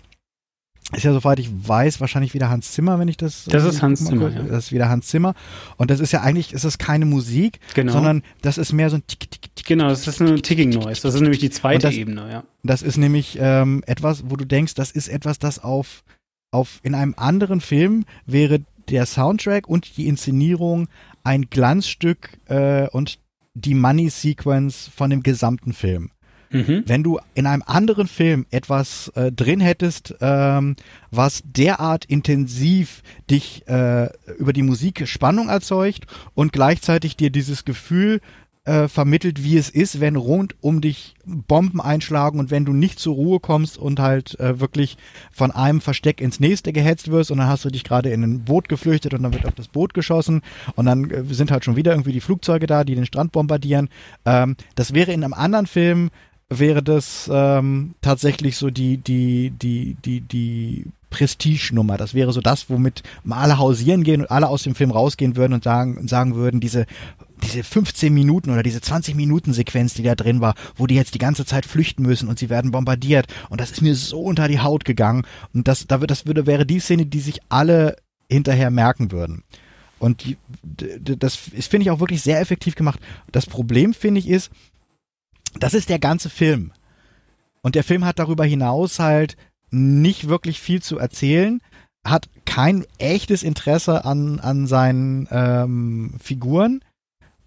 [0.93, 3.45] ist ja, soweit ich weiß, wahrscheinlich wieder Hans Zimmer, wenn ich das.
[3.45, 4.29] Das ist Hans Zimmer.
[4.29, 4.43] Ja.
[4.43, 5.33] Das ist wieder Hans Zimmer.
[5.75, 7.91] Und das ist ja eigentlich, ist das keine Musik, genau.
[7.91, 9.65] sondern das ist mehr so ein Tick, Tick, Tick.
[9.65, 11.01] Genau, das ist ein Ticking Noise.
[11.01, 12.43] Das ist nämlich die zweite das, Ebene, ja.
[12.63, 16.03] Das ist nämlich ähm, etwas, wo du denkst, das ist etwas, das auf,
[16.51, 20.87] auf, in einem anderen Film wäre der Soundtrack und die Inszenierung
[21.23, 23.19] ein Glanzstück äh, und
[23.53, 26.11] die Money Sequence von dem gesamten Film.
[26.49, 26.83] Mhm.
[26.85, 30.75] Wenn du in einem anderen Film etwas äh, drin hättest, ähm,
[31.11, 38.21] was derart intensiv dich äh, über die Musik Spannung erzeugt und gleichzeitig dir dieses Gefühl
[38.67, 42.99] äh, vermittelt, wie es ist, wenn rund um dich Bomben einschlagen und wenn du nicht
[42.99, 44.97] zur Ruhe kommst und halt äh, wirklich
[45.31, 48.43] von einem Versteck ins nächste gehetzt wirst und dann hast du dich gerade in ein
[48.43, 50.41] Boot geflüchtet und dann wird auf das Boot geschossen
[50.75, 53.87] und dann äh, sind halt schon wieder irgendwie die Flugzeuge da, die den Strand bombardieren.
[54.25, 56.09] Ähm, das wäre in einem anderen Film
[56.49, 61.97] wäre das ähm, tatsächlich so die, die, die, die, die Prestige-Nummer.
[61.97, 65.53] Das wäre so das, womit alle hausieren gehen und alle aus dem Film rausgehen würden
[65.53, 66.85] und sagen, sagen würden, diese,
[67.43, 71.15] diese 15 Minuten oder diese 20 Minuten Sequenz, die da drin war, wo die jetzt
[71.15, 73.27] die ganze Zeit flüchten müssen und sie werden bombardiert.
[73.49, 75.25] Und das ist mir so unter die Haut gegangen.
[75.53, 77.97] Und das, da wird, das würde, wäre die Szene, die sich alle
[78.29, 79.43] hinterher merken würden.
[79.99, 80.37] Und die,
[81.01, 82.99] das finde ich auch wirklich sehr effektiv gemacht.
[83.31, 84.51] Das Problem, finde ich, ist,
[85.59, 86.71] das ist der ganze Film.
[87.61, 89.35] Und der Film hat darüber hinaus halt
[89.69, 91.61] nicht wirklich viel zu erzählen,
[92.05, 96.81] hat kein echtes Interesse an, an seinen ähm, Figuren,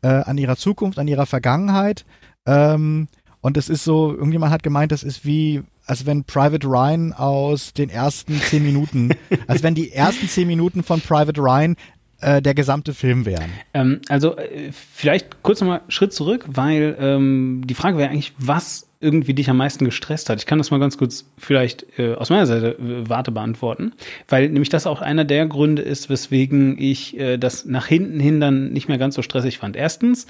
[0.03, 2.05] äh, an ihrer Zukunft, an ihrer Vergangenheit.
[2.47, 3.09] Ähm,
[3.41, 7.73] und es ist so, irgendjemand hat gemeint, das ist wie, als wenn Private Ryan aus
[7.73, 9.11] den ersten zehn Minuten,
[9.47, 11.77] als wenn die ersten zehn Minuten von Private Ryan
[12.21, 13.51] äh, der gesamte Film wären.
[13.75, 18.91] Ähm, also äh, vielleicht kurz nochmal Schritt zurück, weil ähm, die Frage wäre eigentlich, was
[19.03, 20.39] irgendwie dich am meisten gestresst hat.
[20.41, 23.93] Ich kann das mal ganz kurz vielleicht äh, aus meiner Seite äh, Warte beantworten,
[24.29, 28.41] weil nämlich das auch einer der Gründe ist, weswegen ich äh, das nach hinten hin
[28.41, 29.75] dann nicht mehr ganz so stressig fand.
[29.75, 30.27] Erstens,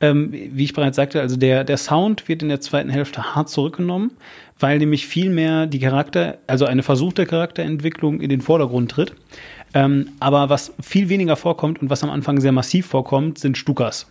[0.00, 3.48] ähm, wie ich bereits sagte, also der, der Sound wird in der zweiten Hälfte hart
[3.48, 4.12] zurückgenommen,
[4.60, 9.14] weil nämlich viel mehr die Charakter, also eine versuchte Charakterentwicklung in den Vordergrund tritt.
[9.74, 14.06] Ähm, aber was viel weniger vorkommt und was am Anfang sehr massiv vorkommt, sind Stukas.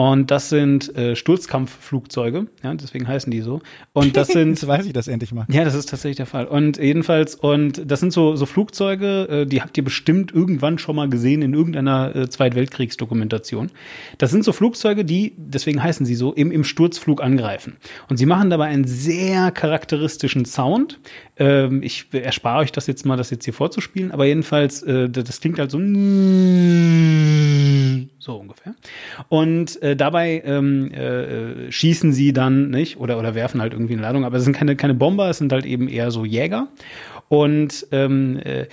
[0.00, 3.60] Und das sind äh, Sturzkampfflugzeuge, ja, deswegen heißen die so.
[3.92, 4.48] Und das sind.
[4.52, 5.44] Jetzt weiß ich das endlich mal.
[5.50, 6.46] Ja, das ist tatsächlich der Fall.
[6.46, 10.96] Und jedenfalls, und das sind so, so Flugzeuge, äh, die habt ihr bestimmt irgendwann schon
[10.96, 13.72] mal gesehen in irgendeiner äh, Zweitweltkriegsdokumentation.
[14.16, 17.76] Das sind so Flugzeuge, die, deswegen heißen sie so, im, im Sturzflug angreifen.
[18.08, 20.98] Und sie machen dabei einen sehr charakteristischen Sound.
[21.36, 25.42] Ähm, ich erspare euch das jetzt mal, das jetzt hier vorzuspielen, aber jedenfalls, äh, das
[25.42, 25.78] klingt halt so
[28.20, 28.74] so ungefähr.
[29.28, 32.98] Und äh, dabei ähm, äh, schießen sie dann, nicht?
[32.98, 35.52] Oder, oder werfen halt irgendwie eine Ladung, aber es sind keine, keine Bomber, es sind
[35.52, 36.68] halt eben eher so Jäger.
[37.28, 38.66] Und ähm, äh,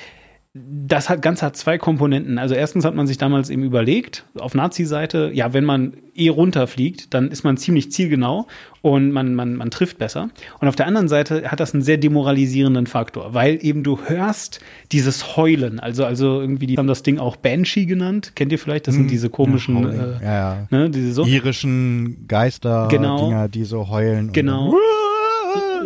[0.54, 2.38] das hat ganz hat zwei Komponenten.
[2.38, 7.14] Also erstens hat man sich damals eben überlegt, auf Nazi-Seite, ja, wenn man eh runterfliegt,
[7.14, 8.48] dann ist man ziemlich zielgenau
[8.82, 10.30] und man, man, man trifft besser.
[10.60, 14.60] Und auf der anderen Seite hat das einen sehr demoralisierenden Faktor, weil eben du hörst
[14.92, 15.80] dieses Heulen.
[15.80, 18.32] Also, also irgendwie, die haben das Ding auch Banshee genannt.
[18.36, 18.88] Kennt ihr vielleicht?
[18.88, 20.68] Das sind hm, diese komischen, ja, äh, ja, ja.
[20.72, 21.26] Ne, diese so.
[21.26, 23.26] irischen Geister, Genau.
[23.26, 24.32] Dinger, die so heulen.
[24.34, 24.76] Genau.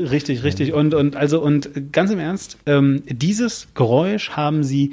[0.10, 0.74] Richtig, richtig.
[0.74, 4.92] Und, und also, und ganz im Ernst, ähm, dieses Geräusch haben sie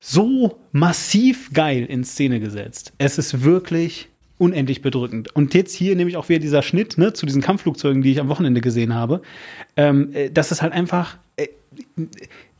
[0.00, 2.92] so massiv geil in Szene gesetzt.
[2.98, 5.34] Es ist wirklich unendlich bedrückend.
[5.34, 8.28] Und jetzt hier nämlich auch wieder dieser Schnitt ne, zu diesen Kampfflugzeugen, die ich am
[8.28, 9.22] Wochenende gesehen habe.
[9.76, 11.18] Ähm, äh, das ist halt einfach.
[11.36, 11.48] Äh,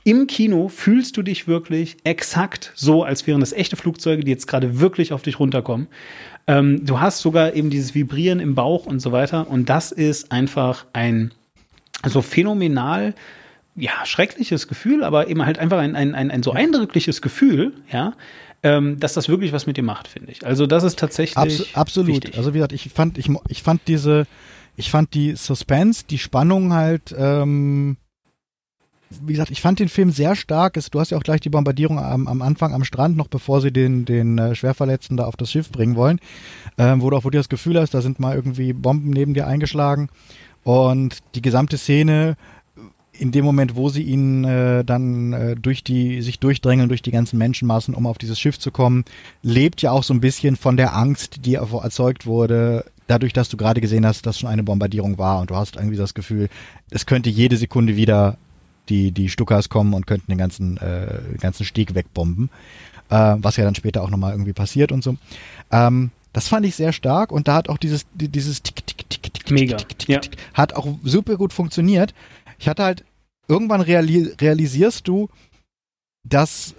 [0.04, 4.46] im Kino fühlst du dich wirklich exakt so, als wären das echte Flugzeuge, die jetzt
[4.46, 5.88] gerade wirklich auf dich runterkommen.
[6.46, 9.48] Ähm, du hast sogar eben dieses Vibrieren im Bauch und so weiter.
[9.50, 11.32] Und das ist einfach ein
[12.06, 13.14] so phänomenal,
[13.76, 18.14] ja, schreckliches Gefühl, aber eben halt einfach ein, ein, ein, ein so eindrückliches Gefühl, ja,
[18.62, 20.44] ähm, dass das wirklich was mit dir macht, finde ich.
[20.44, 22.08] Also das ist tatsächlich Abs absolut.
[22.08, 22.36] wichtig.
[22.36, 24.26] Also wie gesagt, ich fand, ich, ich fand diese,
[24.76, 27.96] ich fand die Suspense, die Spannung halt, ähm,
[29.22, 30.76] wie gesagt, ich fand den Film sehr stark.
[30.76, 33.60] Es, du hast ja auch gleich die Bombardierung am, am Anfang am Strand, noch bevor
[33.60, 36.20] sie den, den äh, Schwerverletzten da auf das Schiff bringen wollen,
[36.76, 39.34] ähm, wo du auch wo du das Gefühl hast, da sind mal irgendwie Bomben neben
[39.34, 40.10] dir eingeschlagen.
[40.64, 42.36] Und die gesamte Szene,
[43.12, 47.10] in dem Moment, wo sie ihn äh, dann äh, durch die, sich durchdrängeln durch die
[47.10, 49.04] ganzen Menschenmassen, um auf dieses Schiff zu kommen,
[49.42, 53.56] lebt ja auch so ein bisschen von der Angst, die erzeugt wurde, dadurch, dass du
[53.56, 56.48] gerade gesehen hast, dass schon eine Bombardierung war und du hast irgendwie das Gefühl,
[56.90, 58.38] es könnte jede Sekunde wieder
[58.88, 62.50] die, die Stukas kommen und könnten den ganzen, äh, ganzen Steg wegbomben,
[63.10, 65.16] äh, was ja dann später auch nochmal irgendwie passiert und so.
[65.70, 69.32] Ähm, das fand ich sehr stark und da hat auch dieses, dieses Tick, Tick, Tick,
[69.32, 70.18] Tick, Mega, Tick, Tick, ja.
[70.20, 72.14] Tick, hat auch super gut funktioniert.
[72.58, 73.04] Ich hatte halt,
[73.48, 75.28] irgendwann reali realisierst du,
[76.24, 76.74] dass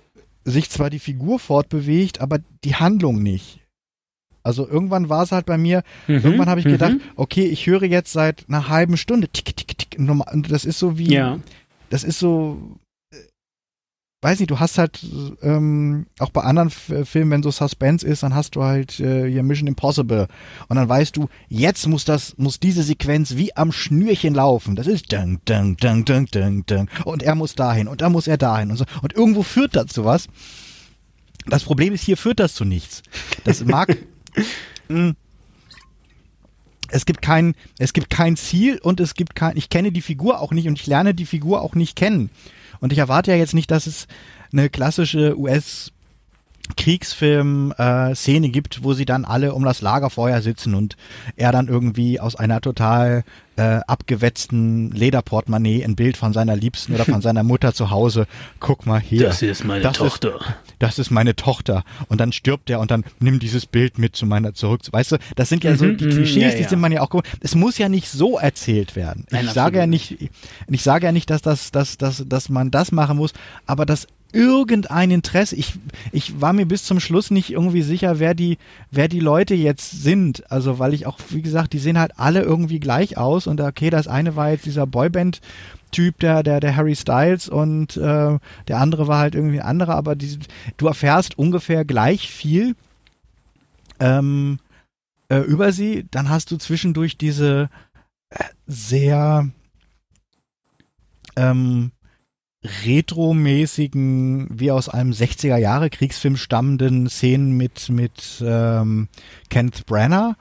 [0.46, 3.60] sich zwar die Figur fortbewegt, aber die Handlung nicht.
[4.44, 7.02] Also irgendwann war es halt bei mir, Mhm, irgendwann habe ich gedacht, mhm.
[7.16, 10.80] okay, ich höre jetzt seit einer halben Stunde tick, tick, tick, normal- und das ist
[10.80, 11.40] so wie, Ja,
[11.90, 12.78] das ist so,
[14.22, 15.00] weiß nicht, du hast halt
[15.42, 19.30] ähm, auch bei anderen F Filmen, wenn so Suspense ist, dann hast du halt äh,
[19.30, 20.28] hier Mission Impossible
[20.68, 24.76] und dann weißt du, jetzt muss das, muss diese Sequenz wie am Schnürchen laufen.
[24.76, 28.28] Das ist dang, dang, dang, dang, dang, dang und er muss dahin und dann muss
[28.28, 30.28] er dahin und so und irgendwo führt das zu was.
[31.48, 33.02] Das Problem ist, hier führt das zu nichts.
[33.46, 33.98] Das mag,
[34.90, 35.14] mh,
[36.90, 40.42] es gibt kein, es gibt kein Ziel und es gibt kein, ich kenne die Figur
[40.42, 42.30] auch nicht und ich lerne die Figur auch nicht kennen.
[42.80, 44.08] Und ich erwarte ja jetzt nicht, dass es
[44.52, 45.92] eine klassische US
[46.78, 50.96] Kriegsfilm-Szene gibt, wo sie dann alle um das Lagerfeuer sitzen und
[51.36, 53.24] er dann irgendwie aus einer total
[53.58, 58.26] äh, abgewetzten Lederportemonnaie ein Bild von seiner Liebsten oder von seiner Mutter zu Hause.
[58.60, 59.24] Guck mal hier.
[59.24, 60.40] das ist meine Das ist- Tochter.
[60.80, 61.84] das ist meine Tochter.
[62.08, 64.82] Und dann stirbt er und dann nimm dieses Bild mit zu meiner zurück.
[64.90, 66.70] Weißt du, das sind ja so Mhm, die mhm, Klischees, ja, die ja.
[66.70, 67.10] sind man ja auch.
[67.42, 69.26] Es muss ja nicht so erzählt werden.
[69.30, 70.18] Nein, ich sage ja nicht,
[70.70, 73.34] ich sage ja nicht, dass das, dass, dass, dass man das machen muss,
[73.66, 75.74] aber dass irgendein Interesse, ich,
[76.12, 78.58] ich war mir bis zum Schluss nicht irgendwie sicher, wer die,
[78.92, 80.50] wer die Leute jetzt sind.
[80.52, 83.90] Also, weil ich auch, wie gesagt, die sehen halt alle irgendwie gleich aus und okay,
[83.90, 85.42] das eine war jetzt dieser Boyband,
[85.92, 88.38] Typ, der, der, der Harry Styles und äh,
[88.68, 90.38] der andere war halt irgendwie ein anderer, aber die,
[90.78, 92.76] du erfährst ungefähr gleich viel
[94.00, 94.60] ähm,
[95.30, 96.06] äh, über sie.
[96.12, 97.70] Dann hast du zwischendurch diese
[98.30, 99.50] äh, sehr
[101.36, 101.92] ähm,
[102.64, 109.08] retromäßigen, wie aus einem 60er Jahre Kriegsfilm stammenden Szenen mit, mit ähm,
[109.50, 110.36] Kenneth Branagh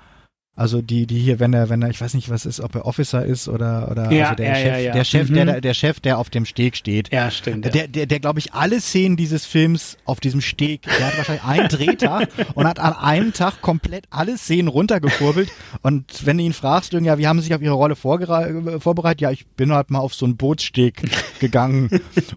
[0.59, 2.85] also die, die hier, wenn er, wenn er, ich weiß nicht, was ist, ob er
[2.85, 5.35] Officer ist oder, oder ja, also der ja, Chef, ja, der Chef, mhm.
[5.35, 7.13] der, der Chef, der auf dem Steg steht.
[7.13, 7.73] Ja, stimmt.
[7.73, 11.45] Der, der, der glaube ich, alle Szenen dieses Films auf diesem Steg, der hat wahrscheinlich
[11.45, 15.49] einen Drehtag und hat an einem Tag komplett alle Szenen runtergekurbelt.
[15.83, 19.21] Und wenn du ihn fragst, ja, wie haben Sie sich auf Ihre Rolle vorbereitet?
[19.21, 21.03] Ja, ich bin halt mal auf so einen Bootssteg
[21.39, 21.89] gegangen,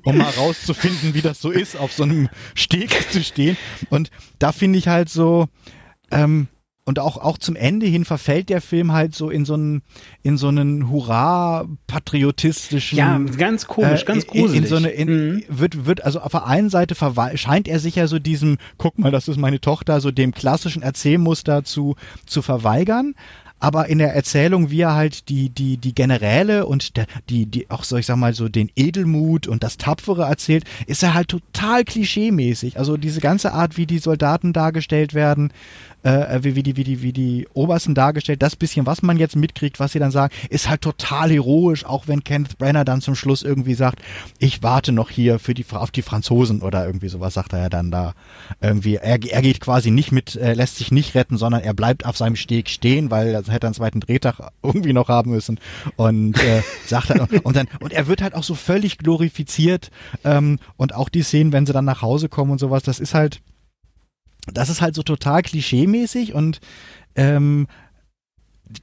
[0.04, 3.58] um mal rauszufinden, wie das so ist, auf so einem Steg zu stehen.
[3.90, 5.48] Und da finde ich halt so,
[6.12, 6.50] ähm,
[6.84, 9.84] und auch, auch zum Ende hin verfällt der Film halt so in so einen,
[10.24, 12.98] in so einen Hurra-patriotistischen.
[12.98, 14.58] Ja, ganz komisch, äh, ganz gruselig.
[14.58, 15.44] In, in so eine, in, mhm.
[15.48, 16.96] wird, wird, also auf der einen Seite
[17.36, 20.82] scheint er sich ja so diesem, guck mal, das ist meine Tochter, so dem klassischen
[20.82, 21.96] Erzählmuster zu,
[22.26, 23.14] zu verweigern
[23.62, 27.70] aber in der Erzählung, wie er halt die, die, die Generäle und der, die, die,
[27.70, 31.28] auch so, ich sag mal so, den Edelmut und das Tapfere erzählt, ist er halt
[31.28, 32.80] total klischeemäßig.
[32.80, 35.54] Also diese ganze Art, wie die Soldaten dargestellt werden,
[36.04, 39.36] äh, wie, wie, die, wie, die, wie die Obersten dargestellt, das bisschen, was man jetzt
[39.36, 43.16] mitkriegt, was sie dann sagen, ist halt total heroisch, auch wenn Kenneth Brenner dann zum
[43.16, 44.02] Schluss irgendwie sagt,
[44.40, 47.70] ich warte noch hier für die, auf die Franzosen oder irgendwie sowas sagt er ja
[47.70, 48.14] dann da.
[48.60, 52.06] Irgendwie, er, er geht quasi nicht mit, äh, lässt sich nicht retten, sondern er bleibt
[52.06, 55.60] auf seinem Steg stehen, weil er hätte einen zweiten Drehtag irgendwie noch haben müssen
[55.96, 59.92] und äh, sagt und, und dann, und er wird halt auch so völlig glorifiziert
[60.24, 63.14] ähm, und auch die Szenen, wenn sie dann nach Hause kommen und sowas, das ist
[63.14, 63.42] halt,
[64.48, 66.60] das ist halt so total klischeemäßig und
[67.16, 67.68] ähm,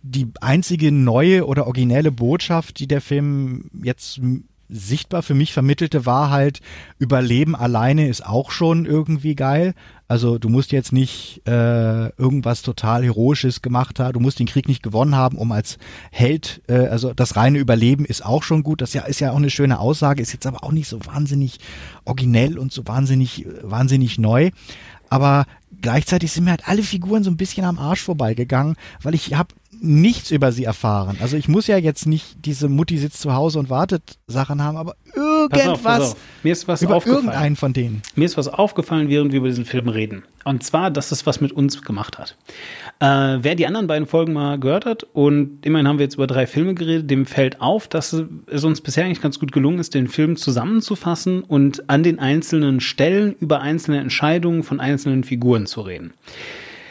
[0.03, 4.21] die einzige neue oder originelle Botschaft, die der Film jetzt
[4.69, 6.61] sichtbar für mich vermittelte, war halt,
[6.99, 9.75] Überleben alleine ist auch schon irgendwie geil.
[10.09, 14.69] Also du musst jetzt nicht äh, irgendwas total Heroisches gemacht haben, du musst den Krieg
[14.69, 15.79] nicht gewonnen haben, um als
[16.11, 18.81] Held, äh, also das reine Überleben ist auch schon gut.
[18.81, 21.61] Das ja, ist ja auch eine schöne Aussage, ist jetzt aber auch nicht so wahnsinnig
[22.05, 24.51] originell und so wahnsinnig, wahnsinnig neu
[25.11, 25.47] aber
[25.81, 29.55] gleichzeitig sind mir halt alle Figuren so ein bisschen am Arsch vorbeigegangen, weil ich habe
[29.81, 31.19] nichts über sie erfahren.
[31.21, 34.77] Also ich muss ja jetzt nicht diese Mutti sitzt zu Hause und wartet Sachen haben,
[34.77, 34.97] aber
[35.53, 36.17] irgendwas pass auf, pass auf.
[36.43, 37.25] Mir ist was über aufgefallen.
[37.25, 38.03] irgendeinen von denen.
[38.15, 40.25] Mir ist was aufgefallen, während wir über diesen Film reden.
[40.45, 42.37] Und zwar, dass es was mit uns gemacht hat.
[43.01, 46.27] Äh, wer die anderen beiden Folgen mal gehört hat, und immerhin haben wir jetzt über
[46.27, 48.13] drei Filme geredet, dem fällt auf, dass
[48.47, 52.81] es uns bisher eigentlich ganz gut gelungen ist, den Film zusammenzufassen und an den einzelnen
[52.81, 56.13] Stellen über einzelne Entscheidungen von einzelnen Figuren zu reden.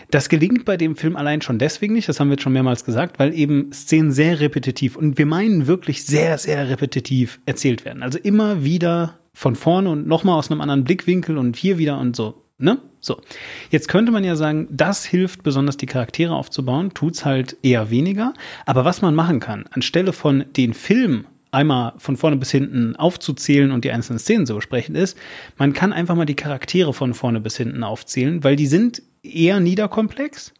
[0.09, 2.85] Das gelingt bei dem Film allein schon deswegen nicht, das haben wir jetzt schon mehrmals
[2.85, 8.03] gesagt, weil eben Szenen sehr repetitiv und wir meinen wirklich sehr, sehr repetitiv erzählt werden.
[8.03, 12.15] Also immer wieder von vorne und nochmal aus einem anderen Blickwinkel und hier wieder und
[12.15, 12.43] so.
[12.57, 12.79] Ne?
[13.01, 13.21] So.
[13.69, 18.33] Jetzt könnte man ja sagen, das hilft besonders die Charaktere aufzubauen, tut's halt eher weniger.
[18.65, 23.71] Aber was man machen kann, anstelle von den Film einmal von vorne bis hinten aufzuzählen
[23.71, 25.17] und die einzelnen Szenen zu besprechen ist,
[25.57, 29.59] man kann einfach mal die Charaktere von vorne bis hinten aufzählen, weil die sind eher
[29.59, 30.53] niederkomplex.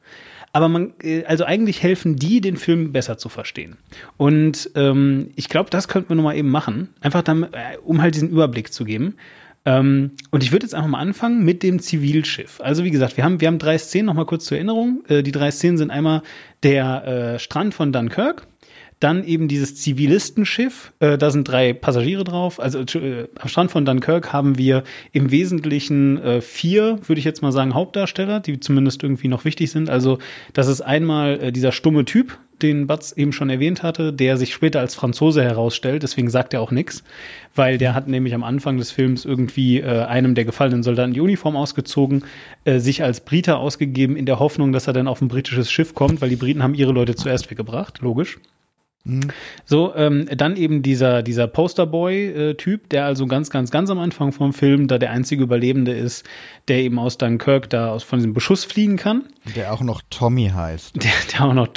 [0.53, 3.77] Aber man, äh, also eigentlich helfen die, den Film besser zu verstehen.
[4.15, 6.89] Und ähm, ich glaube, das könnten wir nochmal eben machen.
[7.01, 9.15] Einfach dann, äh, um halt diesen Überblick zu geben.
[9.65, 12.61] Ähm, und ich würde jetzt einfach mal anfangen mit dem Zivilschiff.
[12.61, 15.03] Also wie gesagt, wir haben, wir haben drei Szenen, nochmal kurz zur Erinnerung.
[15.09, 16.23] Äh, die drei Szenen sind einmal
[16.64, 18.47] der äh, Strand von Dunkirk,
[18.99, 22.60] dann eben dieses Zivilistenschiff, äh, da sind drei Passagiere drauf.
[22.60, 27.41] Also äh, am Strand von Dunkirk haben wir im Wesentlichen äh, vier, würde ich jetzt
[27.41, 29.90] mal sagen, Hauptdarsteller, die zumindest irgendwie noch wichtig sind.
[29.90, 30.18] Also
[30.53, 34.53] das ist einmal äh, dieser stumme Typ, den Batz eben schon erwähnt hatte, der sich
[34.53, 37.03] später als Franzose herausstellt, deswegen sagt er auch nichts,
[37.53, 41.22] weil der hat nämlich am Anfang des Films irgendwie äh, einem der gefallenen Soldaten die
[41.22, 42.24] Uniform ausgezogen,
[42.65, 45.94] äh, sich als Brite ausgegeben, in der Hoffnung, dass er dann auf ein britisches Schiff
[45.94, 48.40] kommt, weil die Briten haben ihre Leute zuerst weggebracht, logisch.
[49.07, 49.21] Mhm.
[49.65, 54.31] So, ähm, dann eben dieser, dieser Posterboy-Typ, äh, der also ganz, ganz, ganz am Anfang
[54.31, 56.25] vom Film da der einzige Überlebende ist,
[56.67, 59.23] der eben aus Dunkirk da aus, von diesem Beschuss fliehen kann.
[59.55, 60.95] Der auch noch Tommy heißt.
[61.07, 61.69] Der, der auch noch.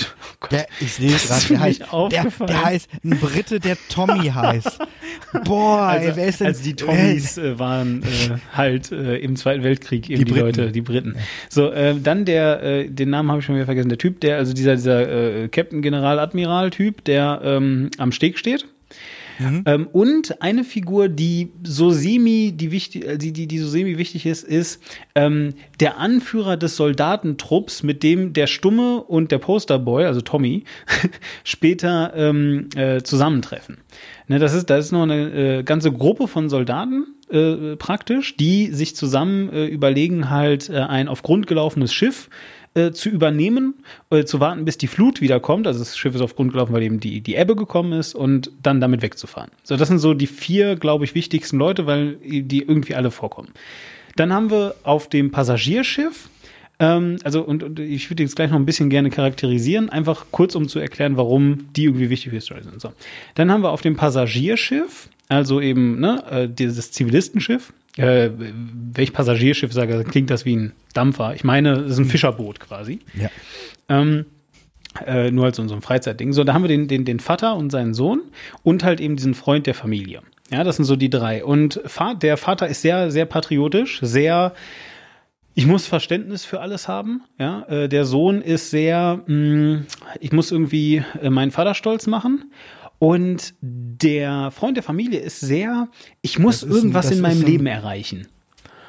[0.43, 4.79] Oh der, ich sehe gerade, der heißt, der, der heißt ein Brite, der Tommy heißt.
[5.45, 6.47] Boah, also, ey, wer ist denn?
[6.49, 10.73] Also die Tommys äh, waren äh, halt äh, im Zweiten Weltkrieg eben die, die Leute,
[10.73, 11.17] die Briten.
[11.49, 14.39] So, äh, dann der, äh, den Namen habe ich schon wieder vergessen, der Typ, der,
[14.39, 18.67] also dieser, dieser Captain General Admiral Typ, der ähm, am Steg steht.
[19.39, 19.63] Mhm.
[19.65, 23.97] Ähm, und eine Figur, die so semi, die wichtig, äh, die, die, die so semi
[23.97, 24.83] wichtig ist, ist
[25.15, 30.65] ähm, der Anführer des Soldatentrupps, mit dem der Stumme und der Posterboy, also Tommy,
[31.45, 33.79] später ähm, äh, zusammentreffen.
[34.29, 38.67] Ne, das ist, das ist noch eine äh, ganze Gruppe von Soldaten, äh, praktisch, die
[38.73, 42.60] sich zusammen äh, überlegen, halt äh, ein auf Grund gelaufenes Schiff äh,
[42.93, 43.75] zu übernehmen,
[44.11, 45.67] äh, zu warten, bis die Flut wiederkommt.
[45.67, 48.51] Also das Schiff ist auf Grund gelaufen, weil eben die, die Ebbe gekommen ist und
[48.63, 49.51] dann damit wegzufahren.
[49.65, 53.49] So, das sind so die vier, glaube ich, wichtigsten Leute, weil die irgendwie alle vorkommen.
[54.17, 56.29] Dann haben wir auf dem Passagierschiff
[56.81, 60.55] ähm, also, und, und ich würde jetzt gleich noch ein bisschen gerne charakterisieren, einfach kurz,
[60.55, 62.81] um zu erklären, warum die irgendwie wichtig für die Story sind.
[62.81, 62.93] So.
[63.35, 69.73] Dann haben wir auf dem Passagierschiff, also eben ne, äh, dieses Zivilistenschiff, äh, welch Passagierschiff
[69.73, 71.35] sage, klingt das wie ein Dampfer.
[71.35, 73.01] Ich meine, das ist ein Fischerboot quasi.
[73.15, 73.29] Ja.
[73.89, 74.27] Ähm,
[75.07, 76.33] äh, nur als so ein Freizeitding.
[76.33, 78.23] So, da haben wir den, den, den Vater und seinen Sohn
[78.63, 80.23] und halt eben diesen Freund der Familie.
[80.51, 81.45] Ja, das sind so die drei.
[81.45, 81.81] Und
[82.23, 84.53] der Vater ist sehr, sehr patriotisch, sehr
[85.55, 87.23] ich muss Verständnis für alles haben.
[87.39, 89.87] Ja, äh, der Sohn ist sehr, mh, mm,
[90.21, 92.53] ich muss irgendwie äh, meinen Vater stolz machen.
[93.01, 95.89] Und der Freund der Familie ist sehr,
[96.21, 98.29] ich muss irgendwas ein, in meinem ein, Leben erreichen.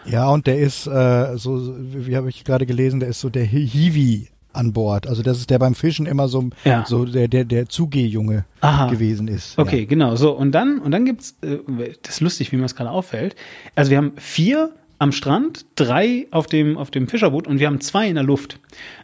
[0.06, 3.46] Ja, und der ist äh, so, wie habe ich gerade gelesen, der ist so der
[3.46, 5.08] Hiwi an Bord.
[5.08, 6.84] Also das ist der beim Fischen immer so, ja.
[6.86, 8.44] so der, der, der Zugehjunge
[8.90, 9.58] gewesen ist.
[9.58, 9.86] Okay, ja.
[9.86, 10.18] genau.
[10.18, 11.60] So, und dann, und dann gibt's, äh,
[12.04, 13.38] das ist lustig, wie mir das gerade auffällt.
[13.76, 17.82] Also wir haben vier am Strand, drei auf dem, auf dem Fischerboot und wir haben
[17.82, 18.60] zwei in der Luft.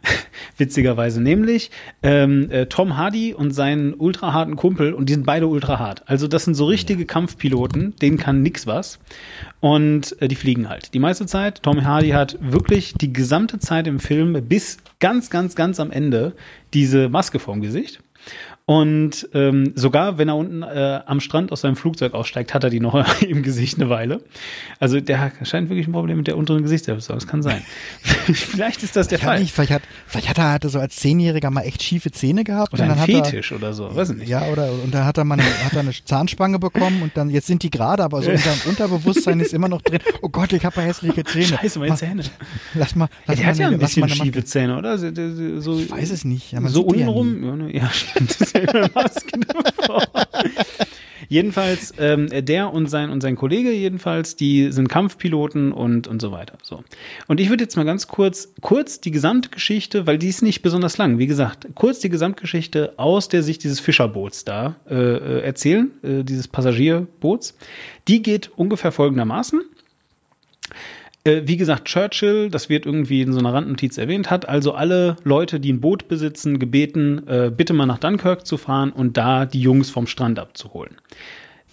[0.56, 1.72] Witzigerweise, nämlich
[2.04, 6.08] ähm, äh, Tom Hardy und seinen ultraharten Kumpel und die sind beide ultrahart.
[6.08, 9.00] Also das sind so richtige Kampfpiloten, denen kann nix was.
[9.58, 10.94] Und äh, die fliegen halt.
[10.94, 11.64] Die meiste Zeit.
[11.64, 16.32] Tom Hardy hat wirklich die gesamte Zeit im Film bis ganz, ganz, ganz am Ende
[16.74, 17.98] diese Maske vorm Gesicht.
[18.68, 22.68] Und ähm, sogar wenn er unten äh, am Strand aus seinem Flugzeug aussteigt, hat er
[22.68, 24.20] die noch im Gesicht eine Weile.
[24.78, 27.14] Also der scheint wirklich ein Problem mit der unteren Gesichtserwischung.
[27.14, 27.62] Das kann sein.
[28.02, 29.40] vielleicht ist das der ich Fall.
[29.40, 32.74] Nicht, vielleicht, hat, vielleicht hat er hatte so als Zehnjähriger mal echt schiefe Zähne gehabt.
[32.74, 34.28] Oder und ein dann Fetisch er, oder so, weiß nicht.
[34.28, 37.30] Ja, oder und dann hat er mal eine, hat er eine Zahnspange bekommen und dann
[37.30, 40.00] jetzt sind die gerade, aber so in seinem Unterbewusstsein ist immer noch drin.
[40.20, 41.46] Oh Gott, ich habe ja hässliche Zähne.
[41.46, 42.22] Scheiße, meine Zähne.
[42.74, 43.08] Lass mal.
[43.26, 44.98] Lass ja, der mal hat ja ein eine, bisschen schiefe Zähne, oder?
[44.98, 45.10] So,
[45.58, 46.52] so, ich weiß es nicht.
[46.52, 47.42] Ja, so untenrum.
[47.42, 47.74] Ja, ne?
[47.74, 48.36] ja, stimmt.
[51.28, 56.32] Jedenfalls, ähm, der und sein, und sein Kollege jedenfalls, die sind Kampfpiloten und, und so
[56.32, 56.58] weiter.
[56.62, 56.82] So.
[57.26, 60.98] Und ich würde jetzt mal ganz kurz, kurz die Gesamtgeschichte, weil die ist nicht besonders
[60.98, 65.90] lang, wie gesagt, kurz die Gesamtgeschichte aus der Sicht dieses Fischerboots da äh, äh erzählen,
[66.02, 67.56] äh, dieses Passagierboots.
[68.08, 69.62] Die geht ungefähr folgendermaßen.
[71.28, 75.16] Äh, wie gesagt, Churchill, das wird irgendwie in so einer Randnotiz erwähnt, hat also alle
[75.24, 79.44] Leute, die ein Boot besitzen, gebeten, äh, bitte mal nach Dunkirk zu fahren und da
[79.44, 80.96] die Jungs vom Strand abzuholen.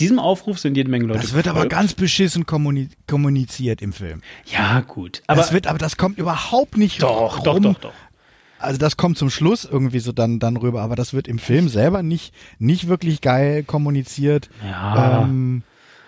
[0.01, 1.21] Diesem Aufruf sind jede Menge Leute.
[1.21, 4.21] Das wird aber ganz beschissen kommuniziert im Film.
[4.45, 5.23] Ja, gut.
[5.27, 7.43] Aber das wird, aber das kommt überhaupt nicht Doch, rum.
[7.45, 7.93] doch, doch, doch.
[8.59, 11.69] Also das kommt zum Schluss irgendwie so dann, dann rüber, aber das wird im Film
[11.69, 14.49] selber nicht, nicht wirklich geil kommuniziert.
[14.65, 15.23] Ja.
[15.23, 15.63] Ähm,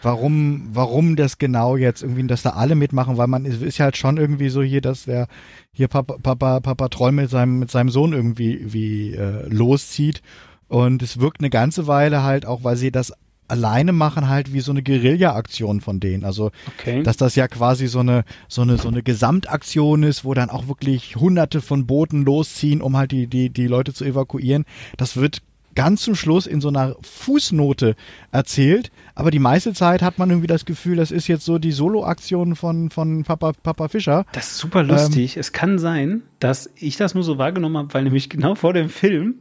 [0.07, 3.85] warum, warum das genau jetzt irgendwie, dass da alle mitmachen, weil man ist, ist ja
[3.85, 5.27] halt schon irgendwie so hier, dass der
[5.73, 10.21] hier Papa, Papa, Papa Troll mit seinem, mit seinem Sohn irgendwie wie äh, loszieht.
[10.69, 13.11] Und es wirkt eine ganze Weile halt auch, weil sie das
[13.49, 16.23] alleine machen halt wie so eine Guerilla-Aktion von denen.
[16.23, 17.03] Also, okay.
[17.03, 20.69] dass das ja quasi so eine, so eine, so eine Gesamtaktion ist, wo dann auch
[20.69, 24.63] wirklich hunderte von Booten losziehen, um halt die, die, die Leute zu evakuieren.
[24.95, 25.41] Das wird
[25.77, 27.95] ganz zum Schluss in so einer Fußnote
[28.31, 31.71] erzählt, aber die meiste Zeit hat man irgendwie das Gefühl, das ist jetzt so die
[31.71, 34.25] Solo-Aktion von, von Papa, Papa Fischer.
[34.31, 35.35] Das ist super lustig.
[35.35, 38.73] Ähm, es kann sein, dass ich das nur so wahrgenommen habe, weil nämlich genau vor
[38.73, 39.35] dem Film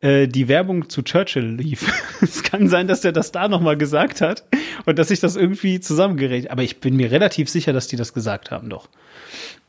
[0.00, 1.90] äh, die Werbung zu Churchill lief.
[2.20, 4.44] es kann sein, dass der das da nochmal gesagt hat
[4.84, 6.52] und dass ich das irgendwie zusammengerechnet.
[6.52, 8.90] Aber ich bin mir relativ sicher, dass die das gesagt haben, doch.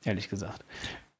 [0.04, 0.66] Ehrlich gesagt.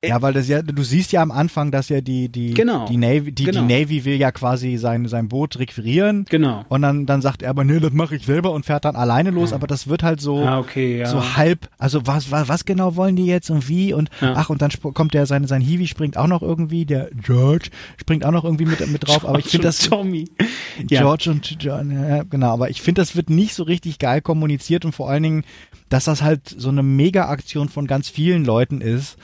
[0.04, 2.86] Ja, weil das ja, du siehst ja am Anfang, dass ja die, die, genau.
[2.88, 3.60] die Navy, die, genau.
[3.60, 6.24] die Navy will ja quasi sein, sein Boot requirieren.
[6.30, 6.64] Genau.
[6.70, 9.32] Und dann, dann sagt er aber, nee, das mache ich selber und fährt dann alleine
[9.32, 9.58] los, ja.
[9.58, 11.08] aber das wird halt so, ah, okay, ja.
[11.08, 14.36] so halb, also was, was, was genau wollen die jetzt und wie und, ja.
[14.38, 17.70] ach, und dann kommt der, sein, sein Hiwi springt auch noch irgendwie, der George
[18.00, 20.30] springt auch noch irgendwie mit, mit drauf, aber ich finde das, Tommy.
[20.88, 24.86] George und John, ja, genau, aber ich finde, das wird nicht so richtig geil kommuniziert
[24.86, 25.44] und vor allen Dingen,
[25.90, 29.18] dass das halt so eine Mega-Aktion von ganz vielen Leuten ist,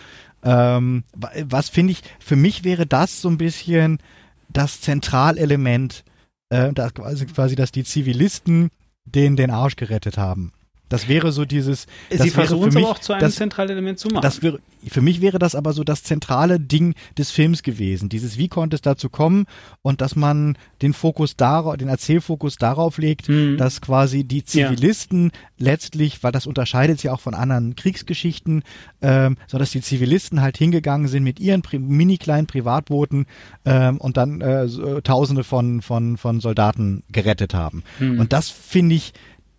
[0.45, 1.03] ähm,
[1.43, 3.99] was finde ich, für mich wäre das so ein bisschen
[4.47, 6.03] das Zentralelement,
[6.49, 8.69] äh, das quasi, quasi, dass die Zivilisten
[9.05, 10.53] den den Arsch gerettet haben.
[10.89, 11.87] Das wäre so dieses.
[12.11, 14.21] Sie versuchen es aber auch zu einem das, Zentralelement zu machen.
[14.21, 18.09] Das wäre, für mich wäre das aber so das zentrale Ding des Films gewesen.
[18.09, 19.45] Dieses, wie konnte es dazu kommen
[19.81, 23.57] und dass man den Fokus darauf, den Erzählfokus darauf legt, mhm.
[23.57, 25.39] dass quasi die Zivilisten ja.
[25.57, 28.63] letztlich, weil das unterscheidet sich auch von anderen Kriegsgeschichten,
[29.01, 33.25] ähm, so dass die Zivilisten halt hingegangen sind mit ihren mini kleinen Privatbooten
[33.65, 37.83] ähm, und dann äh, so, Tausende von von von Soldaten gerettet haben.
[37.99, 38.19] Mhm.
[38.19, 39.13] Und das finde ich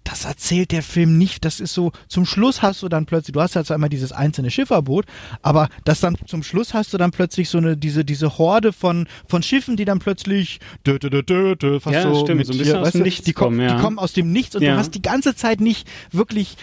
[0.07, 1.45] das erzählt der Film nicht.
[1.45, 4.13] Das ist so, zum Schluss hast du dann plötzlich, du hast ja zwar immer dieses
[4.13, 5.05] einzelne Schifferboot,
[5.43, 9.09] aber das dann zum Schluss hast du dann plötzlich so eine, diese, diese Horde von,
[9.27, 12.47] von Schiffen, die dann plötzlich, dö, dö, dö, dö, dö, fast Ja, so, stimmt, mit
[12.47, 13.77] so ein bisschen hier, aus weißt dem Nichts die kommen, kommen, ja.
[13.77, 14.73] die kommen aus dem Nichts und Ja.
[14.73, 16.57] du hast die ganze Zeit nicht wirklich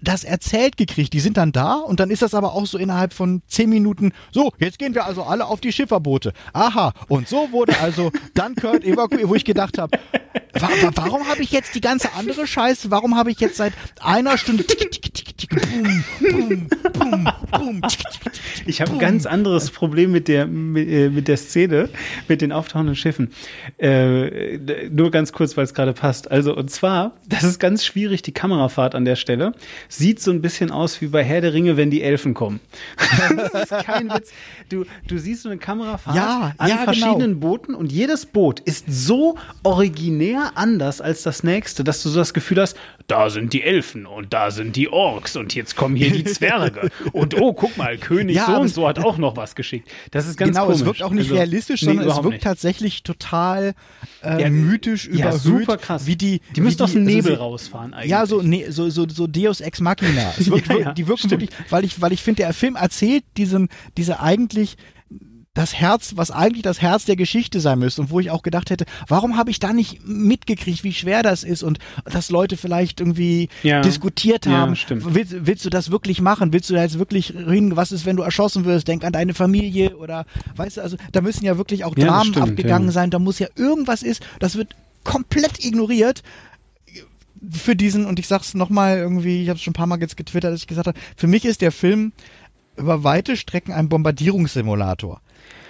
[0.00, 1.12] das erzählt gekriegt.
[1.12, 4.12] Die sind dann da und dann ist das aber auch so innerhalb von zehn Minuten,
[4.32, 6.32] so, jetzt gehen wir also alle auf die Schifferboote.
[6.52, 9.98] Aha, und so wurde also Dunkirk evakuiert, wo ich gedacht habe,
[10.54, 13.72] wa wa warum habe ich jetzt die ganze andere Scheiße, warum habe ich jetzt seit
[14.00, 15.27] einer Stunde tick, tick, tick,
[18.66, 21.88] Ich habe ein ganz anderes Problem mit der, mit, äh, mit der Szene,
[22.26, 23.30] mit den auftauchenden Schiffen.
[23.78, 24.58] Äh,
[24.90, 26.30] nur ganz kurz, weil es gerade passt.
[26.30, 29.52] Also, und zwar, das ist ganz schwierig, die Kamerafahrt an der Stelle.
[29.88, 32.58] Sieht so ein bisschen aus wie bei Herr der Ringe, wenn die Elfen kommen.
[33.36, 34.32] das ist kein Witz.
[34.68, 36.84] Du, du siehst so eine Kamerafahrt Ja, an ja, genau.
[36.84, 42.18] verschiedenen Booten und jedes Boot ist so originär anders als das nächste, dass du so
[42.18, 42.76] das Gefühl hast,
[43.08, 46.90] da sind die Elfen und da sind die Orks und jetzt kommen hier die Zwerge.
[47.12, 49.88] und oh, guck mal, König Ja, so und es- so hat auch noch was geschickt.
[50.10, 50.80] Das ist ganz genau, komisch.
[50.80, 52.44] es wirkt auch nicht Also, realistisch, nee, sondern es überhaupt wirkt nicht.
[52.44, 53.74] tatsächlich total
[54.22, 55.40] äh, Ja, mythisch, ja, überhöht.
[55.40, 56.06] super krass.
[56.06, 58.10] Wie die, Die müssten wie aus dem also Nebel sie- rausfahren eigentlich.
[58.10, 60.34] Ja, so, ne, so, so, so Deus Ex Machina.
[60.38, 61.42] Es wirkt, Ja, wir- ja, die wirken stimmt.
[61.42, 64.76] wirklich, weil ich, weil ich finde, der Film erzählt diesen, diese eigentlich
[65.58, 68.70] das Herz, was eigentlich das Herz der Geschichte sein müsste und wo ich auch gedacht
[68.70, 73.00] hätte, warum habe ich da nicht mitgekriegt, wie schwer das ist und dass Leute vielleicht
[73.00, 73.80] irgendwie Ja.
[73.80, 74.76] diskutiert Ja, haben.
[74.76, 75.14] stimmt.
[75.14, 76.52] Willst, willst du das wirklich machen?
[76.52, 77.76] Willst du da jetzt wirklich hin?
[77.76, 78.86] Was ist, wenn du erschossen wirst?
[78.86, 80.26] Denk an deine Familie oder
[80.56, 82.92] weißt du, also da müssen ja wirklich auch Ja, Dramen stimmt, abgegangen ja.
[82.92, 83.10] sein.
[83.10, 84.22] Da muss ja irgendwas ist.
[84.38, 86.22] Das wird komplett ignoriert
[87.50, 90.52] für diesen, und ich sag's nochmal irgendwie, ich habe schon ein paar Mal jetzt getwittert,
[90.52, 92.12] dass ich gesagt habe, für mich ist der Film
[92.76, 95.20] über weite Strecken ein Bombardierungssimulator.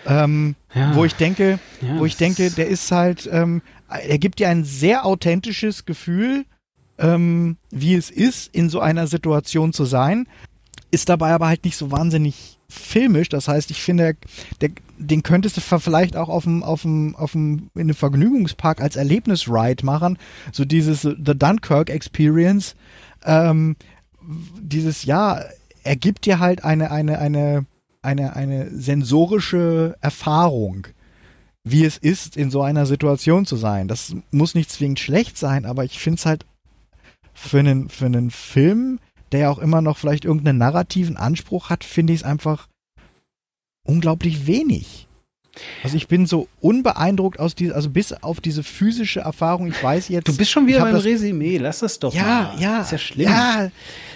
[0.09, 0.94] Ähm, Ja.
[0.94, 4.64] Wo ich denke, Ja, wo ich denke, der ist halt, ähm, er gibt dir ein
[4.64, 6.44] sehr authentisches Gefühl,
[6.98, 10.26] ähm, wie es ist, in so einer Situation zu sein,
[10.90, 13.28] ist dabei aber halt nicht so wahnsinnig filmisch.
[13.28, 14.16] Das heißt, ich finde,
[14.60, 18.80] der, den könntest du vielleicht auch auf dem, auf dem, auf dem, in einem Vergnügungspark
[18.80, 20.18] als Erlebnisride machen.
[20.52, 22.74] So dieses The Dunkirk Experience.
[23.24, 23.76] Ähm,
[24.60, 25.43] dieses, ja,
[25.82, 27.66] er gibt dir halt eine, eine, eine,
[28.03, 30.87] eine, eine sensorische Erfahrung,
[31.65, 33.89] wie es ist, in so einer Situation zu sein.
[33.89, 36.47] Das muss nicht zwingend schlecht sein, aber ich finde es halt
[37.35, 39.01] für einen, für einen Film,
[39.33, 42.69] der ja auch immer noch vielleicht irgendeinen narrativen Anspruch hat, finde ich es einfach
[43.85, 45.07] unglaublich wenig.
[45.82, 50.09] Also ich bin so unbeeindruckt aus dieser, also bis auf diese physische Erfahrung, ich weiß
[50.09, 50.28] jetzt.
[50.28, 52.60] Du bist schon wieder beim das- Resümee, lass das doch Ja, mal.
[52.62, 52.80] ja.
[52.82, 53.28] Ist ja schlimm.
[53.28, 53.70] Ja,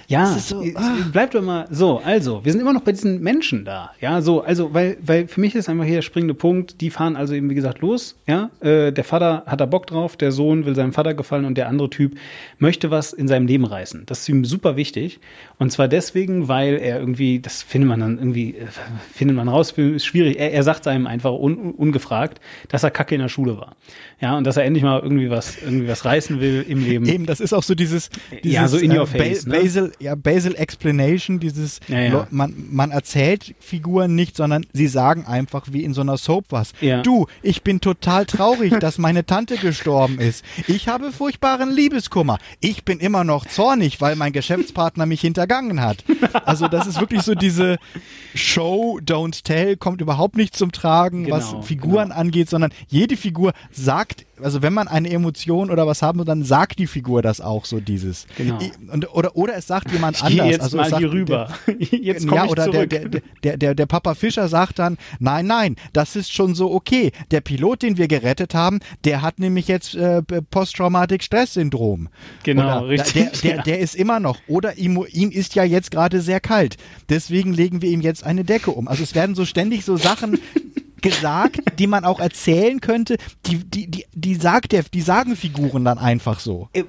[0.09, 0.97] Ja, so, ah.
[1.11, 1.99] bleib doch mal so.
[2.05, 3.93] Also, wir sind immer noch bei diesen Menschen da.
[4.01, 6.81] Ja, so, also, weil, weil für mich ist einfach hier der springende Punkt.
[6.83, 8.17] Die fahren also eben, wie gesagt, los.
[8.27, 11.57] Ja, äh, der Vater hat da Bock drauf, der Sohn will seinem Vater gefallen und
[11.57, 12.19] der andere Typ
[12.59, 14.03] möchte was in seinem Leben reißen.
[14.05, 15.19] Das ist ihm super wichtig.
[15.59, 18.67] Und zwar deswegen, weil er irgendwie, das findet man dann irgendwie, äh,
[19.15, 20.39] findet man raus, ist schwierig.
[20.39, 23.77] Er, er sagt einem einfach un, ungefragt, dass er kacke in der Schule war.
[24.23, 27.07] Ja, und dass er endlich mal irgendwie was, irgendwie was reißen will im Leben.
[27.07, 28.09] Eben, das ist auch so dieses,
[28.45, 29.59] dieses Ja, so in your äh, face, ne?
[29.59, 32.27] Basil, ja, Basil Explanation, dieses, Ja, ja.
[32.31, 36.73] Man, man erzählt Figuren nicht, sondern sie sagen einfach wie in so einer Soap was.
[36.81, 37.03] Ja.
[37.03, 40.45] Du, ich bin total traurig, dass meine Tante gestorben ist.
[40.69, 42.39] Ich habe furchtbaren Liebeskummer.
[42.61, 46.05] Ich bin immer noch zornig, weil mein Geschäftspartner mich hintergangen hat.
[46.45, 47.79] Also das ist wirklich so diese
[48.37, 52.21] Show, don't tell, kommt überhaupt nicht zum Tragen, Genau, was Figuren genau.
[52.21, 54.12] angeht, sondern jede Figur sagt,
[54.43, 57.65] also wenn man eine Emotion oder was haben will, dann sagt die Figur das auch
[57.65, 58.27] so dieses.
[58.37, 58.59] Genau.
[58.93, 60.49] Und, oder, oder es sagt jemand ich anders.
[60.49, 61.49] jetzt also mal es sagt, hier rüber.
[61.79, 62.91] Jetzt komme ja, ich oder zurück.
[62.91, 66.73] Der, der, der, der, der Papa Fischer sagt dann, nein, nein, das ist schon so
[66.73, 67.13] okay.
[67.31, 72.09] Der Pilot, den wir gerettet haben, der hat nämlich jetzt äh, Posttraumatic Stress-Syndrom.
[72.43, 73.63] Genau, oder, richtig, Der, der, ja.
[73.63, 74.39] der ist immer noch.
[74.49, 76.77] Oder ihm, ihm ist ja jetzt gerade sehr kalt.
[77.09, 78.89] Deswegen legen wir ihm jetzt eine Decke um.
[78.89, 80.39] Also es werden so ständig so Sachen
[81.03, 83.17] gesagt, die man auch erzählen könnte,
[83.47, 86.69] die, die, die, die sagt der, die sagen Figuren dann einfach so.
[86.73, 86.85] Äh,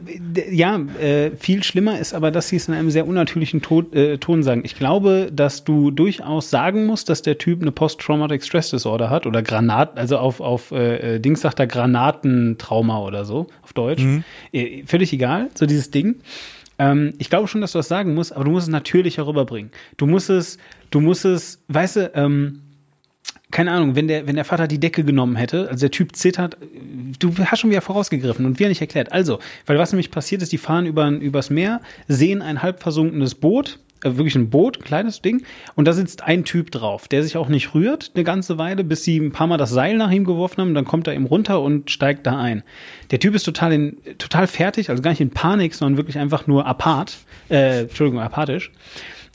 [0.51, 4.17] Ja, äh, viel schlimmer ist aber, dass sie es in einem sehr unnatürlichen Ton, äh,
[4.17, 4.61] Ton sagen.
[4.63, 9.25] Ich glaube, dass du durchaus sagen musst, dass der Typ eine Post-Traumatic Stress Disorder hat
[9.25, 14.03] oder Granat, also auf, auf äh, äh, Dings sagt er Granatentrauma oder so, auf Deutsch.
[14.51, 16.15] Äh, völlig egal, so dieses Ding.
[16.79, 19.71] Ähm, ich glaube schon, dass du das sagen musst, aber du musst es natürlich herüberbringen.
[19.97, 20.57] Du musst es,
[20.89, 22.62] du musst es, weißt du, ähm,
[23.53, 26.57] keine Ahnung, wenn der, wenn der Vater die Decke genommen hätte, also der Typ zittert,
[27.19, 29.11] du hast schon wieder vorausgegriffen und wir nicht erklärt.
[29.11, 33.35] Also, weil was nämlich passiert ist, die fahren über, übers Meer, sehen ein halb versunkenes
[33.35, 35.43] Boot, äh, wirklich ein Boot, ein kleines Ding,
[35.75, 39.03] und da sitzt ein Typ drauf, der sich auch nicht rührt eine ganze Weile, bis
[39.03, 41.61] sie ein paar Mal das Seil nach ihm geworfen haben, dann kommt er eben runter
[41.61, 42.63] und steigt da ein.
[43.11, 46.47] Der Typ ist total in, total fertig, also gar nicht in Panik, sondern wirklich einfach
[46.47, 47.17] nur apart,
[47.51, 48.71] äh, Entschuldigung, apathisch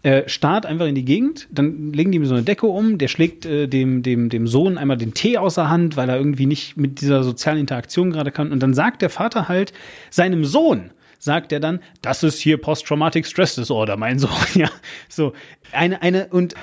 [0.02, 3.08] äh, starrt einfach in die Gegend, dann legen die ihm so eine Decke um, der
[3.08, 6.46] schlägt äh, dem, dem, dem Sohn einmal den Tee aus der Hand, weil er irgendwie
[6.46, 8.52] nicht mit dieser sozialen Interaktion gerade kann.
[8.52, 9.72] Und dann sagt der Vater halt
[10.10, 14.30] seinem Sohn, sagt er dann, das ist hier Post-Traumatic Stress Disorder, mein Sohn.
[14.54, 14.70] Ja,
[15.08, 15.32] so
[15.72, 16.54] eine eine und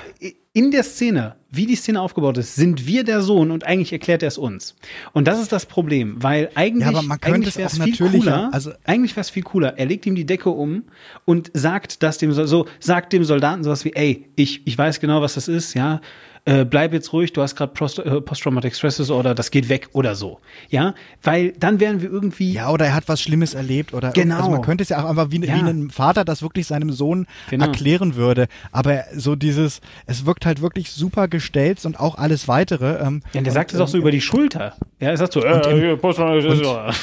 [0.56, 4.22] in der Szene, wie die Szene aufgebaut ist, sind wir der Sohn und eigentlich erklärt
[4.22, 4.74] er es uns.
[5.12, 8.48] Und das ist das Problem, weil eigentlich, ja, eigentlich wäre es viel cooler.
[8.52, 9.78] Also eigentlich wäre es viel cooler.
[9.78, 10.84] Er legt ihm die Decke um
[11.26, 15.20] und sagt das dem so sagt dem Soldaten sowas wie, ey, ich ich weiß genau,
[15.20, 16.00] was das ist, ja
[16.46, 17.72] äh, bleib jetzt ruhig, du hast gerade
[18.04, 20.38] äh, Post-Traumatic Stress Disorder, das geht weg oder so.
[20.68, 22.52] Ja, weil dann wären wir irgendwie.
[22.52, 24.36] Ja, oder er hat was Schlimmes erlebt oder genau.
[24.36, 25.56] Also man könnte es ja auch einfach wie, ja.
[25.56, 27.66] wie ein Vater das wirklich seinem Sohn genau.
[27.66, 28.46] erklären würde.
[28.70, 33.04] Aber so dieses, es wirkt halt wirklich super gestellt und auch alles weitere.
[33.04, 34.76] Ähm, ja, der sagt es auch so ähm, über die Schulter.
[35.00, 36.94] Ja, er sagt so, äh, im, Post-Traumatic Disorder.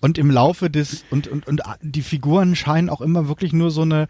[0.00, 3.82] Und im Laufe des, und, und, und die Figuren scheinen auch immer wirklich nur so
[3.82, 4.08] eine,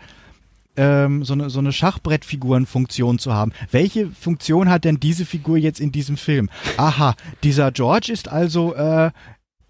[0.76, 3.52] ähm, so eine, so eine Schachbrettfigurenfunktion zu haben.
[3.70, 6.50] Welche Funktion hat denn diese Figur jetzt in diesem Film?
[6.76, 9.10] Aha, dieser George ist also äh,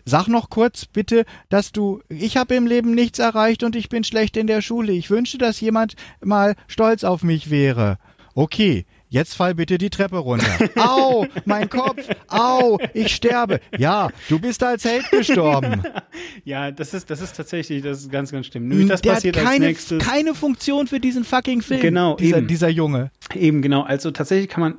[0.04, 4.02] Sag noch kurz bitte, dass du, ich habe im Leben nichts erreicht und ich bin
[4.02, 4.92] schlecht in der Schule.
[4.92, 7.98] Ich wünsche, dass jemand mal stolz auf mich wäre.
[8.34, 10.70] Okay, Jetzt fall bitte die Treppe runter.
[10.74, 11.98] Au, mein Kopf.
[12.28, 13.60] Au, ich sterbe.
[13.76, 15.82] Ja, du bist als Held gestorben.
[16.47, 18.68] ja, das ist, das ist tatsächlich, das ist ganz, ganz schlimm.
[18.68, 20.02] Nämlich das Der passiert hat keine, als nächstes.
[20.02, 21.82] keine Funktion für diesen fucking Film.
[21.82, 22.47] Genau, dieser, eben.
[22.47, 23.10] dieser Junge.
[23.34, 23.82] Eben, genau.
[23.82, 24.74] Also tatsächlich kann man,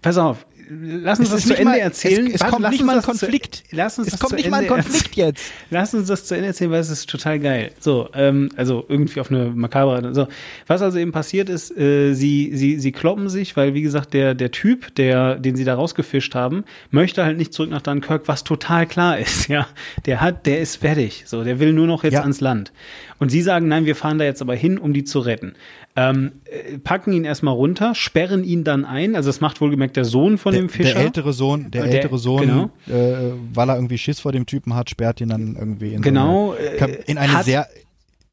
[0.00, 2.26] pass auf, lass uns das zu Ende mal, erzählen.
[2.28, 3.56] Es, es kommt nicht mal ein Konflikt.
[3.56, 5.28] Zu, lass uns es das kommt zu nicht Ende mal ein Konflikt erzählen.
[5.28, 5.52] jetzt.
[5.70, 7.72] Lass uns das zu Ende erzählen, weil es ist total geil.
[7.80, 10.14] So, ähm, also irgendwie auf eine makabre.
[10.14, 10.28] So,
[10.66, 14.34] was also eben passiert ist, äh, sie sie sie kloppen sich, weil wie gesagt der
[14.34, 18.44] der Typ, der den sie da rausgefischt haben, möchte halt nicht zurück nach Dunkirk, was
[18.44, 19.48] total klar ist.
[19.50, 19.66] Ja,
[20.06, 21.24] der hat, der ist fertig.
[21.26, 22.20] So, der will nur noch jetzt Ja.
[22.20, 22.72] ans Land.
[23.20, 25.52] Und sie sagen, nein, wir fahren da jetzt aber hin, um die zu retten.
[25.94, 29.14] Ähm, äh, packen ihn erstmal runter, sperren ihn dann ein.
[29.14, 30.94] Also das macht wohlgemerkt der Sohn von Der, dem Fischer.
[30.94, 32.70] der ältere Sohn, der, Der- ältere Sohn, genau.
[32.88, 36.54] äh, weil er irgendwie Schiss vor dem Typen hat, sperrt ihn dann irgendwie in, Genau,
[36.54, 37.68] so eine, äh, in eine hat- sehr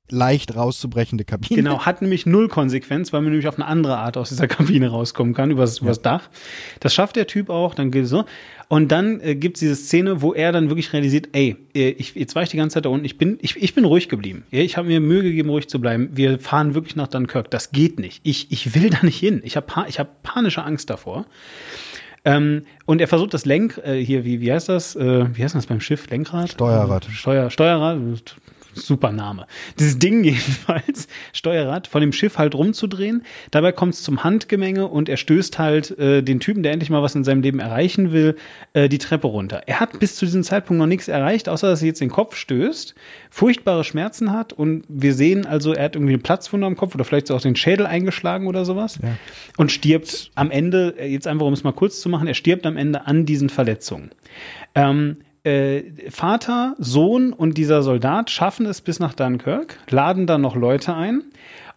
[0.09, 1.61] leicht rauszubrechende Kabine.
[1.61, 4.89] Genau, hat nämlich null Konsequenz, weil man nämlich auf eine andere Art aus dieser Kabine
[4.89, 6.29] rauskommen kann, übers, übers Dach.
[6.79, 8.25] Das schafft der Typ auch, dann geht es so.
[8.69, 12.15] Und dann äh, gibt es diese Szene, wo er dann wirklich realisiert, ey, äh, ich,
[12.15, 14.43] jetzt war ich die ganze Zeit da unten, ich bin, ich, ich bin ruhig geblieben.
[14.51, 16.09] Ja, ich habe mir Mühe gegeben, ruhig zu bleiben.
[16.13, 17.49] Wir fahren wirklich nach Dunkirk.
[17.51, 18.21] Das geht nicht.
[18.23, 19.41] Ich, ich will da nicht hin.
[19.43, 21.25] Ich habe pa ich hab panische Angst davor.
[22.25, 24.97] Ähm, und er versucht das Lenk, äh, hier, wie, wie heißt das?
[24.97, 26.09] Äh, wie heißt das beim Schiff?
[26.09, 26.49] Lenkrad?
[26.49, 27.05] Steuerrad.
[27.05, 27.99] Steuer, Steuerrad,
[28.85, 29.47] super Name.
[29.79, 33.23] Dieses Ding jedenfalls, Steuerrad, von dem Schiff halt rumzudrehen.
[33.51, 37.01] Dabei kommt es zum Handgemenge und er stößt halt äh, den Typen, der endlich mal
[37.01, 38.35] was in seinem Leben erreichen will,
[38.73, 39.63] äh, die Treppe runter.
[39.65, 42.35] Er hat bis zu diesem Zeitpunkt noch nichts erreicht, außer dass er jetzt den Kopf
[42.35, 42.95] stößt,
[43.29, 47.03] furchtbare Schmerzen hat und wir sehen also, er hat irgendwie eine Platzwunde am Kopf oder
[47.05, 49.09] vielleicht auch den Schädel eingeschlagen oder sowas Ja.
[49.57, 52.65] und stirbt am Ende, äh, jetzt einfach um es mal kurz zu machen, er stirbt
[52.65, 54.11] am Ende an diesen Verletzungen.
[54.75, 55.17] Ähm,
[55.47, 60.93] äh, Vater, Sohn und dieser Soldat schaffen es bis nach Dunkirk, laden dann noch Leute
[60.93, 61.23] ein.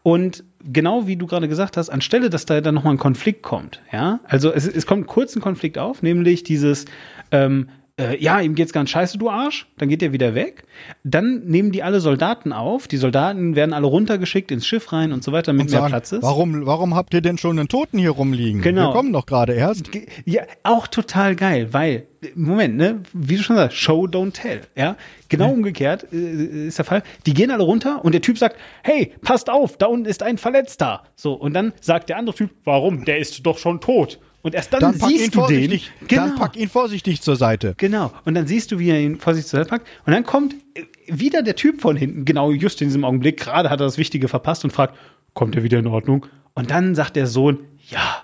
[0.02, 3.80] Und genau wie du gerade gesagt hast, anstelle, dass da dann nochmal ein Konflikt kommt,
[3.92, 6.86] ja, also es, es kommt kurz ein Konflikt auf, nämlich dieses,
[7.30, 7.68] ähm,
[8.00, 10.64] äh, ja, ihm geht's ganz scheiße, du Arsch, dann geht er wieder weg.
[11.04, 15.22] Dann nehmen die alle Soldaten auf, die Soldaten werden alle runtergeschickt ins Schiff rein und
[15.22, 16.22] so weiter, damit mehr sagen, Platz ist.
[16.22, 18.62] warum, warum habt ihr denn schon einen Toten hier rumliegen?
[18.62, 18.88] Genau.
[18.88, 19.90] Wir kommen doch gerade erst.
[20.24, 24.96] Ja, auch total geil, weil, Moment, ne, wie du schon sagst, Show, don't tell, ja.
[25.28, 27.02] Genau umgekehrt äh, ist der Fall.
[27.26, 30.38] Die gehen alle runter und der Typ sagt, hey, passt auf, da unten ist ein
[30.38, 31.04] Verletzter.
[31.14, 33.04] So, und dann sagt der andere Typ, warum?
[33.04, 34.18] Der ist doch schon tot.
[34.42, 35.68] Und erst dann, Dann siehst du den.
[35.68, 36.22] vorsichtig, Genau.
[36.28, 37.74] dann pack ihn vorsichtig zur Seite.
[37.76, 38.10] Genau.
[38.24, 39.86] Und dann siehst du, wie er ihn vorsichtig zur Seite packt.
[40.06, 43.38] Und dann kommt äh, wieder der Typ von hinten, genau just in diesem Augenblick.
[43.38, 44.96] Gerade hat er das Wichtige verpasst und fragt,
[45.34, 46.24] kommt er wieder in Ordnung?
[46.54, 47.58] Und dann sagt der Sohn,
[47.90, 48.22] ja.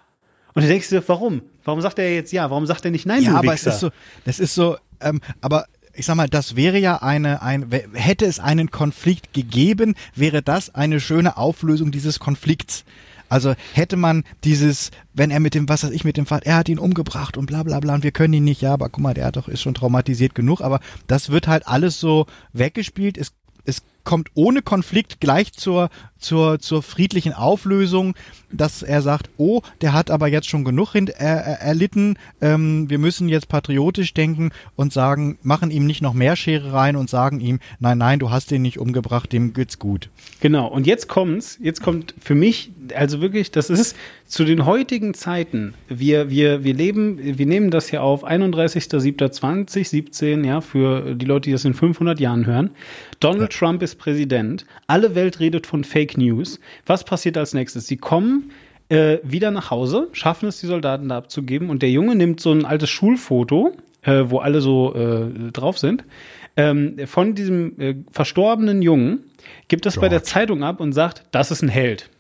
[0.55, 1.43] Und du denkst dir, warum?
[1.65, 2.49] Warum sagt er jetzt ja?
[2.51, 3.69] Warum sagt er nicht nein, Ja, aber Wichser?
[3.69, 3.91] es ist so,
[4.25, 8.39] das ist so, ähm, aber ich sag mal, das wäre ja eine, ein, hätte es
[8.39, 12.85] einen Konflikt gegeben, wäre das eine schöne Auflösung dieses Konflikts.
[13.29, 16.57] Also hätte man dieses, wenn er mit dem, was weiß ich, mit dem Vater, er
[16.57, 19.03] hat ihn umgebracht und bla bla bla und wir können ihn nicht, ja, aber guck
[19.03, 23.19] mal, der hat doch, ist schon traumatisiert genug, aber das wird halt alles so weggespielt,
[23.19, 23.33] es,
[23.65, 25.91] es kommt ohne Konflikt gleich zur,
[26.27, 28.15] zur, zur friedlichen Auflösung,
[28.51, 32.99] dass er sagt, oh, der hat aber jetzt schon genug er, er, erlitten, ähm, wir
[32.99, 37.41] müssen jetzt patriotisch denken und sagen, machen ihm nicht noch mehr Schere rein und sagen
[37.41, 40.09] ihm, nein, nein, du hast den nicht umgebracht, dem geht's gut.
[40.41, 43.97] Genau, und jetzt kommt's, jetzt kommt für mich, also wirklich, das ist
[44.27, 50.61] zu den heutigen Zeiten, wir, wir, wir leben, wir nehmen das hier auf 31.07.2017, ja,
[50.61, 52.71] für die Leute, die das in 500 Jahren hören.
[53.21, 53.59] Donald ja.
[53.59, 56.61] Trump ist Präsident, alle Welt redet von Fake News.
[56.87, 57.87] Was passiert als nächstes?
[57.87, 58.51] Sie kommen
[58.89, 62.53] äh, wieder nach Hause, schaffen es, die Soldaten da abzugeben und der Junge nimmt so
[62.53, 63.73] ein altes Schulfoto,
[64.03, 66.05] äh, wo alle so äh, drauf sind,
[66.57, 69.25] ähm, von diesem äh, verstorbenen Jungen,
[69.69, 70.07] gibt das George.
[70.07, 72.11] bei der Zeitung ab und sagt, das ist ein Held.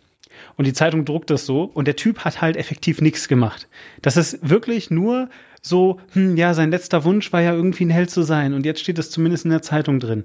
[0.56, 3.68] Und die Zeitung druckt das so und der Typ hat halt effektiv nichts gemacht.
[4.02, 5.28] Das ist wirklich nur
[5.62, 8.81] so, hm, ja, sein letzter Wunsch war ja irgendwie ein Held zu sein und jetzt
[8.81, 10.24] steht es zumindest in der Zeitung drin.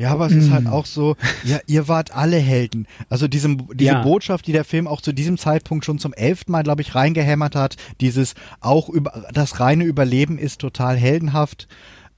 [0.00, 0.68] Ja, aber es ist halt mm.
[0.68, 1.14] auch so,
[1.44, 2.86] ja, ihr wart alle Helden.
[3.10, 4.02] Also diese, diese ja.
[4.02, 7.54] Botschaft, die der Film auch zu diesem Zeitpunkt schon zum elften Mal, glaube ich, reingehämmert
[7.54, 11.68] hat, dieses auch über das reine Überleben ist total heldenhaft.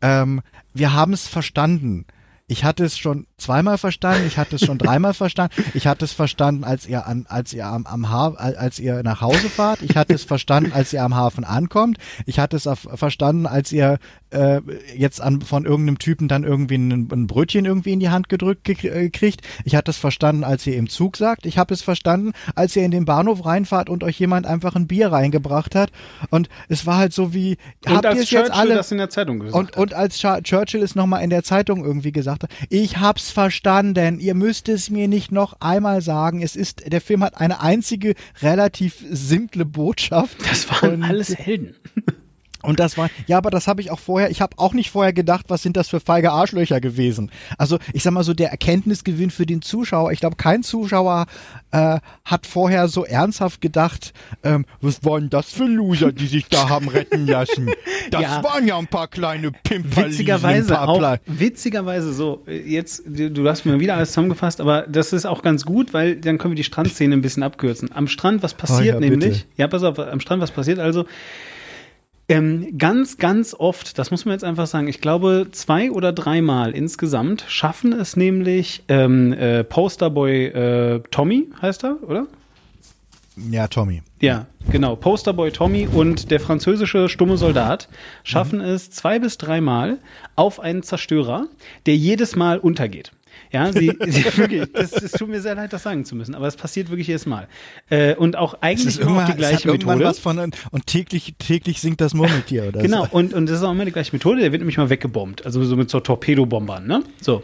[0.01, 0.43] Ähm,
[0.73, 2.07] wir haben es verstanden.
[2.47, 6.13] Ich hatte es schon zweimal verstanden, ich hatte es schon dreimal verstanden, ich hatte es
[6.13, 9.97] verstanden, als ihr an, als ihr am, am ha als ihr nach Hause fahrt, ich
[9.97, 13.99] hatte es verstanden, als ihr am Hafen ankommt, ich hatte es verstanden, als ihr
[14.31, 14.61] äh,
[14.97, 18.69] jetzt an, von irgendeinem Typen dann irgendwie ein, ein Brötchen irgendwie in die Hand gedrückt
[18.69, 22.33] äh, kriegt, ich hatte es verstanden, als ihr im Zug sagt, ich habe es verstanden,
[22.55, 25.91] als ihr in den Bahnhof reinfahrt und euch jemand einfach ein Bier reingebracht hat.
[26.31, 29.41] Und es war halt so wie und habt ihr jetzt alle das in der Zeitung
[29.41, 33.31] gesagt und, und als Churchill es nochmal in der Zeitung irgendwie gesagt hat, ich hab's
[33.33, 34.19] verstanden.
[34.19, 36.43] Ihr müsst es mir nicht noch einmal sagen.
[36.43, 40.37] Es ist, der Film hat eine einzige relativ simple Botschaft.
[40.49, 41.75] Das waren alles Helden.
[42.63, 45.13] Und das war, ja, aber das habe ich auch vorher, ich habe auch nicht vorher
[45.13, 47.31] gedacht, was sind das für feige Arschlöcher gewesen.
[47.59, 51.27] Also ich sag mal so, der Erkenntnisgewinn für den Zuschauer, ich glaube, kein Zuschauer
[51.73, 54.13] äh, hat vorher so ernsthaft gedacht,
[54.45, 57.71] ähm, was waren das für Loser, die sich da haben retten lassen?
[58.11, 58.45] Das ja.
[58.45, 60.07] waren ja ein paar kleine Pimper.
[60.07, 65.43] Witzigerweise auch, witzigerweise so, jetzt, du hast mir wieder alles zusammengefasst, aber das ist auch
[65.43, 67.91] ganz gut, weil dann können wir die Strandszene ein bisschen abkürzen.
[67.93, 69.45] Am Strand, was passiert oh ja, nämlich?
[69.45, 69.47] Bitte.
[69.57, 71.07] Ja, pass auf, am Strand, was passiert also?
[72.33, 76.73] Ähm, ganz, ganz oft, das muss man jetzt einfach sagen, ich glaube zwei oder dreimal
[76.73, 82.27] insgesamt schaffen es nämlich ähm, äh, Posterboy äh, Tommy, heißt er, oder?
[83.51, 84.03] Ja, Tommy.
[84.21, 84.97] Ja, genau.
[84.97, 87.89] Posterboy Tommy und der französische stumme Soldat
[88.25, 88.65] schaffen mhm.
[88.67, 89.99] es zwei bis dreimal
[90.35, 91.49] auf einen Zerstörer,
[91.87, 93.13] der jedes Mal untergeht.
[93.53, 96.47] Ja, sie, sie wirklich, es, es tut mir sehr leid, das sagen zu müssen, aber
[96.47, 97.49] es passiert wirklich jedes Mal.
[97.91, 100.05] Äh, und auch eigentlich immer die gleiche Methode.
[100.05, 103.13] Was von, und täglich, täglich singt das Murmeltier, oder Genau, so.
[103.13, 105.45] und, und das ist auch immer die gleiche Methode, der wird nämlich mal weggebombt.
[105.45, 107.03] Also so mit so Torpedobombern, ne?
[107.21, 107.43] So.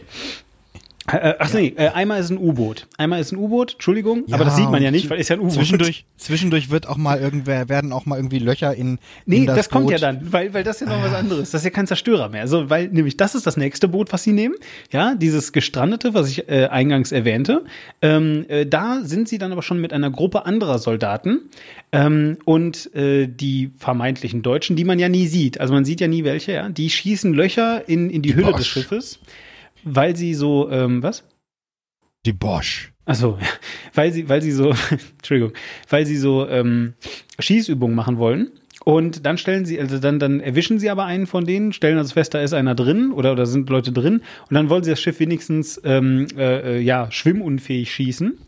[1.11, 1.61] Äh, ach ja.
[1.61, 2.87] nee, äh, einmal ist ein U-Boot.
[2.99, 5.37] Einmal ist ein U-Boot, Entschuldigung, ja, aber das sieht man ja nicht, weil ist ja
[5.37, 5.55] ein U-Boot.
[5.55, 9.57] Zwischendurch, zwischendurch wird auch mal irgendwer, werden auch mal irgendwie Löcher in, Nee, in das,
[9.57, 11.51] das kommt ja dann, weil, weil das ja noch was anderes.
[11.51, 12.43] Das ist ja kein Zerstörer mehr.
[12.43, 14.55] Also, weil nämlich das ist das nächste Boot, was sie nehmen.
[14.93, 17.65] Ja, dieses gestrandete, was ich äh, eingangs erwähnte.
[18.03, 21.41] Ähm, äh, da sind sie dann aber schon mit einer Gruppe anderer Soldaten
[21.91, 25.59] ähm, und äh, die vermeintlichen Deutschen, die man ja nie sieht.
[25.59, 26.69] Also man sieht ja nie welche, ja.
[26.69, 28.59] Die schießen Löcher in, in die, die Hülle Bosch.
[28.59, 29.21] des Schiffes
[29.95, 31.25] weil sie so, ähm, was?
[32.27, 32.93] Die Bosch.
[33.05, 33.39] Also,
[33.95, 34.75] weil sie, weil sie so,
[35.17, 35.53] Entschuldigung,
[35.89, 36.95] weil sie so ähm,
[37.39, 38.53] Schießübungen machen wollen.
[38.85, 42.15] Und dann stellen sie, also dann, dann erwischen sie aber einen von denen, stellen also
[42.15, 44.23] fest, da ist einer drin oder, oder sind Leute drin.
[44.49, 48.39] Und dann wollen sie das Schiff wenigstens ähm, äh, äh ja, schwimmunfähig schießen.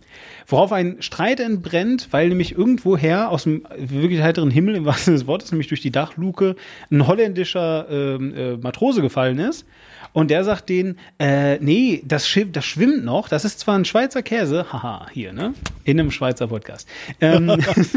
[0.46, 5.18] Worauf ein Streit entbrennt, weil nämlich irgendwoher aus dem wirklich heiteren Himmel im wahrsten Sinne
[5.18, 6.56] des Wortes, nämlich durch die Dachluke,
[6.90, 9.66] ein holländischer ähm, äh, Matrose gefallen ist
[10.12, 13.28] und der sagt denen, äh, nee, das Schiff, das schwimmt noch.
[13.28, 15.54] Das ist zwar ein Schweizer Käse, haha, hier, ne?
[15.84, 16.88] In einem Schweizer Podcast.
[17.20, 17.52] Ähm,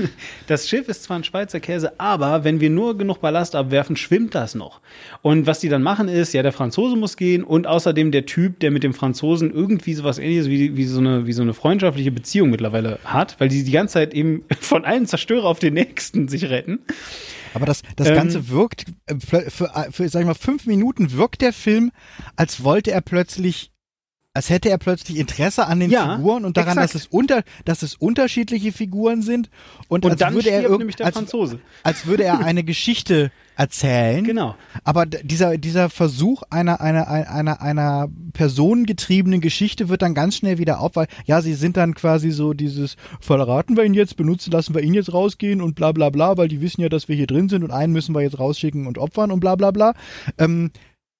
[0.48, 4.36] das Schiff ist zwar ein Schweizer Käse, aber wenn wir nur genug Ballast abwerfen, schwimmt
[4.36, 4.80] das noch.
[5.22, 8.60] Und was die dann machen ist, ja, der Franzose muss gehen und außerdem der Typ,
[8.60, 12.12] der mit dem Franzosen irgendwie sowas ähnliches wie, wie, so, eine, wie so eine freundschaftliche
[12.12, 16.28] Beziehung mittlerweile hat, weil die die ganze Zeit eben von einem Zerstörer auf den nächsten
[16.28, 16.80] sich retten.
[17.54, 21.12] Aber das, das ähm, Ganze wirkt, äh, für, für, für, sag ich mal, fünf Minuten
[21.12, 21.92] wirkt der Film,
[22.36, 23.72] als wollte er plötzlich
[24.36, 27.84] als hätte er plötzlich Interesse an den ja, Figuren und daran, dass es unter, dass
[27.84, 29.52] es unterschiedliche Figuren sind
[29.90, 31.60] und, und als dann würde er nämlich der als, Franzose.
[31.84, 34.24] als würde er eine Geschichte erzählen.
[34.24, 34.56] Genau.
[34.84, 40.80] Aber dieser dieser Versuch einer einer einer einer personengetriebenen Geschichte wird dann ganz schnell wieder
[40.80, 44.74] auf, weil ja, sie sind dann quasi so dieses verraten wir ihn jetzt, benutzen lassen
[44.74, 47.28] wir ihn jetzt rausgehen und bla bla bla, weil die wissen ja, dass wir hier
[47.28, 49.94] drin sind und einen müssen wir jetzt rausschicken und opfern und bla bla bla.
[50.38, 50.72] Ähm,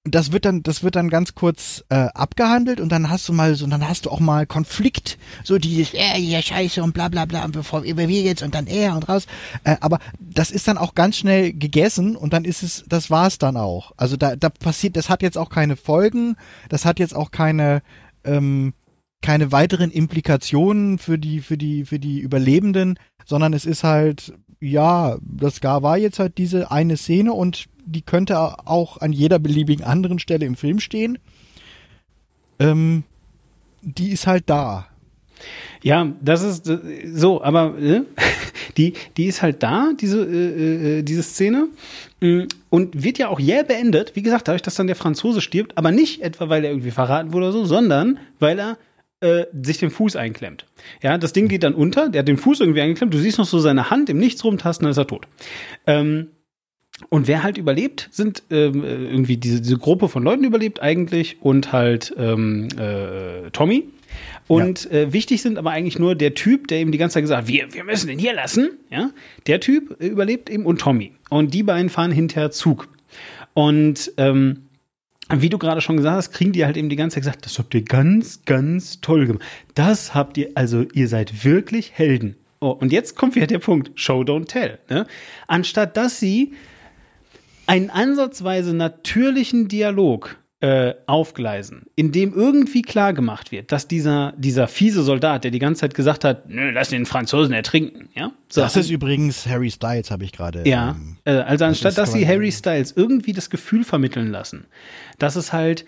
[0.04, 3.54] das wird dann, das wird dann ganz kurz äh, abgehandelt und dann hast du mal
[3.54, 7.08] so, und dann hast du auch mal Konflikt, so dieses, er hier Scheiße und bla
[7.08, 9.26] bla bla, und bevor über wir jetzt und dann er und raus.
[9.64, 13.38] Äh, aber das ist dann auch ganz schnell gegessen und dann ist es, das war's
[13.38, 13.92] dann auch.
[13.96, 16.36] Also da, da passiert, das hat jetzt auch keine Folgen,
[16.68, 17.82] das hat jetzt auch keine,
[18.24, 18.74] ähm,
[19.22, 25.16] keine weiteren Implikationen für die, für die, für die Überlebenden, sondern es ist halt, ja,
[25.22, 29.84] das gar war jetzt halt diese eine Szene und die könnte auch an jeder beliebigen
[29.84, 31.18] anderen Stelle im Film stehen.
[32.58, 33.04] Ähm,
[33.82, 34.86] die ist halt da.
[35.82, 36.78] Ja, das ist äh,
[37.12, 38.02] so, aber äh,
[38.76, 41.68] die, die ist halt da, diese, äh, äh, diese Szene.
[42.20, 45.76] Mm, und wird ja auch jäh beendet, wie gesagt, dadurch, dass dann der Franzose stirbt,
[45.76, 48.78] aber nicht etwa, weil er irgendwie verraten wurde oder so, sondern weil er
[49.20, 50.66] äh, sich den Fuß einklemmt.
[51.02, 53.46] Ja, das Ding geht dann unter, der hat den Fuß irgendwie eingeklemmt, du siehst noch
[53.46, 55.26] so seine Hand im Nichts rumtasten, dann ist er tot.
[55.86, 56.28] Ähm,
[57.08, 61.72] und wer halt überlebt, sind ähm, irgendwie diese, diese Gruppe von Leuten überlebt eigentlich und
[61.72, 63.88] halt ähm, äh, Tommy.
[64.46, 64.90] Und ja.
[64.90, 67.48] äh, wichtig sind aber eigentlich nur der Typ, der eben die ganze Zeit gesagt hat,
[67.48, 68.78] wir, wir müssen den hier lassen.
[68.90, 69.10] Ja?
[69.46, 71.12] Der Typ äh, überlebt eben und Tommy.
[71.30, 72.88] Und die beiden fahren hinterher Zug.
[73.54, 74.68] Und ähm,
[75.30, 77.58] wie du gerade schon gesagt hast, kriegen die halt eben die ganze Zeit gesagt, das
[77.58, 79.44] habt ihr ganz, ganz toll gemacht.
[79.74, 82.36] Das habt ihr, also ihr seid wirklich Helden.
[82.60, 84.78] Oh, und jetzt kommt wieder der Punkt, Show, don't tell.
[84.88, 85.06] Ne?
[85.48, 86.52] Anstatt dass sie
[87.66, 94.66] einen ansatzweise natürlichen Dialog äh, aufgleisen, in dem irgendwie klar gemacht wird, dass dieser, dieser
[94.66, 98.32] fiese Soldat, der die ganze Zeit gesagt hat, nö, lass den Franzosen ertrinken, ja?
[98.48, 100.66] So, das ist übrigens Harry Styles, habe ich gerade.
[100.66, 104.64] Ja, ähm, äh, also anstatt das dass sie Harry Styles irgendwie das Gefühl vermitteln lassen,
[105.18, 105.84] dass es halt,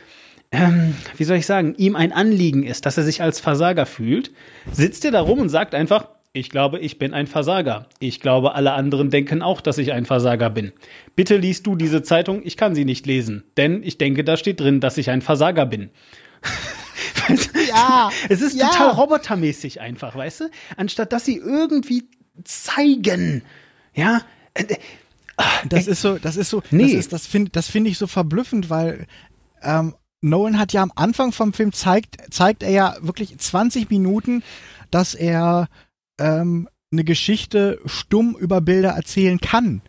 [0.52, 4.30] ähm, wie soll ich sagen, ihm ein Anliegen ist, dass er sich als Versager fühlt,
[4.70, 7.88] sitzt er da rum und sagt einfach, ich glaube, ich bin ein Versager.
[7.98, 10.72] Ich glaube, alle anderen denken auch, dass ich ein Versager bin.
[11.14, 14.60] Bitte liest du diese Zeitung, ich kann sie nicht lesen, denn ich denke, da steht
[14.60, 15.90] drin, dass ich ein Versager bin.
[17.68, 18.68] ja, es ist ja.
[18.68, 20.44] total robotermäßig einfach, weißt du?
[20.76, 22.04] Anstatt dass sie irgendwie
[22.44, 23.42] zeigen,
[23.94, 24.20] ja.
[24.52, 26.82] Äh, äh, das ist so, das ist so, nee.
[26.82, 29.06] das ist, das finde, das finde ich so verblüffend, weil
[29.62, 34.42] ähm, Nolan hat ja am Anfang vom Film zeigt, zeigt er ja wirklich 20 Minuten,
[34.90, 35.68] dass er
[36.18, 39.82] ähm, eine Geschichte stumm über Bilder erzählen kann.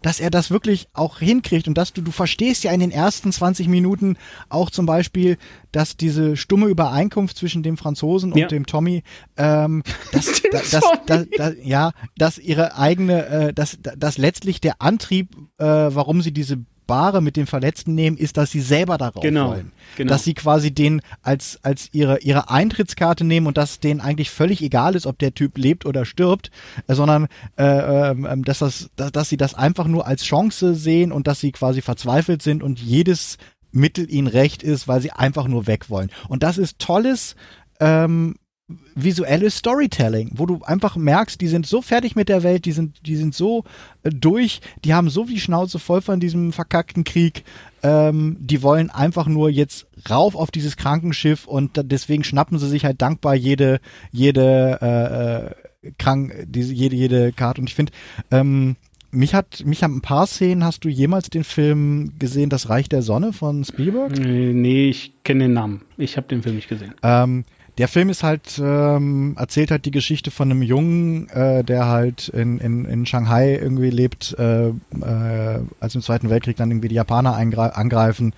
[0.00, 3.30] Dass er das wirklich auch hinkriegt und dass du, du verstehst ja in den ersten
[3.30, 4.16] 20 Minuten
[4.48, 5.38] auch zum Beispiel,
[5.70, 8.48] dass diese stumme Übereinkunft zwischen dem Franzosen und ja.
[8.48, 9.04] dem Tommy,
[9.36, 14.82] ähm, dass, dass, dass, dass, dass, ja, dass ihre eigene, äh, dass, dass letztlich der
[14.82, 19.22] Antrieb, äh, warum sie diese Ware mit den Verletzten nehmen, ist, dass sie selber darauf
[19.22, 19.72] genau, wollen.
[19.96, 20.10] Genau.
[20.10, 24.62] Dass sie quasi den als, als ihre, ihre Eintrittskarte nehmen und dass denen eigentlich völlig
[24.62, 26.50] egal ist, ob der Typ lebt oder stirbt,
[26.86, 31.12] äh, sondern äh, äh, dass, das, dass, dass sie das einfach nur als Chance sehen
[31.12, 33.38] und dass sie quasi verzweifelt sind und jedes
[33.70, 36.10] Mittel ihnen recht ist, weil sie einfach nur weg wollen.
[36.28, 37.36] Und das ist tolles
[37.80, 38.36] ähm,
[38.94, 43.06] visuelles Storytelling, wo du einfach merkst, die sind so fertig mit der Welt, die sind,
[43.06, 43.64] die sind so
[44.02, 47.44] äh, durch, die haben so die Schnauze voll von diesem verkackten Krieg,
[47.82, 52.84] ähm, die wollen einfach nur jetzt rauf auf dieses Krankenschiff und deswegen schnappen sie sich
[52.84, 53.80] halt dankbar jede,
[54.10, 57.60] jede, äh, äh, krank, diese, jede, jede Karte.
[57.60, 57.92] Und ich finde,
[58.30, 58.76] ähm,
[59.10, 62.88] mich hat, mich haben ein paar Szenen, hast du jemals den Film gesehen, Das Reich
[62.88, 64.18] der Sonne von Spielberg?
[64.18, 65.82] Nee, ich kenne den Namen.
[65.98, 66.94] Ich habe den Film nicht gesehen.
[67.02, 67.44] Ähm,
[67.78, 72.28] der Film ist halt, ähm, erzählt halt die Geschichte von einem Jungen, äh, der halt
[72.28, 76.96] in, in, in Shanghai irgendwie lebt, äh, äh, als im Zweiten Weltkrieg dann irgendwie die
[76.96, 78.34] Japaner angreifen.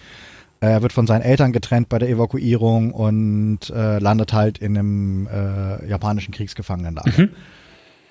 [0.60, 5.26] Er wird von seinen Eltern getrennt bei der Evakuierung und äh, landet halt in einem
[5.26, 7.22] äh, japanischen Kriegsgefangenenlager.
[7.22, 7.30] Mhm.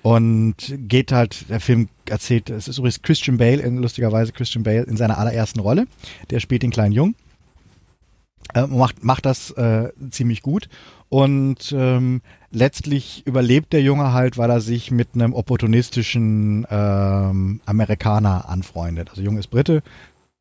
[0.04, 4.84] Und geht halt, der Film erzählt, es ist übrigens Christian Bale, in, lustigerweise Christian Bale
[4.84, 5.88] in seiner allerersten Rolle.
[6.30, 7.16] Der spielt den kleinen Jungen.
[8.54, 10.68] Äh, macht, macht das äh, ziemlich gut.
[11.14, 18.50] Und ähm, letztlich überlebt der Junge halt, weil er sich mit einem opportunistischen ähm, Amerikaner
[18.50, 19.12] anfreundet.
[19.12, 19.84] Also Junge ist Brite,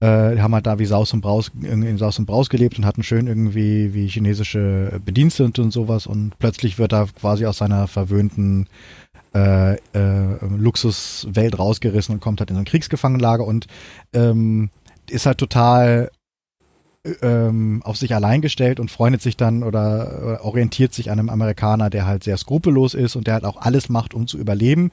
[0.00, 3.02] äh, haben halt da wie Saus und Braus, in Saus und Braus gelebt und hatten
[3.02, 6.06] schön irgendwie wie chinesische Bedienstete und sowas.
[6.06, 8.66] Und plötzlich wird er quasi aus seiner verwöhnten
[9.34, 13.46] äh, äh, Luxuswelt rausgerissen und kommt halt in ein Kriegsgefangenenlager.
[13.46, 13.66] Und
[14.14, 14.70] ähm,
[15.10, 16.10] ist halt total
[17.20, 21.30] ähm, auf sich allein gestellt und freundet sich dann oder äh, orientiert sich an einem
[21.30, 24.92] Amerikaner, der halt sehr skrupellos ist und der halt auch alles macht, um zu überleben.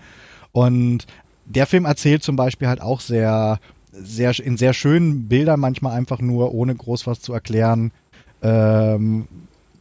[0.52, 1.06] Und
[1.46, 3.60] der Film erzählt zum Beispiel halt auch sehr,
[3.92, 7.92] sehr in sehr schönen Bildern manchmal einfach nur, ohne groß was zu erklären,
[8.42, 9.28] ähm,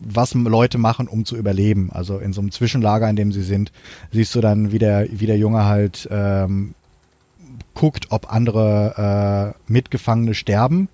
[0.01, 1.91] was Leute machen, um zu überleben.
[1.93, 3.73] Also in so einem Zwischenlager, in dem sie sind,
[4.13, 6.75] siehst du dann, wie der, wie der Junge halt ähm,
[7.75, 10.89] guckt, ob andere äh, Mitgefangene sterben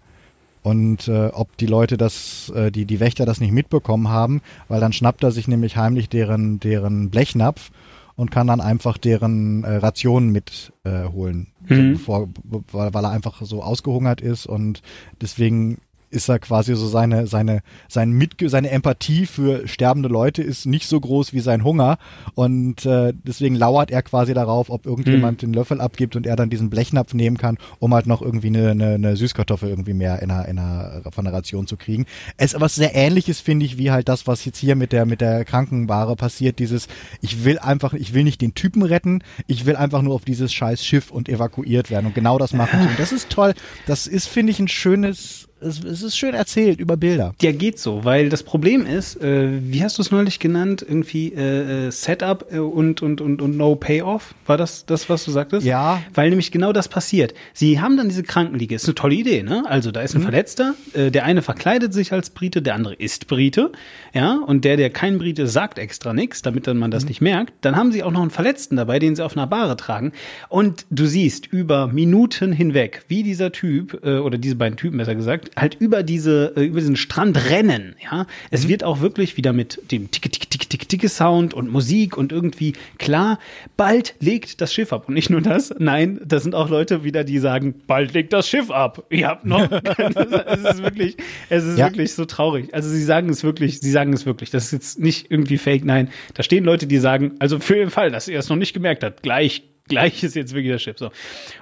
[0.64, 4.80] Und äh, ob die Leute das, äh, die, die Wächter das nicht mitbekommen haben, weil
[4.80, 7.70] dann schnappt er sich nämlich heimlich deren, deren Blechnapf
[8.16, 11.92] und kann dann einfach deren äh, Rationen mitholen, äh, holen, Mhm.
[11.92, 12.28] bevor,
[12.72, 14.80] weil, weil er einfach so ausgehungert ist und
[15.20, 15.78] deswegen
[16.14, 20.88] ist er quasi so seine, seine, sein Mitge seine Empathie für sterbende Leute ist nicht
[20.88, 21.98] so groß wie sein Hunger
[22.34, 26.50] und äh, deswegen lauert er quasi darauf, ob irgendjemand den Löffel abgibt und er dann
[26.50, 30.30] diesen Blechnapf nehmen kann, um halt noch irgendwie eine, eine, eine Süßkartoffel irgendwie mehr in
[30.30, 32.06] einer, in einer, von der Ration zu kriegen.
[32.36, 35.06] Es ist was sehr ähnliches, finde ich, wie halt das, was jetzt hier mit der,
[35.06, 36.88] mit der Krankenware passiert, dieses,
[37.20, 40.52] ich will einfach, ich will nicht den Typen retten, ich will einfach nur auf dieses
[40.52, 42.80] scheiß Schiff und evakuiert werden und genau das machen.
[42.80, 42.88] sie.
[42.88, 43.54] Und das ist toll.
[43.86, 47.34] Das ist, finde ich, ein schönes, es, es ist schön erzählt über Bilder.
[47.40, 50.84] Ja, geht so, weil das Problem ist, äh, wie hast du es neulich genannt?
[50.86, 54.34] Irgendwie äh, äh, Setup äh, und, und, und, und No Payoff?
[54.46, 55.66] War das das, was du sagtest?
[55.66, 56.02] Ja.
[56.12, 57.34] Weil nämlich genau das passiert.
[57.52, 58.74] Sie haben dann diese Krankenliege.
[58.74, 59.64] Ist eine tolle Idee, ne?
[59.66, 63.26] Also da ist ein Verletzter, äh, der eine verkleidet sich als Brite, der andere ist
[63.26, 63.72] Brite,
[64.12, 67.20] ja, und der, der kein Brite ist, sagt extra nichts, damit dann man das nicht
[67.20, 67.52] merkt.
[67.62, 70.12] Dann haben sie auch noch einen Verletzten dabei, den sie auf einer Bahre tragen.
[70.48, 75.14] Und du siehst über Minuten hinweg, wie dieser Typ, äh, oder diese beiden Typen besser
[75.14, 78.26] gesagt, halt über diese, äh, über diesen Strand rennen, ja.
[78.50, 82.16] Es wird auch wirklich wieder mit dem Ticke, Ticke, Ticke, Ticke, Ticke Sound und Musik
[82.16, 83.38] und irgendwie klar,
[83.76, 85.08] bald legt das Schiff ab.
[85.08, 88.48] Und nicht nur das, nein, das sind auch Leute wieder, die sagen, bald legt das
[88.48, 89.04] Schiff ab.
[89.10, 91.16] Ihr habt noch, es ist wirklich,
[91.48, 91.86] es ist Ja.
[91.88, 92.72] wirklich so traurig.
[92.74, 94.50] Also sie sagen es wirklich, sie sagen es wirklich.
[94.50, 96.08] Das ist jetzt nicht irgendwie fake, nein.
[96.34, 99.04] Da stehen Leute, die sagen, also für den Fall, dass ihr es noch nicht gemerkt
[99.04, 101.10] habt, gleich Gleich ist jetzt wirklich das Schiff so.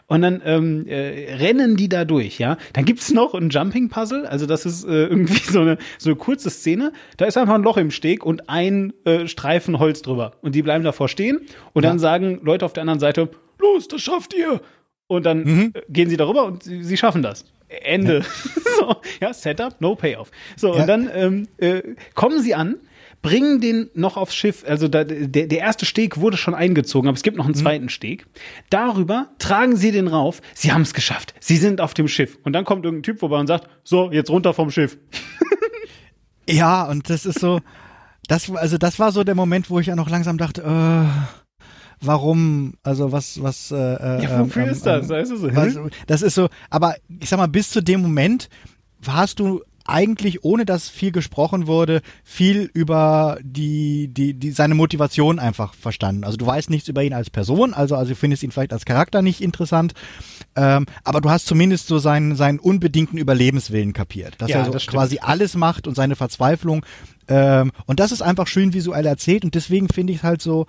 [0.07, 2.57] Und dann ähm, äh, rennen die da durch, ja.
[2.73, 6.49] Dann gibt's noch ein Jumping-Puzzle, also das ist äh, irgendwie so eine, so eine kurze
[6.51, 6.93] Szene.
[7.17, 10.33] Da ist einfach ein Loch im Steg und ein äh, Streifen Holz drüber.
[10.41, 11.41] Und die bleiben davor stehen
[11.73, 13.29] und dann sagen Leute auf der anderen Seite,
[13.59, 14.61] los, das schafft ihr.
[15.09, 15.73] Und dann Mhm.
[15.75, 17.45] äh, gehen sie darüber und sie, sie schaffen das.
[17.69, 18.23] Ende.
[18.79, 20.31] so, ja, Setup, no payoff.
[20.57, 20.83] So, Ja.
[20.83, 21.83] und dann ähm, äh,
[22.15, 22.77] kommen sie an,
[23.23, 24.65] bringen den noch aufs Schiff.
[24.67, 27.89] Also da, der, der erste Steg wurde schon eingezogen, aber es gibt noch einen zweiten
[27.89, 28.27] Steg.
[28.69, 30.41] Darüber tragen sie den rauf.
[30.55, 31.35] Sie haben es geschafft.
[31.41, 32.37] Sie sind auf dem Schiff.
[32.43, 34.99] Und dann kommt irgendein Typ vorbei und sagt, so, jetzt runter vom Schiff.
[36.49, 37.61] Ja, und das ist so,
[38.27, 41.65] das, also das war so der Moment, wo ich ja noch langsam dachte, äh,
[42.01, 45.05] warum, also was, was, äh, äh, Ja, wofür ähm, ist das?
[45.05, 45.75] ähm, Weißt du so, was,
[46.07, 48.49] das ist so, aber ich sag mal, bis zu dem Moment
[49.07, 55.39] hast du eigentlich, ohne dass viel gesprochen wurde, viel über die, die, die, seine Motivation
[55.39, 56.25] einfach verstanden.
[56.25, 58.85] Also du weißt nichts über ihn als Person, also, also du findest ihn vielleicht als
[58.85, 59.95] Charakter nicht interessant,
[60.57, 64.35] ähm, aber du hast zumindest so seinen, seinen unbedingten Überlebenswillen kapiert.
[64.39, 66.85] Dass Ja, er so das quasi alles macht und seine Verzweiflung.
[67.29, 70.67] Ähm, und das ist einfach schön visuell erzählt und deswegen finde ich es halt so,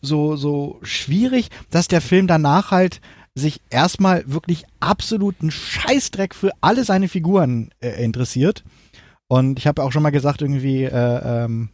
[0.00, 3.00] so, so schwierig, dass der Film danach halt
[3.34, 8.64] sich erstmal wirklich absoluten Scheißdreck für alle seine Figuren äh, interessiert.
[9.28, 11.70] Und ich habe auch schon mal gesagt, irgendwie, äh, ähm,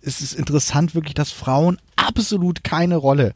[0.00, 3.34] es ist interessant wirklich, dass Frauen absolut keine Rolle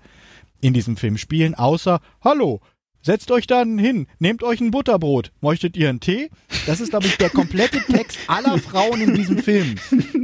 [0.60, 2.60] in diesem Film spielen, außer, hallo,
[3.02, 6.30] setzt euch dann hin, nehmt euch ein Butterbrot, möchtet ihr einen Tee?
[6.66, 9.76] Das ist, glaube ich, der komplette Text aller Frauen in diesem Film.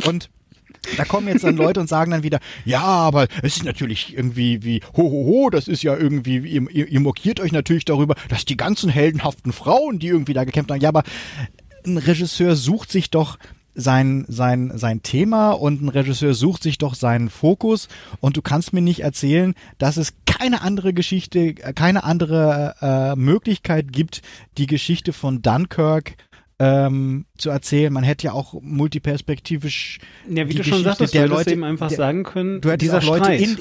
[0.06, 0.30] Und
[0.96, 4.62] da kommen jetzt dann Leute und sagen dann wieder, ja, aber es ist natürlich irgendwie
[4.62, 8.44] wie, ho, ho, ho, das ist ja irgendwie, ihr, ihr, mokiert euch natürlich darüber, dass
[8.44, 11.02] die ganzen heldenhaften Frauen, die irgendwie da gekämpft haben, ja, aber
[11.86, 13.38] ein Regisseur sucht sich doch
[13.74, 17.88] sein, sein, sein Thema und ein Regisseur sucht sich doch seinen Fokus
[18.20, 23.16] und du kannst mir nicht erzählen, dass es keine andere Geschichte, äh, keine andere äh,
[23.16, 24.22] Möglichkeit gibt,
[24.58, 26.16] die Geschichte von Dunkirk
[26.64, 27.92] ähm, zu erzählen.
[27.92, 31.64] Man hätte ja auch multiperspektivisch Ja, wie die du schon Geschichte sagtest, der Leute- eben
[31.64, 33.40] einfach der- sagen können, Du hättest dieser auch Leute Streit.
[33.40, 33.58] in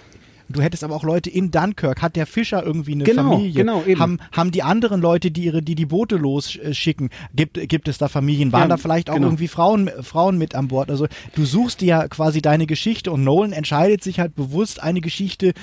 [0.49, 2.01] Du hättest aber auch Leute in Dunkirk.
[2.01, 3.53] Hat der Fischer irgendwie eine Genau, Familie?
[3.53, 3.99] genau, eben.
[3.99, 8.09] Haben, haben die anderen Leute, die ihre, die die Boote losschicken, gibt, gibt es da
[8.09, 8.51] Familien?
[8.51, 9.27] Waren Ja, da vielleicht auch genau.
[9.27, 10.91] irgendwie Frauen, Frauen mit an Bord?
[10.91, 14.99] Also du suchst dir ja quasi deine Geschichte und Nolan entscheidet sich halt bewusst eine
[15.01, 15.53] Geschichte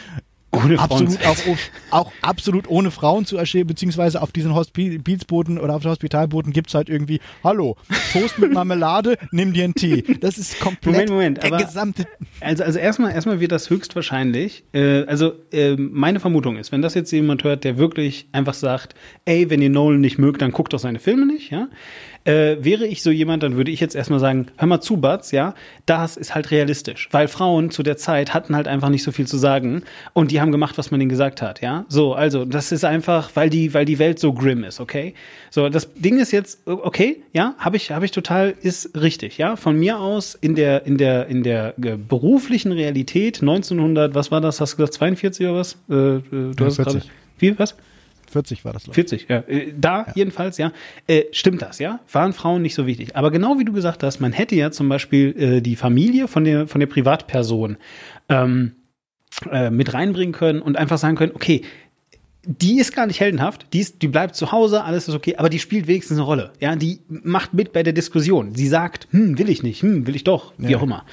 [0.52, 5.77] Ohne Frauen absolut auch, auch absolut ohne Frauen zu erzählen, beziehungsweise auf diesen Hospizbooten oder
[5.77, 7.77] auf den Hospitalbooten gibt's halt irgendwie, hallo,
[8.12, 10.02] Toast mit Marmelade, nimm dir einen Tee.
[10.20, 12.06] Das ist komplett Moment, Moment, der gesamte
[12.40, 16.94] Also, also erstmal, erstmal wird das höchstwahrscheinlich, äh, also äh, meine Vermutung ist, wenn das
[16.94, 18.97] jetzt jemand hört, der wirklich einfach sagt,
[19.27, 21.68] ey, wenn ihr Nolan nicht mögt, dann guckt doch seine Filme nicht, ja.
[22.25, 25.31] Äh, wäre ich so jemand, dann würde ich jetzt erstmal sagen, hör mal zu, Batz,
[25.31, 25.55] ja,
[25.87, 29.27] das ist halt realistisch, weil Frauen zu der Zeit hatten halt einfach nicht so viel
[29.27, 31.87] zu sagen und die haben gemacht, was man ihnen gesagt hat, ja.
[31.89, 35.15] So, also das ist einfach, weil die, weil die Welt so grim ist, okay.
[35.51, 39.57] So, das Ding ist jetzt, okay, ja, habe ich, habe ich total, ist richtig, ja.
[39.57, 44.43] Von mir aus in der, in der, in der äh, beruflichen Realität 1900, was war
[44.43, 44.61] das?
[44.61, 45.79] Hast du gesagt 42 oder was?
[45.89, 46.21] Äh, äh,
[46.55, 46.85] du hast 40.
[46.85, 47.03] gerade,
[47.39, 47.77] wie was?
[48.31, 49.39] 40 war das, glaube 40, ja.
[49.47, 50.73] Äh, Da jedenfalls, ja.
[51.07, 52.01] Äh, stimmt das, ja?
[52.12, 53.16] Waren Frauen nicht so wichtig.
[53.16, 56.44] Aber genau wie du gesagt hast, man hätte ja zum Beispiel äh, die Familie von
[56.44, 57.77] der, von der Privatperson
[58.28, 58.73] ähm,
[59.51, 61.62] äh, mit reinbringen können und einfach sagen können, okay,
[62.47, 65.51] die ist gar nicht heldenhaft, die, ist, die bleibt zu Hause, alles ist okay, aber
[65.51, 66.52] die spielt wenigstens eine Rolle.
[66.59, 68.55] Ja, die macht mit bei der Diskussion.
[68.55, 70.78] Sie sagt, hm, will ich nicht, hm, will ich doch, wie Ja.
[70.78, 71.05] auch immer.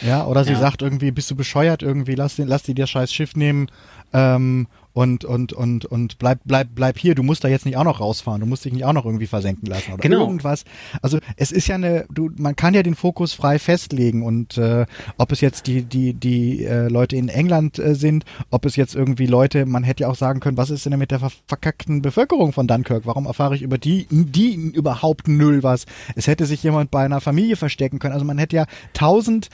[0.00, 0.58] Ja, oder sie Ja.
[0.60, 3.66] sagt irgendwie, bist du bescheuert irgendwie, lass, den, lass die dir scheiß Schiff nehmen
[4.12, 4.66] ähm,
[5.00, 8.00] und, und, und, und bleib, bleib, bleib hier, du musst da jetzt nicht auch noch
[8.00, 10.20] rausfahren, du musst dich nicht auch noch irgendwie versenken lassen oder Genau.
[10.20, 10.64] irgendwas.
[11.00, 14.84] Also es ist ja eine, du, man kann ja den Fokus frei festlegen und äh,
[15.16, 18.94] ob es jetzt die, die, die äh, Leute in England äh, sind, ob es jetzt
[18.94, 22.02] irgendwie Leute, man hätte ja auch sagen können, was ist denn mit der ver verkackten
[22.02, 23.06] Bevölkerung von Dunkirk?
[23.06, 25.86] Warum erfahre ich über die, die überhaupt null was?
[26.14, 28.12] Es hätte sich jemand bei einer Familie verstecken können.
[28.12, 29.48] Also man hätte ja tausend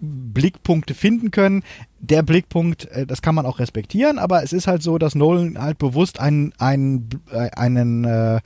[0.00, 1.62] Blickpunkte finden können.
[1.98, 5.60] Der Blickpunkt, äh, das kann man auch respektieren, aber es ist halt so, dass Nolan
[5.60, 8.40] halt bewusst einen, einen, äh, einen äh,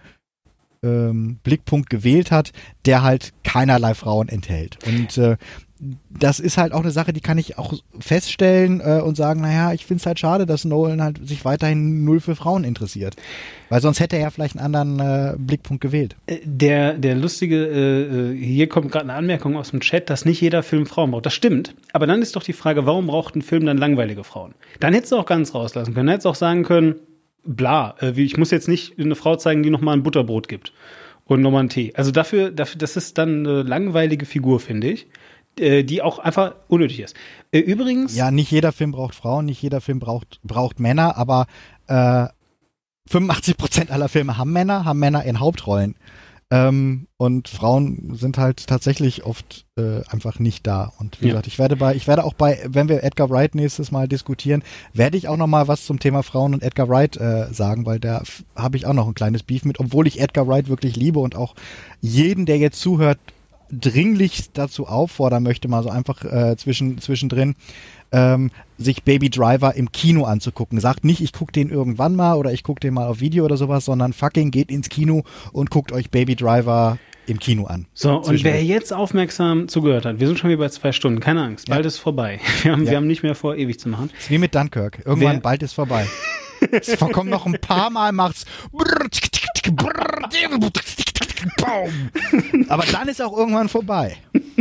[0.83, 2.53] ähm, Blickpunkt gewählt hat,
[2.85, 4.79] der halt keinerlei Frauen enthält.
[4.87, 5.37] Und äh,
[6.11, 9.73] das ist halt auch eine Sache, die kann ich auch feststellen äh, und sagen, naja,
[9.73, 13.17] ich finde es halt schade, dass Nolan halt sich weiterhin null für Frauen interessiert.
[13.69, 16.17] Weil sonst hätte er ja vielleicht einen anderen äh, Blickpunkt gewählt.
[16.27, 20.25] Äh, Der, der lustige, äh, äh, hier kommt gerade eine Anmerkung aus dem Chat, dass
[20.25, 21.27] nicht jeder Film Frauen braucht.
[21.27, 21.75] Das stimmt.
[21.93, 24.55] Aber dann ist doch die Frage, warum braucht ein Film dann langweilige Frauen?
[24.81, 26.07] Dann hättest du auch ganz rauslassen können.
[26.07, 26.95] Dann hättest du auch sagen können,
[27.45, 30.73] bla, äh, ich muss jetzt nicht eine Frau zeigen, die nochmal ein Butterbrot gibt
[31.25, 31.93] und nochmal einen Tee.
[31.97, 35.07] Also dafür, dafür, das ist dann eine langweilige Figur, finde ich,
[35.59, 37.15] die auch einfach unnötig ist.
[37.53, 41.47] Äh, übrigens, Ja, nicht jeder Film braucht Frauen, nicht jeder Film braucht, braucht Männer, aber
[41.87, 42.27] äh,
[43.09, 45.95] 85 Prozent aller Filme haben Männer, haben Männer in Hauptrollen.
[46.51, 50.93] Ähm, und Frauen sind halt tatsächlich oft äh, einfach nicht da.
[50.99, 51.33] Und wie Ja.
[51.33, 54.63] gesagt, ich werde bei, ich werde auch bei, wenn wir Edgar Wright nächstes Mal diskutieren,
[54.93, 57.99] werde ich auch noch mal was zum Thema Frauen und Edgar Wright äh, sagen, weil
[57.99, 58.23] da
[58.55, 61.35] habe ich auch noch ein kleines Beef mit, obwohl ich Edgar Wright wirklich liebe und
[61.35, 61.55] auch
[62.03, 63.19] jeden, der jetzt zuhört,
[63.79, 67.55] dringlich dazu auffordern möchte, mal so einfach äh, zwischen, zwischendrin,
[68.13, 70.81] ähm, sich Baby Driver im Kino anzugucken.
[70.81, 73.57] Sagt nicht, ich gucke den irgendwann mal oder ich gucke den mal auf Video oder
[73.57, 77.87] sowas, sondern fucking geht ins Kino und guckt euch Baby Driver im Kino an.
[77.95, 81.43] So, und wer jetzt aufmerksam zugehört hat, wir sind schon wieder bei zwei Stunden, keine
[81.43, 82.39] Angst, bald ist vorbei.
[82.63, 82.91] Wir haben, Ja.
[82.91, 84.11] wir haben nicht mehr vor, ewig zu machen.
[84.19, 84.99] ist wie mit Dunkirk.
[85.07, 86.07] Irgendwann Wer- bald ist vorbei.
[86.71, 88.45] es kommt noch ein paar Mal, macht's.
[92.69, 94.17] Aber dann ist auch irgendwann vorbei.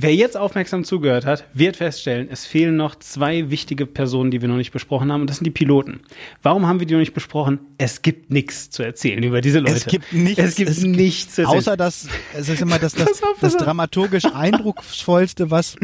[0.00, 4.48] Wer jetzt aufmerksam zugehört hat, wird feststellen, es fehlen noch zwei wichtige Personen, die wir
[4.48, 5.98] noch nicht besprochen haben, und das sind die Piloten.
[6.40, 7.58] Warum haben wir die noch nicht besprochen?
[7.78, 9.72] Es gibt nichts zu erzählen über diese Leute.
[9.74, 10.38] Es gibt nichts.
[10.40, 11.58] Es gibt es gibt- nichts zu erzählen.
[11.58, 15.74] Außer dass es ist immer das, das, auf, das dramaturgisch eindrucksvollste, was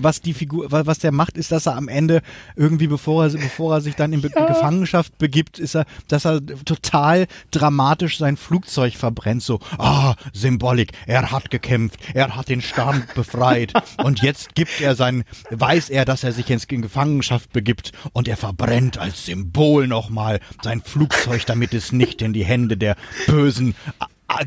[0.00, 2.22] was die Figur, wa- was der macht, ist, dass er am Ende
[2.56, 6.44] irgendwie, bevor er, bevor er sich dann in Be Gefangenschaft begibt, ist er, dass er
[6.64, 9.42] total dramatisch sein Flugzeug verbrennt.
[9.42, 10.92] So, ah, Symbolik.
[11.06, 11.98] Er hat gekämpft.
[12.14, 13.72] Er hat den Stamm befreit.
[14.02, 17.92] Und jetzt gibt er sein, weiß er, dass er sich ins- in Gefangenschaft begibt.
[18.12, 22.96] Und er verbrennt als Symbol nochmal sein Flugzeug, damit es nicht in die Hände der
[23.26, 23.74] bösen,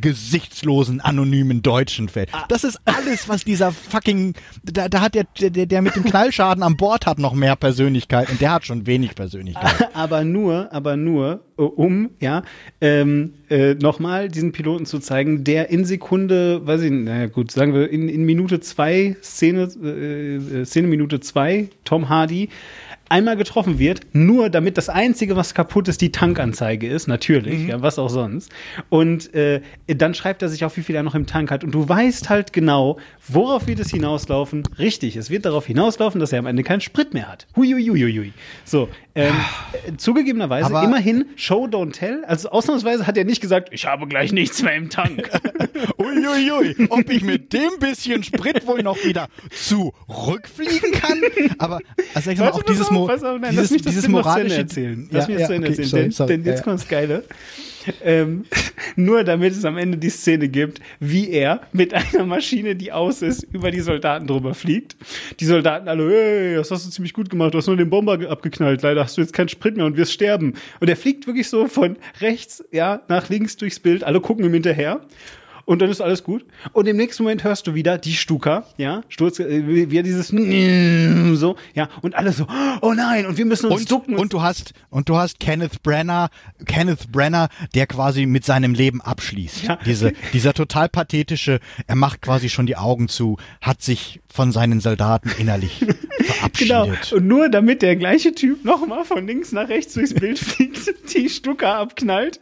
[0.02, 2.30] gesichtslosen, anonymen Deutschen fällt.
[2.50, 4.34] Das ist alles, was dieser fucking,
[4.64, 8.30] da, da hat der, der, der mit dem Knallschaden an Bord hat noch mehr Persönlichkeit
[8.30, 9.90] und der hat schon wenig Persönlichkeit.
[9.94, 12.44] aber nur, aber nur, äh, um, ja,
[12.82, 17.74] ähm, äh, nochmal diesen Piloten zu zeigen, der in Sekunde, weiß ich, naja gut, sagen
[17.74, 22.50] wir, in, in Minute zwei, Szene, äh, äh, Szene Minute zwei, Tom Hardy,
[23.10, 27.82] einmal getroffen wird, nur damit das Einzige, was kaputt ist, die Tankanzeige ist, natürlich, ja,
[27.82, 28.52] was auch sonst.
[28.90, 31.64] Und äh, dann schreibt er sich auf, wie viel er noch im Tank hat.
[31.64, 32.98] Und du weißt halt genau,
[33.28, 34.64] worauf wird es hinauslaufen?
[34.80, 37.48] Richtig, es wird darauf hinauslaufen, dass er am Ende keinen Sprit mehr hat.
[37.56, 38.34] Huiuiuiui.
[38.66, 39.36] So, ähm,
[39.88, 42.24] äh, zugegebenerweise Aber- immerhin Show Don't Tell.
[42.26, 45.30] Also ausnahmsweise hat er nicht gesagt, ich habe gleich nichts mehr im Tank.
[45.98, 51.22] Uiuiui, ob ich mit dem bisschen Sprit wohl noch wieder zurückfliegen kann?
[51.58, 51.80] Aber
[52.14, 54.58] also ich sag mal, auch dieses, Mo auf, nein, dieses, lass mich das dieses moralische
[54.58, 55.10] erzählen.
[55.12, 56.64] Lass Ja, mich das ja, zu Ende okay, erzählen, sorry, denn, sorry, denn jetzt ja.
[56.64, 57.24] kommt das Geile.
[58.04, 58.46] Ähm,
[58.96, 63.22] nur damit es am Ende die Szene gibt, wie er mit einer Maschine, die aus
[63.22, 64.96] ist, über die Soldaten drüber fliegt.
[65.40, 68.18] Die Soldaten alle, hey, das hast du ziemlich gut gemacht, du hast nur den Bomber
[68.18, 70.54] ge- abgeknallt, leider hast du jetzt keinen Sprit mehr und wirst sterben.
[70.80, 74.54] Und er fliegt wirklich so von rechts, ja, nach links durchs Bild, alle gucken ihm
[74.54, 75.02] hinterher.
[75.68, 76.46] Und dann ist alles gut.
[76.72, 80.28] Und im nächsten Moment hörst du wieder die Stuka, ja, Sturz, äh, wie dieses
[81.38, 82.48] so, ja, und alle so,
[82.80, 84.16] oh nein, und wir müssen uns Und, ducken.
[84.16, 86.30] und du hast und du hast Kenneth Brenner,
[86.66, 89.64] Kenneth Brenner, der quasi mit seinem Leben abschließt.
[89.64, 89.78] Ja.
[89.86, 94.80] Diese, dieser total pathetische, er macht quasi schon die Augen zu, hat sich von seinen
[94.80, 95.80] Soldaten innerlich
[96.60, 96.86] Genau.
[96.86, 97.14] verabschiedet.
[97.14, 100.80] Und nur damit der gleiche Typ nochmal von links nach rechts durchs Bild fliegt,
[101.14, 102.40] die Stucker abknallt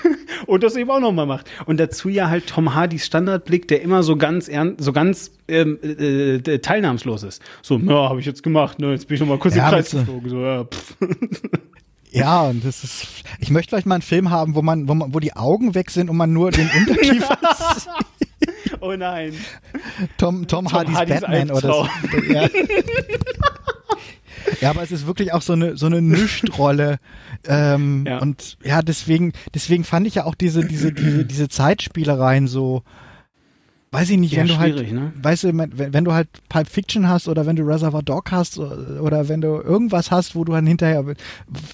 [0.46, 1.46] und das eben auch nochmal macht.
[1.64, 5.78] Und dazu ja halt Tom Hardys Standardblick, der immer so ganz ernst, so ganz ähm,
[5.82, 7.42] äh, äh, teilnahmslos ist.
[7.62, 8.90] So, ja, habe ich jetzt gemacht, ne?
[8.92, 10.28] Jetzt bin ich nochmal kurz Ja, im Kreis geflogen.
[10.28, 10.96] So, ja, pff.
[12.10, 13.06] Ja, und das ist.
[13.38, 15.90] Ich möchte vielleicht mal einen Film haben, wo man, wo man, wo die Augen weg
[15.90, 17.38] sind und man nur den Unterkiefer.
[18.80, 19.34] Oh nein.
[20.18, 21.88] Tom, Tom, Hardys, Hardys Batman oder so.
[22.32, 22.48] Ja.
[24.60, 26.98] ja, aber es ist wirklich auch so eine so eine Nischtrolle.
[27.46, 28.18] Ähm, Ja.
[28.18, 32.82] Und ja, deswegen, deswegen fand ich ja auch diese, diese, diese, diese Zeitspielereien so.
[33.90, 35.12] Weiß ich nicht, Ja, wenn du halt, ne?
[35.22, 38.58] weißt du, wenn, wenn du halt Pulp Fiction hast oder wenn du Reservoir Dog hast
[38.58, 41.02] oder oder wenn du irgendwas hast, wo du dann hinterher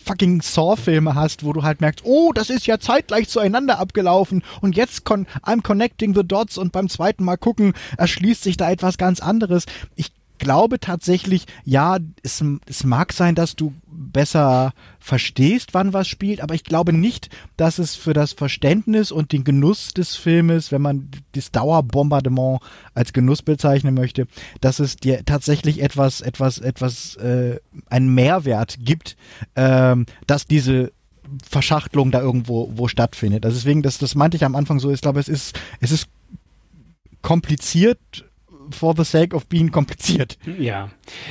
[0.05, 4.77] fucking Saw-Filme hast, wo du halt merkst, oh, das ist ja zeitgleich zueinander abgelaufen und
[4.77, 8.97] jetzt con I'm connecting the dots und beim zweiten Mal gucken erschließt sich da etwas
[8.97, 9.67] ganz anderes.
[9.97, 13.73] Ich glaube tatsächlich, ja, es, es mag sein, dass du
[14.15, 17.29] besser verstehst, wann was spielt, aber ich glaube nicht,
[17.59, 22.61] dass es für das Verständnis und den Genuss des Filmes, wenn man das Dauerbombardement
[22.95, 24.27] als Genuss bezeichnen möchte,
[24.63, 27.61] dass es dir tatsächlich etwas, etwas, etwas, äh,
[27.91, 29.19] einen Mehrwert gibt,
[29.57, 30.93] ähm, dass diese
[31.47, 33.45] Verschachtelung da irgendwo wo stattfindet.
[33.45, 36.09] Also deswegen, das, das meinte ich am Anfang so, ich glaube, es ist, es ist
[37.21, 37.99] kompliziert
[38.75, 40.39] for the sake of being kompliziert.
[40.59, 40.91] Ja,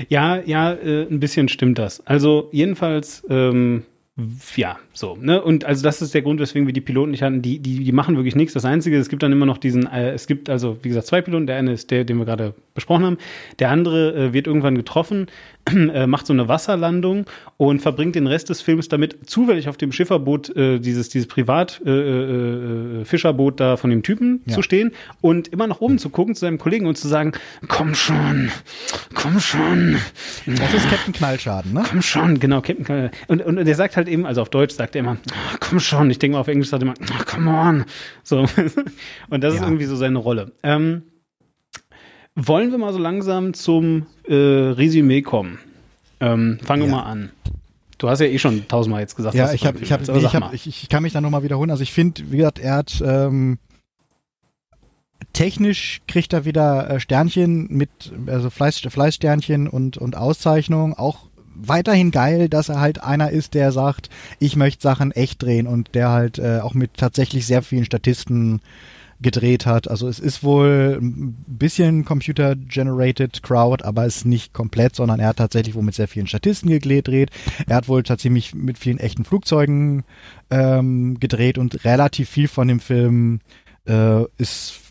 [0.10, 2.06] ja, ja, äh, ein bisschen stimmt das.
[2.06, 3.84] Also jedenfalls, ähm,
[4.56, 5.41] ja, so, ne?
[5.41, 7.41] Und also das ist der Grund, weswegen wir die Piloten nicht hatten.
[7.41, 8.53] Die, die, die machen wirklich nichts.
[8.53, 11.22] Das Einzige, es gibt dann immer noch diesen, äh, es gibt also, wie gesagt, zwei
[11.22, 11.48] Piloten.
[11.48, 13.18] Der eine ist der, den wir gerade besprochen haben.
[13.60, 15.28] Der andere äh, wird irgendwann getroffen,
[15.70, 17.26] äh, macht so eine Wasserlandung
[17.57, 21.82] und verbringt den Rest des Films damit, zufällig auf dem Schifferboot, äh, dieses, dieses Privat
[21.86, 24.53] äh, äh, da von dem Typen Ja.
[24.56, 24.91] zu stehen
[25.22, 27.32] und immer nach oben zu gucken zu seinem Kollegen und zu sagen,
[27.68, 28.49] komm schon,
[29.14, 29.98] komm schon,
[30.45, 31.84] Das ist Captain Knallschaden, ne?
[31.90, 34.83] komm schon, genau, Captain Kal- und, und der sagt halt eben, also auf Deutsch sagt
[34.96, 37.50] er immer, "Ah, komm schon, ich denke mal auf Englisch sagt er immer, "Ah, come
[37.50, 37.86] on,
[38.24, 38.40] so,
[39.30, 39.68] und das ist Ja.
[39.68, 40.52] irgendwie so seine Rolle.
[40.64, 41.04] Ähm,
[42.36, 45.60] wollen wir mal so langsam zum äh, Resümee kommen?
[46.20, 46.96] Ähm, fangen wir Ja.
[46.96, 47.32] mal an.
[48.00, 50.36] Du hast ja eh schon tausendmal jetzt gesagt, Ja, ich dem ich Film hältst, ich,
[50.36, 51.70] hab, ich, ich kann mich da nochmal wiederholen.
[51.72, 53.60] Also ich finde, wie gesagt, er hat ähm,
[55.34, 57.90] technisch kriegt er wieder äh, Sternchen mit,
[58.28, 60.94] also Fleiß, Fleißsternchen und und Auszeichnung.
[60.96, 64.10] Auch weiterhin geil, dass er halt einer ist, der sagt,
[64.40, 68.62] ich möchte Sachen echt drehen und der halt äh, auch mit tatsächlich sehr vielen Statisten
[69.22, 69.90] gedreht hat.
[69.90, 75.30] Also es ist wohl ein bisschen Computer-generated Crowd, aber es ist nicht komplett, sondern er
[75.30, 77.32] hat tatsächlich wohl mit sehr vielen Statisten gedreht.
[77.68, 80.04] Er hat wohl tatsächlich mit vielen echten Flugzeugen
[80.52, 83.40] ähm, gedreht und relativ viel von dem Film
[83.88, 84.83] äh, ist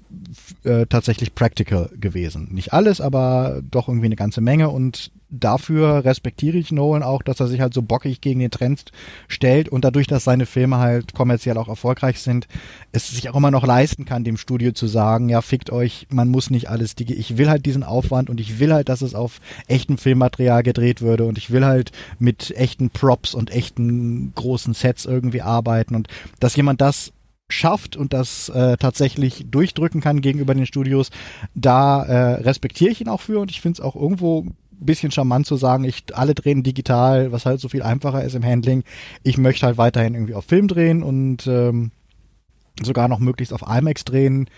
[0.65, 2.49] äh, tatsächlich practical gewesen.
[2.53, 4.69] Nicht alles, aber doch irgendwie eine ganze Menge.
[4.71, 8.93] Und dafür respektiere ich Nolan auch, dass er sich halt so bockig gegen den Trend
[9.29, 9.69] stellt.
[9.69, 12.49] Und dadurch, dass seine Filme halt kommerziell auch erfolgreich sind,
[12.93, 16.29] es sich auch immer noch leisten kann, dem Studio zu sagen, ja, fickt euch, man
[16.29, 19.15] muss nicht alles, digi- ich will halt diesen Aufwand und ich will halt, dass es
[19.15, 21.25] auf echtem Filmmaterial gedreht würde.
[21.25, 25.95] Und ich will halt mit echten Props und echten großen Sets irgendwie arbeiten.
[25.95, 26.09] Und
[26.41, 27.13] dass jemand das
[27.53, 31.11] schafft und das äh, tatsächlich durchdrücken kann gegenüber den Studios,
[31.55, 34.57] da äh, respektiere ich ihn auch für und ich finde es auch irgendwo ein
[34.87, 38.45] bisschen charmant zu sagen, ich alle drehen digital, was halt so viel einfacher ist im
[38.45, 38.83] Handling.
[39.23, 41.93] Ich möchte halt weiterhin irgendwie auf Film drehen und ähm,
[42.83, 44.49] sogar noch möglichst auf IMAX drehen,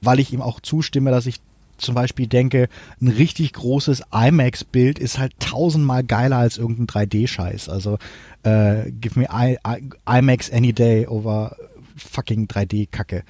[0.00, 1.40] weil ich ihm auch zustimme, dass ich
[1.76, 2.68] zum Beispiel denke,
[3.00, 7.68] ein richtig großes IMAX-Bild ist halt tausendmal geiler als irgendein 3D-Scheiß.
[7.68, 7.98] Also
[8.44, 11.56] äh, give me I, I, IMAX any day over
[11.96, 13.22] fucking 3D-Kacke.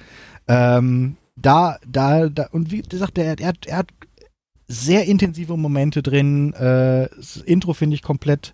[0.47, 3.87] Ähm, da, da, da, und wie gesagt, er, er, hat- er hat
[4.67, 6.53] sehr intensive Momente drin.
[6.53, 8.53] Äh, das Intro finde ich komplett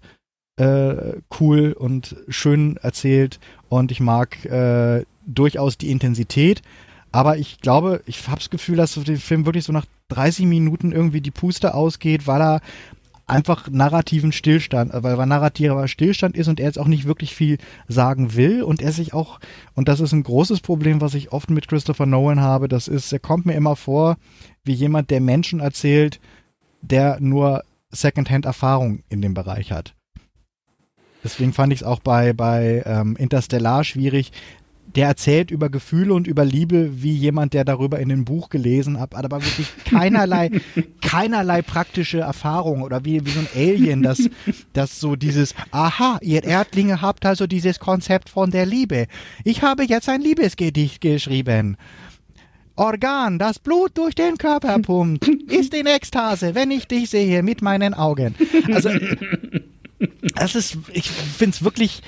[0.57, 3.39] äh, cool und schön erzählt
[3.69, 6.61] und ich mag äh, durchaus die Intensität.
[7.13, 10.91] Aber ich glaube, ich habe das Gefühl, dass der Film wirklich so nach 30 Minuten
[10.91, 12.61] irgendwie die Puste ausgeht, weil er
[13.27, 17.35] einfach narrativen Stillstand, äh, weil er narrativer Stillstand ist und er jetzt auch nicht wirklich
[17.35, 17.57] viel
[17.87, 19.39] sagen will und er sich auch,
[19.73, 23.11] und das ist ein großes Problem, was ich oft mit Christopher Nolan habe, das ist,
[23.11, 24.17] er kommt mir immer vor
[24.63, 26.19] wie jemand, der Menschen erzählt,
[26.81, 29.95] der nur Secondhand-Erfahrung in dem Bereich hat.
[31.23, 34.31] Deswegen fand ich es auch bei, bei ähm, Interstellar schwierig.
[34.95, 38.99] Der erzählt über Gefühle und über Liebe wie jemand, der darüber in einem Buch gelesen
[38.99, 40.51] hat, hat aber wirklich keinerlei,
[41.01, 44.29] keinerlei praktische Erfahrung oder wie, wie so ein Alien, das,
[44.73, 49.07] das so dieses, aha, ihr Erdlinge habt also dieses Konzept von der Liebe.
[49.45, 51.77] Ich habe jetzt ein Liebesgedicht geschrieben.
[52.75, 57.61] Organ, das Blut durch den Körper pumpt, ist in Ekstase, wenn ich dich sehe mit
[57.61, 58.35] meinen Augen.
[58.73, 58.89] Also,
[60.35, 62.01] das ist, ich finde es wirklich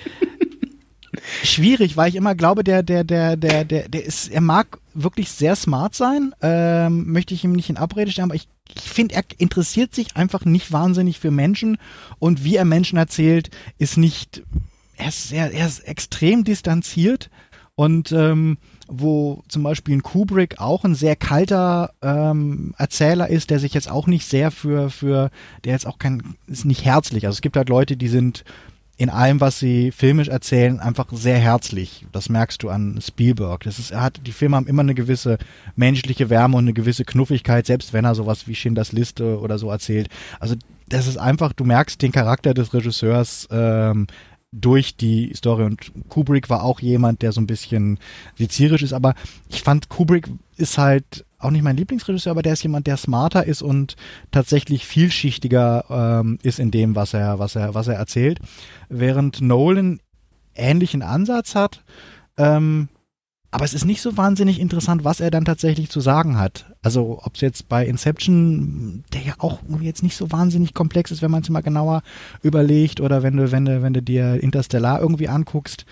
[1.43, 5.29] schwierig, weil ich immer glaube, der, der, der, der, der, der ist, er mag wirklich
[5.31, 9.15] sehr smart sein, ähm, möchte ich ihm nicht in Abrede stellen, aber ich, ich finde,
[9.15, 11.77] er interessiert sich einfach nicht wahnsinnig für Menschen
[12.19, 14.43] und wie er Menschen erzählt, ist nicht,
[14.97, 17.29] er ist, sehr, er ist extrem distanziert
[17.75, 18.57] und ähm,
[18.87, 23.89] wo zum Beispiel ein Kubrick auch ein sehr kalter ähm, Erzähler ist, der sich jetzt
[23.89, 25.31] auch nicht sehr für, für,
[25.63, 27.25] der jetzt auch kein, ist nicht herzlich.
[27.25, 28.43] Also es gibt halt Leute, die sind
[28.97, 32.05] in allem, was sie filmisch erzählen, einfach sehr herzlich.
[32.11, 33.63] Das merkst du an Spielberg.
[33.63, 35.39] Das ist, er hat, die Filme haben immer eine gewisse
[35.75, 39.69] menschliche Wärme und eine gewisse Knuffigkeit, selbst wenn er sowas wie Schindlers Liste oder so
[39.71, 40.09] erzählt.
[40.39, 40.55] Also
[40.89, 44.05] das ist einfach, du merkst den Charakter des Regisseurs ähm,
[44.51, 45.63] durch die Story.
[45.63, 47.97] Und Kubrick war auch jemand, der so ein bisschen
[48.37, 49.15] sezierisch ist, aber
[49.49, 53.45] ich fand, Kubrick ist halt auch nicht mein Lieblingsregisseur, aber der ist jemand, der smarter
[53.45, 53.95] ist und
[54.31, 55.85] tatsächlich vielschichtiger
[56.21, 58.39] ähm, ist in dem, was er, was er, was er erzählt.
[58.89, 59.99] Während Nolan
[60.55, 61.83] ähnlichen Ansatz hat,
[62.37, 62.89] ähm,
[63.53, 66.65] aber es ist nicht so wahnsinnig interessant, was er dann tatsächlich zu sagen hat.
[66.81, 71.21] Also ob es jetzt bei Inception, der ja auch jetzt nicht so wahnsinnig komplex ist,
[71.21, 72.01] wenn man es mal genauer
[72.41, 75.85] überlegt, oder wenn du, wenn du, wenn du dir Interstellar irgendwie anguckst,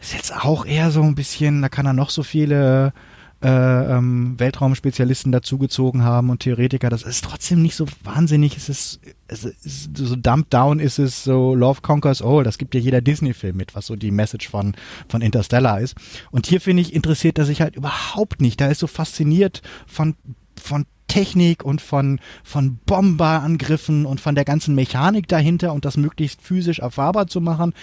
[0.00, 2.94] ist jetzt auch eher so ein bisschen, da kann er noch so viele
[3.42, 6.90] äh, ähm, Weltraumspezialisten dazugezogen haben und Theoretiker.
[6.90, 8.56] Das ist trotzdem nicht so wahnsinnig.
[8.56, 12.44] Es ist, es ist so dumped down ist es so Love Conquers All.
[12.44, 14.74] Das gibt ja jeder Disney-Film mit, was so die Message von,
[15.08, 15.96] von Interstellar ist.
[16.30, 18.60] Und hier finde ich, interessiert er sich halt überhaupt nicht.
[18.60, 20.14] Da ist so fasziniert von,
[20.60, 26.40] von Technik und von, von Bomberangriffen und von der ganzen Mechanik dahinter und das möglichst
[26.40, 27.74] physisch erfahrbar zu machen.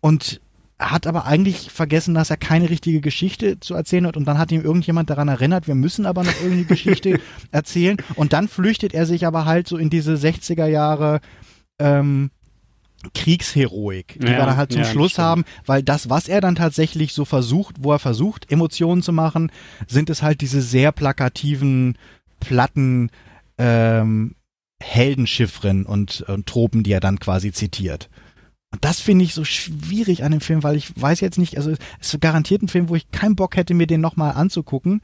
[0.00, 0.40] Und
[0.78, 4.16] hat aber eigentlich vergessen, dass er keine richtige Geschichte zu erzählen hat.
[4.16, 7.20] Und dann hat ihm irgendjemand daran erinnert, wir müssen aber noch irgendeine Geschichte
[7.50, 7.96] erzählen.
[8.14, 11.20] Und dann flüchtet er sich aber halt so in diese 60er Jahre
[11.78, 12.30] ähm,
[13.14, 16.56] Kriegsheroik, die ja, wir dann halt zum ja, Schluss haben, weil das, was er dann
[16.56, 19.50] tatsächlich so versucht, wo er versucht, Emotionen zu machen,
[19.86, 21.96] sind es halt diese sehr plakativen,
[22.40, 23.10] platten
[23.58, 24.34] ähm,
[24.82, 28.10] Heldenchiffren und, und Tropen, die er dann quasi zitiert.
[28.72, 31.70] Und das finde ich so schwierig an dem Film, weil ich weiß jetzt nicht, also
[31.70, 31.78] es
[32.14, 35.02] ist garantiert ein Film, wo ich keinen Bock hätte, mir den nochmal anzugucken.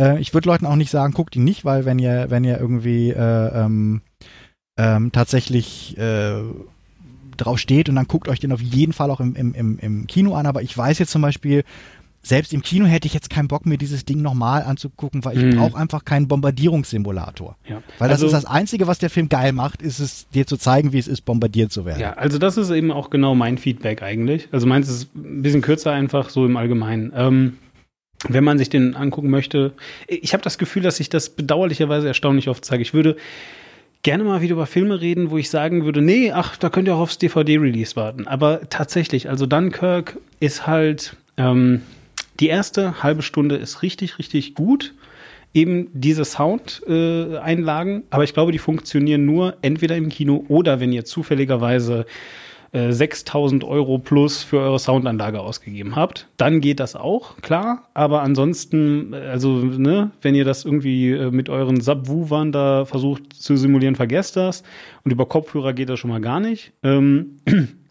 [0.00, 2.58] Äh, ich würde Leuten auch nicht sagen, guckt ihn nicht, weil wenn ihr, wenn ihr
[2.58, 4.02] irgendwie äh, ähm,
[4.78, 6.42] ähm, tatsächlich äh,
[7.36, 10.06] drauf steht und dann guckt euch den auf jeden Fall auch im, im, im, im
[10.06, 10.46] Kino an.
[10.46, 11.64] Aber ich weiß jetzt zum Beispiel,
[12.22, 15.44] selbst im Kino hätte ich jetzt keinen Bock, mir dieses Ding nochmal anzugucken, weil ich
[15.44, 15.56] mhm.
[15.56, 17.56] brauche einfach keinen Bombardierungssimulator.
[17.68, 17.82] Ja.
[17.98, 20.56] Weil das also, ist das Einzige, was der Film geil macht, ist es, dir zu
[20.56, 22.00] zeigen, wie es ist, bombardiert zu werden.
[22.00, 24.48] Ja, also das ist eben auch genau mein Feedback eigentlich.
[24.52, 27.12] Also meins ist ein bisschen kürzer einfach, so im Allgemeinen.
[27.14, 27.58] Ähm,
[28.28, 29.72] wenn man sich den angucken möchte,
[30.08, 32.82] ich habe das Gefühl, dass ich das bedauerlicherweise erstaunlich oft zeige.
[32.82, 33.16] Ich würde
[34.02, 36.96] gerne mal wieder über Filme reden, wo ich sagen würde, nee, ach, da könnt ihr
[36.96, 38.26] auch aufs DVD-Release warten.
[38.26, 41.82] Aber tatsächlich, also Dunkirk ist halt, ähm,
[42.40, 44.94] die erste halbe Stunde ist richtig, richtig gut.
[45.54, 50.92] Eben diese Sound-Einlagen, äh, aber ich glaube, die funktionieren nur entweder im Kino oder wenn
[50.92, 52.04] ihr zufälligerweise
[52.72, 57.88] äh, 6000 Euro plus für eure Soundanlage ausgegeben habt, dann geht das auch, klar.
[57.94, 63.32] Aber ansonsten, äh, also, ne, wenn ihr das irgendwie äh, mit euren Subwoofern da versucht
[63.32, 64.62] zu simulieren, vergesst das.
[65.02, 66.72] Und über Kopfhörer geht das schon mal gar nicht.
[66.82, 67.38] Ähm,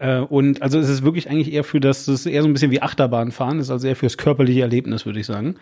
[0.00, 2.52] äh, und also es ist wirklich eigentlich eher für das, das ist eher so ein
[2.52, 5.56] bisschen wie Achterbahnfahren, ist also eher fürs körperliche Erlebnis, würde ich sagen.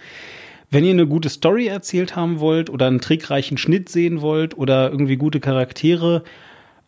[0.71, 4.91] Wenn ihr eine gute Story erzählt haben wollt oder einen trickreichen Schnitt sehen wollt oder
[4.91, 6.25] irgendwie gute Charaktere,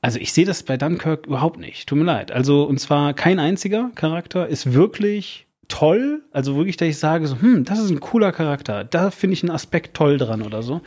[0.01, 1.89] also ich sehe das bei Dunkirk überhaupt nicht.
[1.89, 2.32] Tut mir leid.
[2.32, 6.23] Also und zwar kein einziger Charakter ist wirklich toll.
[6.32, 8.85] Also wirklich, dass ich sage so, hm, das ist ein cooler Charakter.
[8.85, 10.81] Da finde ich einen Aspekt toll dran oder so.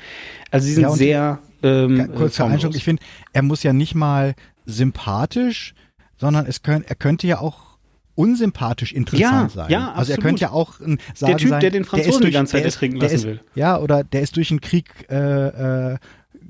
[0.49, 2.75] Also sie sind ja, sehr ähm, kurz zur Einschätzung.
[2.75, 3.03] Ich finde,
[3.33, 5.73] er muss ja nicht mal sympathisch
[6.21, 7.71] sondern es könnt, er könnte ja auch
[8.13, 9.71] unsympathisch interessant ja, sein.
[9.71, 9.97] Ja, absolut.
[9.97, 12.51] Also er könnte ja auch sagen, der Typ, sein, der den Franzosen durch, die ganze
[12.53, 13.39] Zeit ertrinken lassen ist, will.
[13.55, 15.97] Ja, oder der ist durch den Krieg äh, äh,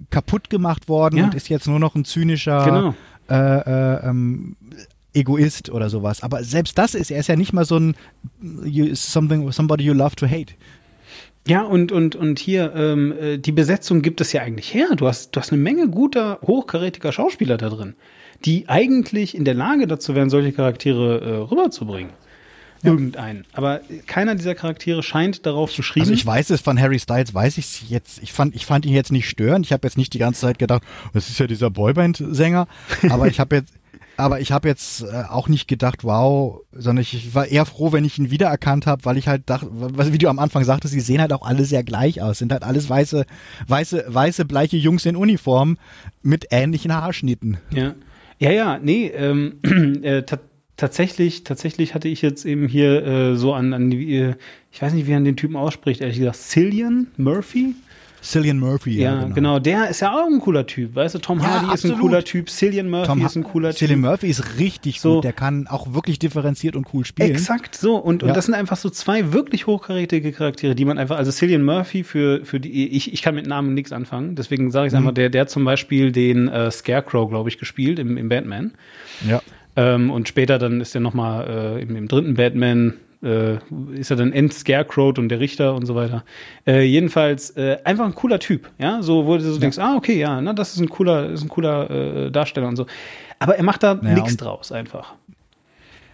[0.10, 1.24] kaputt gemacht worden ja.
[1.24, 2.96] und ist jetzt nur noch ein zynischer genau.
[3.30, 4.58] äh, äh, ähm,
[5.14, 6.22] Egoist oder sowas.
[6.22, 7.96] Aber selbst das ist, er ist ja nicht mal so ein
[8.66, 10.54] you, something, somebody you love to hate.
[11.48, 14.90] Ja, und, und, und hier, ähm, äh, die Besetzung gibt es ja eigentlich her.
[14.98, 17.96] Du hast, du hast eine Menge guter, hochkarätiger Schauspieler da drin
[18.46, 22.12] die eigentlich in der Lage dazu wären, solche Charaktere äh, rüberzubringen.
[22.84, 22.92] Ja.
[22.92, 23.46] Irgendeinen.
[23.54, 26.02] Aber keiner dieser Charaktere scheint darauf geschrieben.
[26.02, 28.24] Also ich weiß es von Harry Styles, weiß ich es jetzt.
[28.24, 29.66] Ich fand, ich fand ihn jetzt nicht störend.
[29.66, 30.82] Ich habe jetzt nicht die ganze Zeit gedacht,
[31.14, 32.68] das ist ja dieser Boyband-Sänger.
[33.10, 33.74] Aber ich habe jetzt,
[34.18, 37.92] aber ich habe jetzt äh, auch nicht gedacht, wow, sondern ich, ich war eher froh,
[37.92, 40.96] wenn ich ihn wiedererkannt habe, weil ich halt dachte, was, wie du am Anfang sagtest,
[40.96, 43.28] die sehen halt auch alle sehr gleich aus, sind halt alles weiße,
[43.68, 45.78] weiße, weiße, bleiche Jungs in Uniform
[46.24, 47.58] mit ähnlichen Haarschnitten.
[47.70, 47.94] Ja,
[48.42, 49.60] ja, ja, nee, ähm,
[50.02, 50.24] äh,
[50.76, 54.34] tatsächlich, tatsächlich hatte ich jetzt eben hier äh, so an, an die, äh,
[54.72, 57.76] ich weiß nicht, wie er den Typen ausspricht, ehrlich gesagt, Cillian Murphy?
[58.22, 59.36] Cillian Murphy, ja, ja genau.
[59.36, 59.60] genau.
[59.60, 61.20] Der ist ja auch ein cooler Typ, weißt du?
[61.20, 61.84] Tom ja, Hardy absolut.
[61.84, 63.78] ist ein cooler Typ, Cillian Murphy Tom ist ein cooler Cillian Typ.
[63.78, 65.16] Cillian Murphy ist richtig so.
[65.16, 67.32] gut, der kann auch wirklich differenziert und cool spielen.
[67.32, 67.96] Exakt, so.
[67.96, 68.28] Und, ja.
[68.28, 72.04] und das sind einfach so zwei wirklich hochkarätige Charaktere, die man einfach, also Cillian Murphy
[72.04, 75.06] für, für die, ich, ich kann mit Namen nichts anfangen, deswegen sage ich es mhm.
[75.06, 78.72] einfach, der, der zum Beispiel den äh, Scarecrow, glaube ich, gespielt im, im Batman.
[79.28, 79.42] Ja.
[79.76, 82.94] Ähm, und später dann ist er nochmal äh, im, im dritten Batman
[83.24, 83.58] äh,
[83.94, 86.24] ist er dann End Scarecrow und der Richter und so weiter.
[86.66, 89.60] Äh, jedenfalls äh, einfach ein cooler Typ, ja, so wo du so ja.
[89.60, 92.76] denkst, ah okay, ja, na das ist ein cooler, ist ein cooler äh, Darsteller und
[92.76, 92.86] so.
[93.40, 95.16] Aber er macht da naja, nichts draus einfach.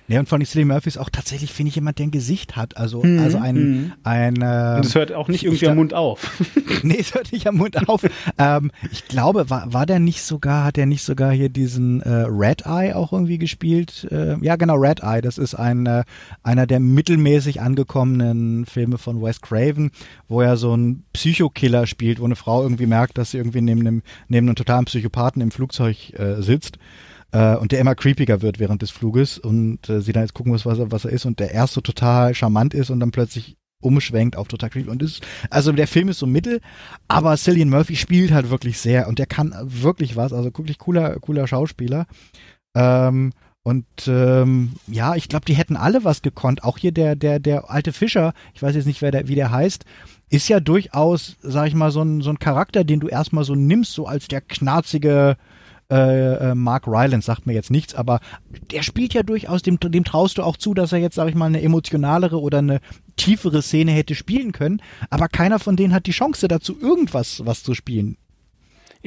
[0.10, 2.78] Ja, und von Cillian Murphy ist auch tatsächlich, finde ich, jemand, der ein Gesicht hat.
[2.78, 3.20] Also, mhm.
[3.20, 3.94] also ein, mhm.
[4.04, 6.42] ein äh, Und es hört auch nicht irgendwie am Mund auf.
[6.84, 8.06] nee, es hört nicht am Mund auf.
[8.38, 12.26] ähm, ich glaube, war, war der nicht sogar, hat er nicht sogar hier diesen äh,
[12.30, 14.08] Red Eye auch irgendwie gespielt?
[14.10, 15.22] Äh, ja, genau, Red Eye.
[15.22, 16.06] Das ist ein, äh,
[16.42, 19.92] einer der mittelmäßig angekommenen Filme von Wes Craven,
[20.30, 23.82] wo er so einen Psychokiller spielt, wo eine Frau irgendwie merkt, dass sie irgendwie neben
[23.82, 26.78] einem, neben einem totalen Psychopathen im Flugzeug äh, sitzt
[27.32, 30.52] äh, und der immer creepiger wird während des Fluges und äh, sie dann jetzt gucken
[30.52, 33.12] muss, was er, was er ist und der erst so total charmant ist und dann
[33.12, 36.62] plötzlich umschwenkt auf total creepy und ist, also der Film ist so mittel,
[37.08, 41.20] aber Cillian Murphy spielt halt wirklich sehr und der kann wirklich was, also wirklich cooler,
[41.20, 42.08] cooler Schauspieler.
[42.76, 43.34] Ähm,
[43.64, 46.64] und ähm, ja, ich glaube, die hätten alle was gekonnt.
[46.64, 49.52] Auch hier der, der, der alte Fischer, ich weiß jetzt nicht, wer der, wie der
[49.52, 49.84] heißt,
[50.30, 53.56] ist ja durchaus, sag ich mal, so ein, so ein Charakter, den du erstmal so
[53.56, 55.36] nimmst, so als der knarzige,
[55.92, 58.20] äh, äh, Mark Rylance sagt mir jetzt nichts, aber
[58.72, 61.36] der spielt ja durchaus, dem, dem traust du auch zu, dass er jetzt, sag ich
[61.36, 62.82] mal, eine emotionalere oder eine
[63.16, 67.64] tiefere Szene hätte spielen können, aber keiner von denen hat die Chance dazu, irgendwas was
[67.64, 68.18] zu spielen.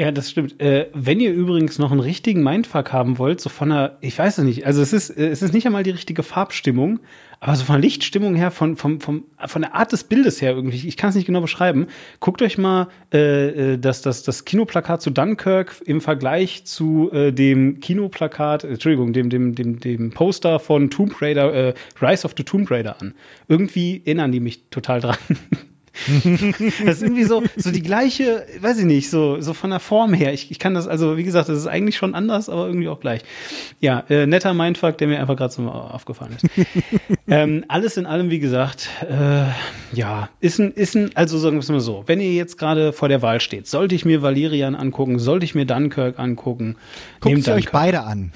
[0.01, 0.59] Ja, das stimmt.
[0.63, 4.39] Äh, wenn ihr übrigens noch einen richtigen Mindfuck haben wollt, so von einer, ich weiß
[4.39, 7.01] es nicht, also es ist, äh, es ist nicht einmal die richtige Farbstimmung,
[7.39, 10.89] aber so von Lichtstimmung her, von, von, von, von der Art des Bildes her irgendwie,
[10.89, 11.87] ich kann es nicht genau beschreiben.
[12.19, 17.31] Guckt euch mal äh, äh, das, das, das Kinoplakat zu Dunkirk im Vergleich zu äh,
[17.31, 22.45] dem Kinoplakat, Entschuldigung, dem, dem, dem, dem Poster von Tomb Raider, äh, Rise of the
[22.45, 23.13] Tomb Raider an.
[23.49, 25.19] Irgendwie erinnern die mich total dran.
[26.25, 30.15] das ist irgendwie so, so die gleiche, weiß ich nicht, so, so von der Form
[30.15, 30.33] her.
[30.33, 33.01] Ich, ich kann das, also wie gesagt, das ist eigentlich schon anders, aber irgendwie auch
[33.01, 33.23] gleich.
[33.81, 36.47] Ja, äh, netter Mindfuck, der mir einfach gerade so aufgefallen ist.
[37.29, 39.47] ähm, alles in allem, wie gesagt, äh,
[39.93, 42.93] ja, ist ein, ist ein, also sagen wir es mal so, wenn ihr jetzt gerade
[42.93, 46.77] vor der Wahl steht, sollte ich mir Valerian angucken, sollte ich mir Dunkirk angucken?
[47.21, 48.33] Guckt sie euch beide an.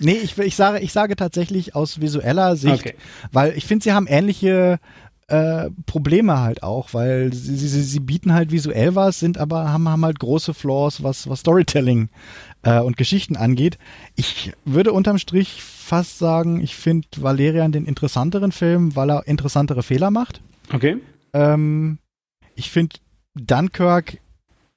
[0.00, 2.94] Nee, ich, ich, sage, ich sage tatsächlich aus visueller Sicht, okay.
[3.32, 4.78] weil ich finde, sie haben ähnliche
[5.28, 9.88] äh, Probleme halt auch, weil sie, sie, sie bieten halt visuell was, sind aber haben,
[9.88, 12.08] haben halt große Flaws, was, was Storytelling
[12.62, 13.78] äh, und Geschichten angeht.
[14.16, 19.82] Ich würde unterm Strich fast sagen, ich finde Valerian den interessanteren Film, weil er interessantere
[19.82, 20.40] Fehler macht.
[20.72, 20.96] Okay.
[21.34, 21.98] Ähm,
[22.54, 22.96] ich finde
[23.34, 24.18] Dunkirk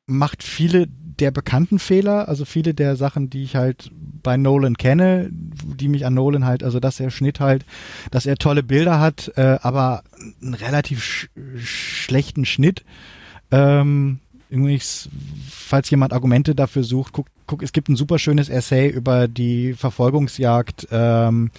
[0.05, 3.91] macht viele der bekannten Fehler, also viele der Sachen, die ich halt
[4.23, 7.65] bei Nolan kenne, die mich an Nolan halt, also dass er Schnitt halt,
[8.11, 10.03] dass er tolle Bilder hat, äh, aber
[10.41, 11.29] einen relativ sch
[11.59, 12.83] schlechten Schnitt.
[13.51, 14.19] Ähm,
[14.49, 15.09] übrigens,
[15.49, 19.73] falls jemand Argumente dafür sucht, guck, guck, es gibt ein super schönes Essay über die
[19.73, 21.51] Verfolgungsjagd ähm,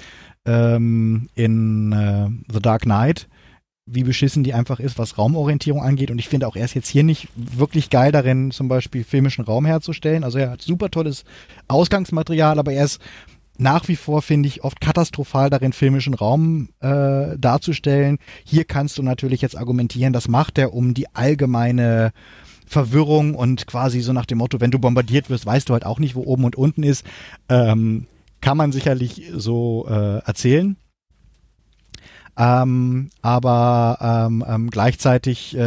[0.45, 3.29] ähm, in äh, The Dark Knight
[3.87, 6.11] wie beschissen die einfach ist, was Raumorientierung angeht.
[6.11, 9.45] Und ich finde auch, er ist jetzt hier nicht wirklich geil darin, zum Beispiel filmischen
[9.45, 10.25] Raum herzustellen.
[10.25, 11.25] Also er hat super tolles
[11.69, 13.01] Ausgangsmaterial, aber er ist
[13.59, 18.19] nach wie vor, finde ich, oft katastrophal darin, filmischen Raum äh, darzustellen.
[18.45, 22.13] Hier kannst du natürlich jetzt argumentieren, das macht er, um die allgemeine
[22.67, 25.99] Verwirrung und quasi so nach dem Motto, wenn du bombardiert wirst, weißt du halt auch
[25.99, 27.05] nicht, wo oben und unten ist.
[27.49, 28.07] Ähm,
[28.41, 30.77] kann man sicherlich so äh, erzählen.
[32.37, 35.61] Ähm, aber ähm, ähm, gleichzeitig äh,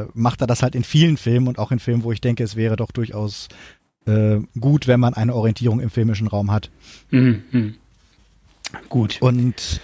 [0.00, 2.44] äh, macht er das halt in vielen Filmen und auch in Filmen, wo ich denke,
[2.44, 3.48] es wäre doch durchaus
[4.06, 6.70] äh, gut, wenn man eine Orientierung im filmischen Raum hat.
[7.10, 7.42] Mhm.
[7.50, 7.74] mhm.
[8.88, 9.20] Gut.
[9.20, 9.80] Und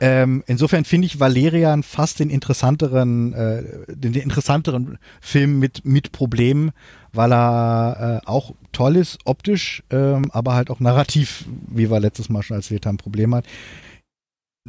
[0.00, 6.12] ähm, insofern finde ich Valerian fast den interessanteren, äh, den, den, interessanteren Film mit, mit
[6.12, 6.70] Problemen,
[7.12, 12.28] weil er äh, auch toll ist, optisch, ähm, aber halt auch narrativ, wie wir letztes
[12.28, 13.46] Mal schon erzählt haben, Problem hat.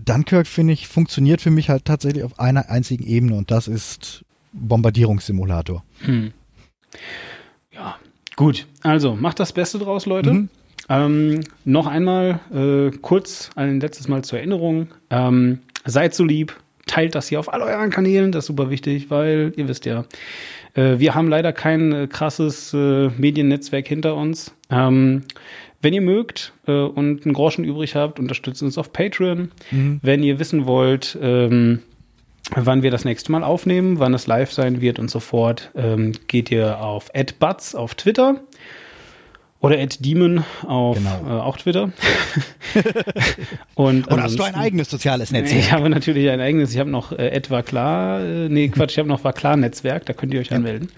[0.05, 4.26] Dunkirk, finde ich, funktioniert für mich halt tatsächlich auf einer einzigen Ebene und das ist
[4.53, 5.84] Bombardierungssimulator.
[5.99, 6.31] Hm.
[7.73, 7.97] Ja,
[8.35, 8.65] gut.
[8.81, 10.34] Also, macht das Beste draus, Leute.
[10.34, 10.49] Mhm.
[10.89, 14.88] Ähm, noch einmal äh, kurz ein letztes Mal zur Erinnerung.
[15.11, 16.55] Ähm, seid so lieb,
[16.88, 20.05] teilt das hier auf all euren Kanälen, das ist super wichtig, weil ihr wisst ja,
[20.73, 24.53] äh, wir haben leider kein äh, krasses äh, Mediennetzwerk hinter uns.
[24.71, 25.23] Ähm,
[25.81, 29.51] wenn ihr mögt äh, und einen Groschen übrig habt, unterstützt uns auf Patreon.
[29.72, 29.99] Mhm.
[30.01, 31.80] Wenn ihr wissen wollt, ähm,
[32.56, 36.14] wann wir das nächste Mal aufnehmen, wann es live sein wird und so fort, ähm,
[36.27, 38.41] geht ihr auf @butz auf Twitter
[39.60, 41.22] oder @demon auf genau.
[41.27, 41.91] äh, auch Twitter.
[43.76, 45.60] und Oder hast du ein eigenes soziales Netzwerk?
[45.60, 46.72] Ich habe natürlich ein eigenes.
[46.72, 50.06] Ich habe noch äh, etwa klar, äh, nee Quatsch, ich habe noch war klar Netzwerk.
[50.06, 50.57] Da könnt ihr euch ja.
[50.57, 50.91] anmelden.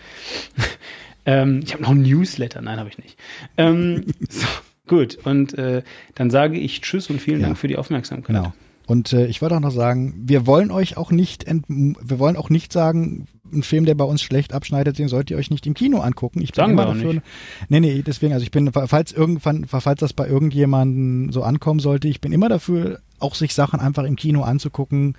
[1.25, 2.61] ähm, ich habe noch ein Newsletter.
[2.61, 3.17] Nein, habe ich nicht.
[3.57, 4.45] Ähm, so,
[4.91, 5.17] gut.
[5.23, 5.81] Und äh,
[6.13, 7.47] dann sage ich Tschüss und vielen ja.
[7.47, 8.35] Dank für die Aufmerksamkeit.
[8.35, 8.53] Genau.
[8.87, 12.49] Und äh, ich wollte auch noch sagen, wir wollen euch auch nicht, wir wollen auch
[12.49, 15.73] nicht sagen, ein Film, der bei uns schlecht abschneidet, den sollt ihr euch nicht im
[15.73, 16.41] Kino angucken.
[16.41, 17.13] Ich bin Sagen immer wir dafür.
[17.13, 17.25] Nicht.
[17.69, 22.09] Nee, nee, deswegen, also ich bin, falls irgendwann, falls das bei irgendjemandem so ankommen sollte,
[22.09, 25.15] ich bin immer dafür, auch sich Sachen einfach im Kino anzugucken,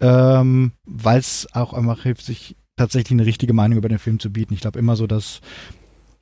[0.00, 4.30] ähm, weil es auch einfach hilft, sich tatsächlich eine richtige Meinung über den Film zu
[4.30, 4.54] bieten.
[4.54, 5.40] Ich glaube immer so, dass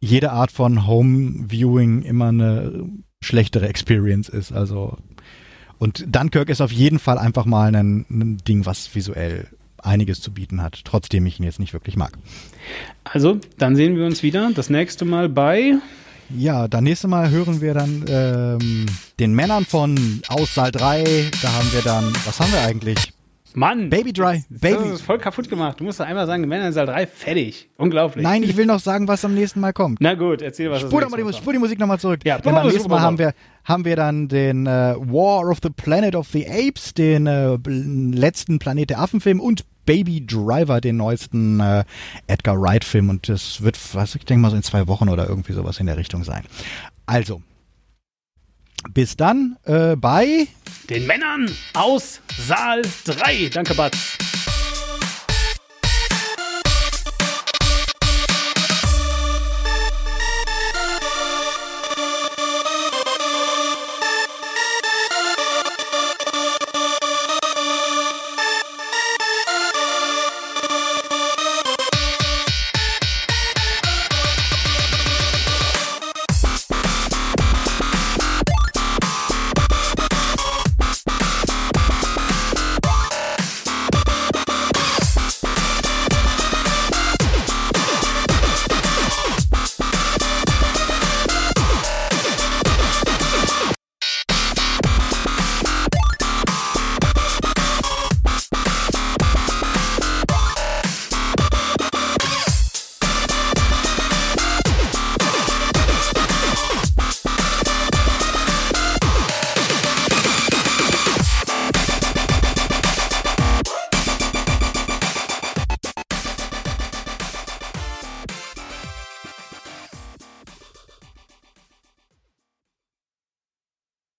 [0.01, 2.89] jede Art von Home Viewing immer eine
[3.23, 4.53] schlechtere Experience ist.
[4.53, 4.99] Also
[5.79, 9.49] und Dunkirk ist auf jeden Fall einfach mal ein, ein Ding, was visuell
[9.83, 12.13] einiges zu bieten hat, trotzdem ich ihn jetzt nicht wirklich mag.
[13.05, 15.75] Also, dann sehen wir uns wieder das nächste Mal bei.
[16.37, 18.87] Ja, das nächste Mal hören wir dann ähm,
[19.21, 21.31] den Männern von Aus Saal 3.
[21.41, 23.13] Da haben wir dann, was haben wir eigentlich?
[23.57, 23.89] Mann!
[23.89, 24.45] Baby Dry.
[24.51, 24.75] Baby.
[24.75, 25.81] Das ist voll kaputt gemacht.
[25.81, 27.71] Du musst doch einmal sagen, Männer in Saal 3, fertig.
[27.79, 28.23] Unglaublich.
[28.23, 29.99] Nein, ich will noch sagen, was am nächsten Mal kommt.
[29.99, 30.83] Na gut, erzähl was.
[30.83, 32.21] Spur, mal die, spur die Musik nochmal zurück.
[32.25, 33.33] Ja, Denn beim nächsten Mal haben wir,
[33.65, 38.59] haben wir dann den äh, War of the Planet of the Apes, den äh, letzten
[38.59, 41.85] Planet der Affen-Film und Baby Driver, den neuesten äh,
[42.27, 43.09] Edgar Wright-Film.
[43.09, 45.87] Und das wird, was ich denke mal, so in zwei Wochen oder irgendwie sowas in
[45.87, 46.45] der Richtung sein.
[47.07, 47.41] Also,
[48.93, 50.49] bis dann äh, bei
[50.89, 53.51] den Männern aus Saal 3.
[53.53, 54.19] Danke, Batz.